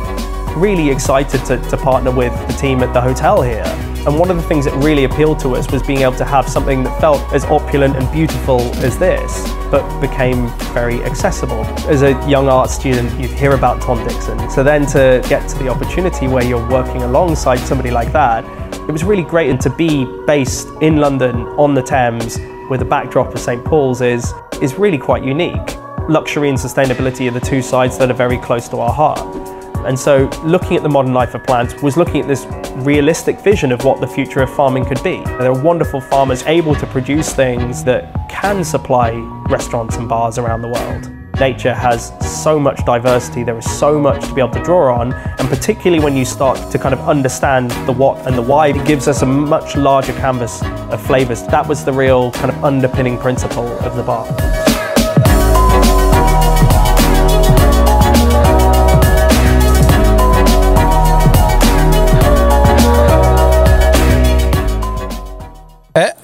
really 0.56 0.90
excited 0.90 1.44
to, 1.44 1.56
to 1.70 1.76
partner 1.76 2.10
with 2.10 2.32
the 2.48 2.54
team 2.54 2.82
at 2.82 2.92
the 2.92 3.00
hotel 3.00 3.42
here. 3.42 3.91
And 4.04 4.18
one 4.18 4.30
of 4.30 4.36
the 4.36 4.42
things 4.42 4.64
that 4.64 4.74
really 4.82 5.04
appealed 5.04 5.38
to 5.40 5.54
us 5.54 5.70
was 5.70 5.80
being 5.80 6.00
able 6.00 6.16
to 6.16 6.24
have 6.24 6.48
something 6.48 6.82
that 6.82 7.00
felt 7.00 7.20
as 7.32 7.44
opulent 7.44 7.94
and 7.94 8.10
beautiful 8.10 8.60
as 8.84 8.98
this, 8.98 9.48
but 9.70 10.00
became 10.00 10.48
very 10.74 11.04
accessible. 11.04 11.64
As 11.88 12.02
a 12.02 12.10
young 12.28 12.48
art 12.48 12.68
student, 12.68 13.16
you'd 13.20 13.30
hear 13.30 13.52
about 13.52 13.80
Tom 13.80 14.04
Dixon. 14.06 14.50
So 14.50 14.64
then 14.64 14.86
to 14.86 15.24
get 15.28 15.48
to 15.50 15.58
the 15.58 15.68
opportunity 15.68 16.26
where 16.26 16.42
you're 16.42 16.68
working 16.68 17.04
alongside 17.04 17.60
somebody 17.60 17.92
like 17.92 18.12
that, 18.12 18.44
it 18.74 18.90
was 18.90 19.04
really 19.04 19.22
great. 19.22 19.50
And 19.50 19.60
to 19.60 19.70
be 19.70 20.04
based 20.26 20.66
in 20.80 20.96
London 20.96 21.46
on 21.56 21.74
the 21.74 21.82
Thames 21.82 22.40
with 22.68 22.82
a 22.82 22.84
backdrop 22.84 23.32
of 23.32 23.38
St. 23.38 23.64
Paul's 23.64 24.00
is, 24.00 24.34
is 24.60 24.74
really 24.74 24.98
quite 24.98 25.22
unique. 25.22 25.76
Luxury 26.08 26.48
and 26.48 26.58
sustainability 26.58 27.28
are 27.28 27.30
the 27.30 27.40
two 27.40 27.62
sides 27.62 27.96
that 27.98 28.10
are 28.10 28.14
very 28.14 28.38
close 28.38 28.68
to 28.70 28.78
our 28.78 28.92
heart. 28.92 29.51
And 29.84 29.98
so, 29.98 30.28
looking 30.44 30.76
at 30.76 30.82
the 30.82 30.88
modern 30.88 31.12
life 31.12 31.34
of 31.34 31.42
plants 31.42 31.82
was 31.82 31.96
looking 31.96 32.20
at 32.20 32.28
this 32.28 32.46
realistic 32.76 33.40
vision 33.40 33.72
of 33.72 33.84
what 33.84 34.00
the 34.00 34.06
future 34.06 34.40
of 34.40 34.54
farming 34.54 34.84
could 34.84 35.02
be. 35.02 35.22
There 35.24 35.50
are 35.50 35.62
wonderful 35.62 36.00
farmers 36.00 36.44
able 36.44 36.74
to 36.76 36.86
produce 36.86 37.32
things 37.32 37.82
that 37.84 38.28
can 38.28 38.62
supply 38.62 39.10
restaurants 39.48 39.96
and 39.96 40.08
bars 40.08 40.38
around 40.38 40.62
the 40.62 40.68
world. 40.68 41.10
Nature 41.40 41.74
has 41.74 42.12
so 42.42 42.60
much 42.60 42.84
diversity, 42.84 43.42
there 43.42 43.58
is 43.58 43.78
so 43.78 43.98
much 43.98 44.24
to 44.28 44.34
be 44.34 44.40
able 44.40 44.52
to 44.52 44.62
draw 44.62 44.94
on, 44.94 45.12
and 45.12 45.48
particularly 45.48 46.02
when 46.02 46.14
you 46.14 46.24
start 46.24 46.70
to 46.70 46.78
kind 46.78 46.94
of 46.94 47.00
understand 47.08 47.70
the 47.86 47.92
what 47.92 48.24
and 48.26 48.36
the 48.36 48.42
why, 48.42 48.68
it 48.68 48.86
gives 48.86 49.08
us 49.08 49.22
a 49.22 49.26
much 49.26 49.74
larger 49.74 50.12
canvas 50.12 50.62
of 50.62 51.04
flavours. 51.04 51.42
That 51.48 51.66
was 51.66 51.84
the 51.84 51.92
real 51.92 52.30
kind 52.32 52.50
of 52.50 52.64
underpinning 52.64 53.18
principle 53.18 53.66
of 53.78 53.96
the 53.96 54.02
bar. 54.02 54.71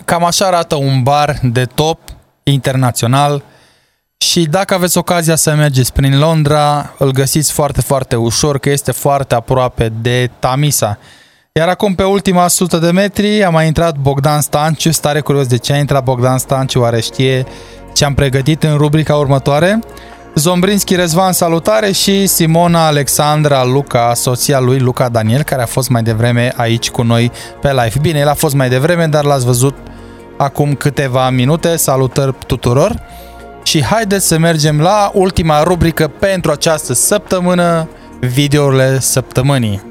Cam 0.09 0.24
așa 0.24 0.47
arată 0.47 0.74
un 0.74 1.02
bar 1.02 1.39
de 1.43 1.64
top 1.64 1.98
internațional 2.43 3.43
și 4.18 4.44
dacă 4.44 4.74
aveți 4.74 4.98
ocazia 4.98 5.36
să 5.36 5.55
mergeți 5.55 5.93
prin 5.93 6.18
Londra, 6.18 6.94
îl 6.98 7.10
găsiți 7.10 7.52
foarte, 7.52 7.80
foarte 7.80 8.16
ușor, 8.16 8.59
că 8.59 8.70
este 8.70 8.93
foarte 8.93 9.35
aproape 9.35 9.93
de 10.02 10.30
Tamisa. 10.39 10.98
Iar 11.52 11.68
acum, 11.68 11.94
pe 11.94 12.02
ultima 12.02 12.48
sută 12.48 12.78
de 12.78 12.90
metri, 12.90 13.44
a 13.44 13.51
mai 13.51 13.66
intrat 13.66 13.97
Bogdan 13.97 14.40
Stanciu. 14.40 14.90
Stare 14.90 15.20
curios 15.20 15.47
de 15.47 15.56
ce 15.56 15.72
a 15.72 15.78
intrat 15.78 16.02
Bogdan 16.02 16.39
Stanciu, 16.39 16.80
oare 16.80 17.01
știe 17.01 17.47
ce 17.94 18.05
am 18.05 18.14
pregătit 18.14 18.62
în 18.62 18.76
rubrica 18.76 19.16
următoare. 19.16 19.78
Zombrinski 20.35 20.94
Răzvan, 20.94 21.32
salutare 21.32 21.93
și 21.93 22.26
Simona 22.26 22.86
Alexandra 22.86 23.64
Luca, 23.64 24.14
soția 24.14 24.60
lui 24.60 24.78
Luca 24.78 25.09
Daniel, 25.09 25.43
care 25.43 25.62
a 25.62 25.66
fost 25.66 25.89
mai 25.89 26.02
devreme 26.02 26.52
aici 26.56 26.90
cu 26.90 27.02
noi 27.02 27.32
pe 27.60 27.68
live. 27.68 27.98
Bine, 28.01 28.18
el 28.18 28.28
a 28.28 28.35
fost 28.35 28.55
mai 28.55 28.68
devreme, 28.68 29.06
dar 29.06 29.24
l-ați 29.24 29.44
văzut 29.44 29.76
acum 30.39 30.74
câteva 30.74 31.31
minute. 31.31 31.77
Salutări 31.77 32.35
tuturor! 32.47 33.02
Și 33.62 33.85
haideți 33.85 34.27
să 34.27 34.39
mergem 34.39 34.81
la 34.81 35.10
ultima 35.15 35.62
rubrică 35.62 36.09
pentru 36.09 36.51
această 36.51 36.93
săptămână, 36.93 37.89
videourile 38.20 38.98
săptămânii. 39.01 39.82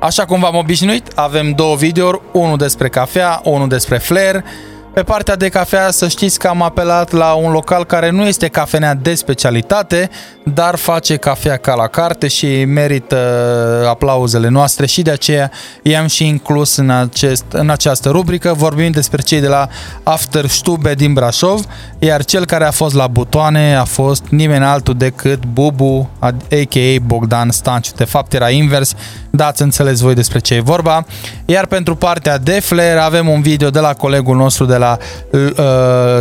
Așa 0.00 0.24
cum 0.24 0.40
v-am 0.40 0.56
obișnuit, 0.56 1.12
avem 1.14 1.52
două 1.52 1.76
videouri, 1.76 2.20
unul 2.32 2.56
despre 2.56 2.88
cafea, 2.88 3.40
unul 3.44 3.68
despre 3.68 3.98
flair. 3.98 4.44
Pe 5.00 5.06
partea 5.06 5.36
de 5.36 5.48
cafea 5.48 5.90
să 5.90 6.08
știți 6.08 6.38
că 6.38 6.48
am 6.48 6.62
apelat 6.62 7.12
la 7.12 7.32
un 7.32 7.52
local 7.52 7.84
care 7.84 8.10
nu 8.10 8.26
este 8.26 8.48
cafenea 8.48 8.94
de 8.94 9.14
specialitate, 9.14 10.10
dar 10.44 10.76
face 10.76 11.16
cafea 11.16 11.56
ca 11.56 11.74
la 11.74 11.86
carte 11.86 12.28
și 12.28 12.64
merită 12.64 13.16
aplauzele 13.88 14.48
noastre 14.48 14.86
și 14.86 15.02
de 15.02 15.10
aceea 15.10 15.50
i-am 15.82 16.06
și 16.06 16.26
inclus 16.26 16.76
în, 16.76 16.90
acest, 16.90 17.44
în 17.50 17.70
această 17.70 18.10
rubrică. 18.10 18.52
Vorbim 18.56 18.90
despre 18.90 19.22
cei 19.22 19.40
de 19.40 19.46
la 19.46 19.68
After 20.02 20.46
Stube 20.46 20.94
din 20.94 21.12
Brașov, 21.12 21.64
iar 21.98 22.24
cel 22.24 22.44
care 22.44 22.64
a 22.64 22.70
fost 22.70 22.94
la 22.94 23.06
butoane 23.06 23.74
a 23.74 23.84
fost 23.84 24.22
nimeni 24.28 24.64
altul 24.64 24.94
decât 24.96 25.46
Bubu, 25.46 26.10
a.k.a. 26.18 27.00
Bogdan 27.02 27.50
Stanciu. 27.50 27.92
De 27.96 28.04
fapt 28.04 28.32
era 28.32 28.50
invers, 28.50 28.94
dați 29.30 29.62
înțeles 29.62 30.00
voi 30.00 30.14
despre 30.14 30.38
ce 30.38 30.54
e 30.54 30.60
vorba. 30.60 31.04
Iar 31.44 31.66
pentru 31.66 31.96
partea 31.96 32.38
de 32.38 32.60
flair 32.60 32.96
avem 32.96 33.28
un 33.28 33.40
video 33.42 33.70
de 33.70 33.80
la 33.80 33.92
colegul 33.92 34.36
nostru 34.36 34.64
de 34.64 34.76
la 34.76 34.89
uh, 35.30 35.40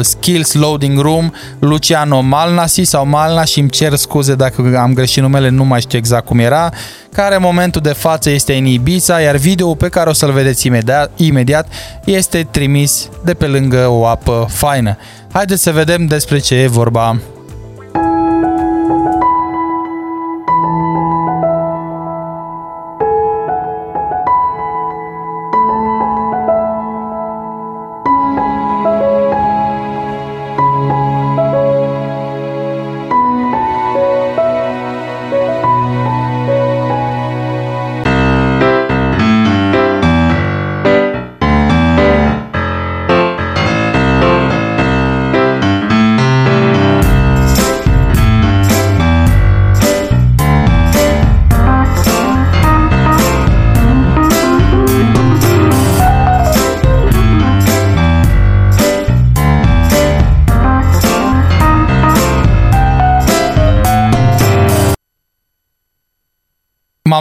Skills 0.02 0.54
Loading 0.54 1.00
Room, 1.00 1.32
Luciano 1.60 2.22
Malnasi 2.22 2.84
sau 2.84 3.06
Malna 3.06 3.44
și 3.44 3.60
îmi 3.60 3.70
cer 3.70 3.96
scuze 3.96 4.36
dacă 4.36 4.78
am 4.78 4.94
greșit 4.94 5.22
numele, 5.22 5.50
nu 5.50 5.64
mai 5.64 5.82
știu 5.82 5.98
exact 5.98 6.26
cum 6.26 6.40
era, 6.40 6.70
care 7.14 7.36
în 7.36 7.42
momentul 7.42 7.82
de 7.82 7.94
față 7.94 8.30
este 8.30 8.54
în 8.54 8.66
Ibiza, 8.66 9.20
iar 9.20 9.36
videoul 9.36 9.76
pe 9.76 9.90
care 9.90 10.10
o 10.10 10.14
să-l 10.14 10.32
vedeți 10.32 10.68
imediat, 10.68 11.12
imediat 11.16 11.68
este 12.04 12.48
trimis 12.52 13.10
de 13.24 13.34
pe 13.34 13.46
lângă 13.46 13.88
o 13.88 14.06
apă 14.06 14.48
faină. 14.50 14.98
Haideți 15.32 15.64
să 15.64 15.72
vedem 15.72 16.06
despre 16.06 16.38
ce 16.38 16.56
e 16.56 16.68
vorba. 16.68 17.20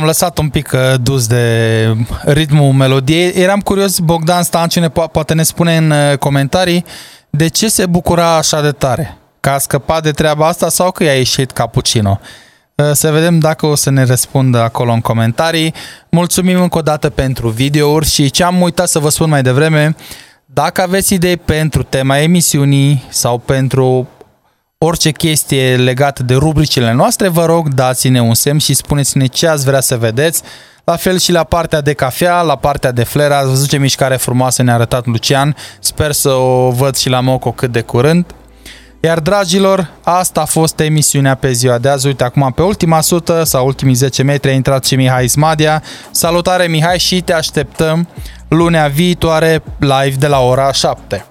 Lăsat 0.08 0.38
un 0.38 0.48
pic 0.48 0.70
uh, 0.72 0.80
dus 1.00 1.26
de 1.26 1.94
ritmul 2.24 2.72
melodiei. 2.72 3.32
Eram 3.34 3.60
curios, 3.60 3.98
Bogdan 3.98 4.42
Stanciu 4.42 4.80
ne 4.80 4.88
po- 4.88 5.10
poate 5.12 5.34
ne 5.34 5.42
spune 5.42 5.76
în 5.76 5.90
uh, 5.90 6.18
comentarii 6.18 6.84
de 7.30 7.48
ce 7.48 7.68
se 7.68 7.86
bucura 7.86 8.36
așa 8.36 8.60
de 8.60 8.70
tare. 8.70 9.16
Că 9.40 9.50
a 9.50 9.58
scăpat 9.58 10.02
de 10.02 10.10
treaba 10.10 10.46
asta 10.46 10.68
sau 10.68 10.90
că 10.90 11.04
i-a 11.04 11.16
ieșit 11.16 11.50
cappuccino. 11.50 12.20
Uh, 12.74 12.90
Să 12.92 13.10
vedem 13.10 13.38
dacă 13.38 13.66
o 13.66 13.74
să 13.74 13.90
ne 13.90 14.04
răspundă 14.04 14.62
acolo 14.62 14.92
în 14.92 15.00
comentarii. 15.00 15.74
Mulțumim 16.10 16.60
încă 16.60 16.78
o 16.78 16.82
dată 16.82 17.10
pentru 17.10 17.48
videouri 17.48 18.06
și 18.06 18.30
ce 18.30 18.44
am 18.44 18.60
uitat 18.60 18.88
să 18.88 18.98
vă 18.98 19.08
spun 19.08 19.28
mai 19.28 19.42
devreme, 19.42 19.96
dacă 20.44 20.82
aveți 20.82 21.14
idei 21.14 21.36
pentru 21.36 21.82
tema 21.82 22.18
emisiunii 22.18 23.04
sau 23.08 23.38
pentru 23.38 24.08
orice 24.84 25.10
chestie 25.10 25.76
legată 25.76 26.22
de 26.22 26.34
rubricile 26.34 26.92
noastre, 26.92 27.28
vă 27.28 27.44
rog, 27.44 27.68
dați-ne 27.68 28.20
un 28.20 28.34
semn 28.34 28.58
și 28.58 28.74
spuneți-ne 28.74 29.26
ce 29.26 29.48
ați 29.48 29.64
vrea 29.64 29.80
să 29.80 29.96
vedeți. 29.96 30.42
La 30.84 30.96
fel 30.96 31.18
și 31.18 31.32
la 31.32 31.44
partea 31.44 31.80
de 31.80 31.92
cafea, 31.92 32.40
la 32.40 32.56
partea 32.56 32.92
de 32.92 33.04
flair, 33.04 33.30
ați 33.30 33.48
văzut 33.48 33.68
ce 33.68 33.78
mișcare 33.78 34.16
frumoasă 34.16 34.62
ne-a 34.62 34.74
arătat 34.74 35.06
Lucian. 35.06 35.56
Sper 35.80 36.12
să 36.12 36.30
o 36.30 36.70
văd 36.70 36.96
și 36.96 37.08
la 37.08 37.20
Moco 37.20 37.52
cât 37.52 37.72
de 37.72 37.80
curând. 37.80 38.24
Iar 39.00 39.20
dragilor, 39.20 39.90
asta 40.02 40.40
a 40.40 40.44
fost 40.44 40.80
emisiunea 40.80 41.34
pe 41.34 41.52
ziua 41.52 41.78
de 41.78 41.88
azi. 41.88 42.06
Uite, 42.06 42.24
acum 42.24 42.52
pe 42.52 42.62
ultima 42.62 43.00
sută 43.00 43.44
sau 43.44 43.66
ultimii 43.66 43.94
10 43.94 44.22
metri 44.22 44.50
a 44.50 44.54
intrat 44.54 44.84
și 44.84 44.96
Mihai 44.96 45.24
Ismadia. 45.24 45.82
Salutare 46.10 46.66
Mihai 46.66 46.98
și 46.98 47.20
te 47.20 47.32
așteptăm 47.32 48.08
lunea 48.48 48.86
viitoare 48.86 49.62
live 49.78 50.16
de 50.18 50.26
la 50.26 50.40
ora 50.40 50.72
7. 50.72 51.24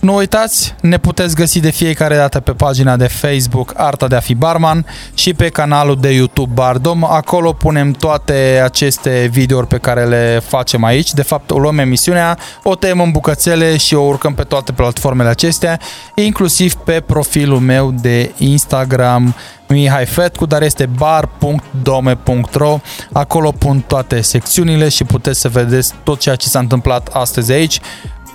Nu 0.00 0.14
uitați, 0.14 0.74
ne 0.80 0.98
puteți 0.98 1.34
găsi 1.34 1.60
de 1.60 1.70
fiecare 1.70 2.16
dată 2.16 2.40
pe 2.40 2.52
pagina 2.52 2.96
de 2.96 3.06
Facebook 3.06 3.72
Arta 3.76 4.06
de 4.06 4.14
a 4.14 4.20
fi 4.20 4.34
barman 4.34 4.86
și 5.14 5.34
pe 5.34 5.48
canalul 5.48 5.96
de 6.00 6.12
YouTube 6.12 6.52
Bardom. 6.54 7.04
Acolo 7.04 7.52
punem 7.52 7.92
toate 7.92 8.60
aceste 8.64 9.28
videouri 9.32 9.66
pe 9.66 9.78
care 9.78 10.04
le 10.04 10.42
facem 10.46 10.84
aici. 10.84 11.12
De 11.12 11.22
fapt, 11.22 11.50
o 11.50 11.58
luăm 11.58 11.78
emisiunea, 11.78 12.38
o 12.62 12.74
tăiem 12.74 13.00
în 13.00 13.10
bucățele 13.10 13.76
și 13.76 13.94
o 13.94 14.00
urcăm 14.00 14.34
pe 14.34 14.42
toate 14.42 14.72
platformele 14.72 15.28
acestea, 15.28 15.80
inclusiv 16.14 16.74
pe 16.74 17.00
profilul 17.00 17.58
meu 17.58 17.90
de 18.00 18.32
Instagram 18.36 19.34
Mihai 19.68 20.06
Fetcu, 20.06 20.46
dar 20.46 20.62
este 20.62 20.86
bar.dome.ro 20.86 22.80
Acolo 23.12 23.50
pun 23.50 23.80
toate 23.86 24.20
secțiunile 24.20 24.88
și 24.88 25.04
puteți 25.04 25.40
să 25.40 25.48
vedeți 25.48 25.94
tot 26.02 26.18
ceea 26.18 26.34
ce 26.34 26.48
s-a 26.48 26.58
întâmplat 26.58 27.08
astăzi 27.12 27.52
aici, 27.52 27.80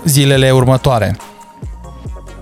zilele 0.04 0.52
următoare. 0.52 1.16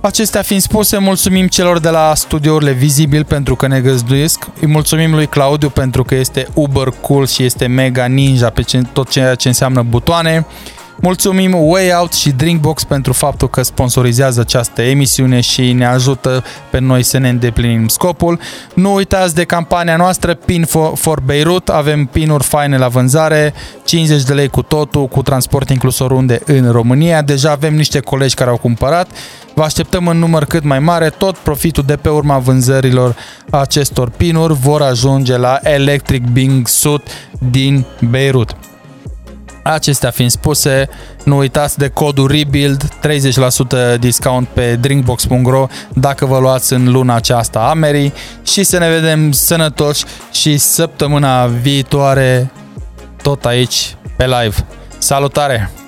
Acestea 0.06 0.42
fiind 0.42 0.62
spuse, 0.62 0.98
mulțumim 0.98 1.48
celor 1.48 1.80
de 1.80 1.90
la 1.90 2.14
studiourile 2.16 2.72
Vizibil 2.72 3.24
pentru 3.24 3.56
că 3.56 3.68
ne 3.68 3.80
găzduiesc. 3.82 4.48
Îi 4.62 4.68
mulțumim 4.68 5.14
lui 5.14 5.28
Claudiu 5.28 5.70
pentru 5.70 6.04
că 6.04 6.16
este 6.16 6.48
uber 6.54 6.88
cool 7.02 7.28
și 7.28 7.44
este 7.44 7.66
mega 7.68 8.06
ninja 8.06 8.50
pe 8.50 8.62
ce- 8.62 8.82
tot 8.94 9.10
ceea 9.10 9.36
ce 9.36 9.48
înseamnă 9.48 9.82
butoane. 9.82 10.46
Mulțumim 11.06 11.54
Way 11.54 11.94
Out 12.00 12.14
și 12.14 12.32
Drinkbox 12.32 12.84
pentru 12.84 13.14
faptul 13.14 13.50
că 13.50 13.62
sponsorizează 13.62 14.40
această 14.40 14.82
emisiune 14.82 15.42
și 15.42 15.72
ne 15.72 15.86
ajută 15.86 16.44
pe 16.72 16.80
noi 16.80 17.04
să 17.04 17.18
ne 17.18 17.30
îndeplinim 17.30 17.88
scopul. 17.88 18.40
Nu 18.76 18.94
uitați 18.94 19.36
de 19.36 19.44
campania 19.44 19.98
noastră 19.98 20.34
Pin 20.34 20.66
for, 20.66 20.96
for 20.96 21.22
Beirut. 21.22 21.70
Avem 21.70 22.06
pinuri 22.06 22.44
faine 22.44 22.78
la 22.78 22.88
vânzare, 22.88 23.54
50 23.86 24.24
de 24.24 24.34
lei 24.34 24.48
cu 24.48 24.62
totul, 24.62 25.08
cu 25.08 25.22
transport 25.22 25.70
inclus 25.70 26.00
oriunde 26.00 26.42
în 26.46 26.72
România. 26.72 27.22
Deja 27.22 27.52
avem 27.52 27.76
niște 27.76 28.00
colegi 28.00 28.36
care 28.36 28.50
au 28.50 28.58
cumpărat. 28.58 29.08
Vă 29.54 29.64
așteptăm 29.64 30.08
în 30.08 30.18
număr 30.18 30.46
cât 30.46 30.64
mai 30.64 30.80
mare. 30.80 31.10
Tot 31.10 31.38
profitul 31.38 31.84
de 31.88 31.96
pe 31.96 32.10
urma 32.10 32.38
vânzărilor 32.38 33.16
acestor 33.50 34.10
pinuri 34.10 34.54
vor 34.54 34.82
ajunge 34.82 35.38
la 35.38 35.60
Electric 35.64 36.28
Bing 36.28 36.68
Sud 36.68 37.02
din 37.52 37.86
Beirut. 38.10 38.56
Acestea 39.64 40.10
fiind 40.10 40.32
spuse, 40.32 40.90
nu 41.24 41.38
uitați 41.38 41.78
de 41.78 41.88
codul 41.88 42.28
REBUILD, 42.28 42.90
30% 43.96 44.00
discount 44.00 44.48
pe 44.48 44.76
drinkbox.ro 44.76 45.68
dacă 45.94 46.26
vă 46.26 46.40
luați 46.40 46.74
în 46.74 46.92
luna 46.92 47.16
aceasta 47.16 47.60
Amerii 47.60 48.14
și 48.44 48.64
să 48.64 48.78
ne 48.78 48.90
vedem 48.90 49.32
sănătoși 49.32 50.04
și 50.32 50.58
săptămâna 50.58 51.46
viitoare 51.46 52.52
tot 53.22 53.46
aici 53.46 53.96
pe 54.18 54.26
live. 54.26 54.56
Salutare! 54.98 55.83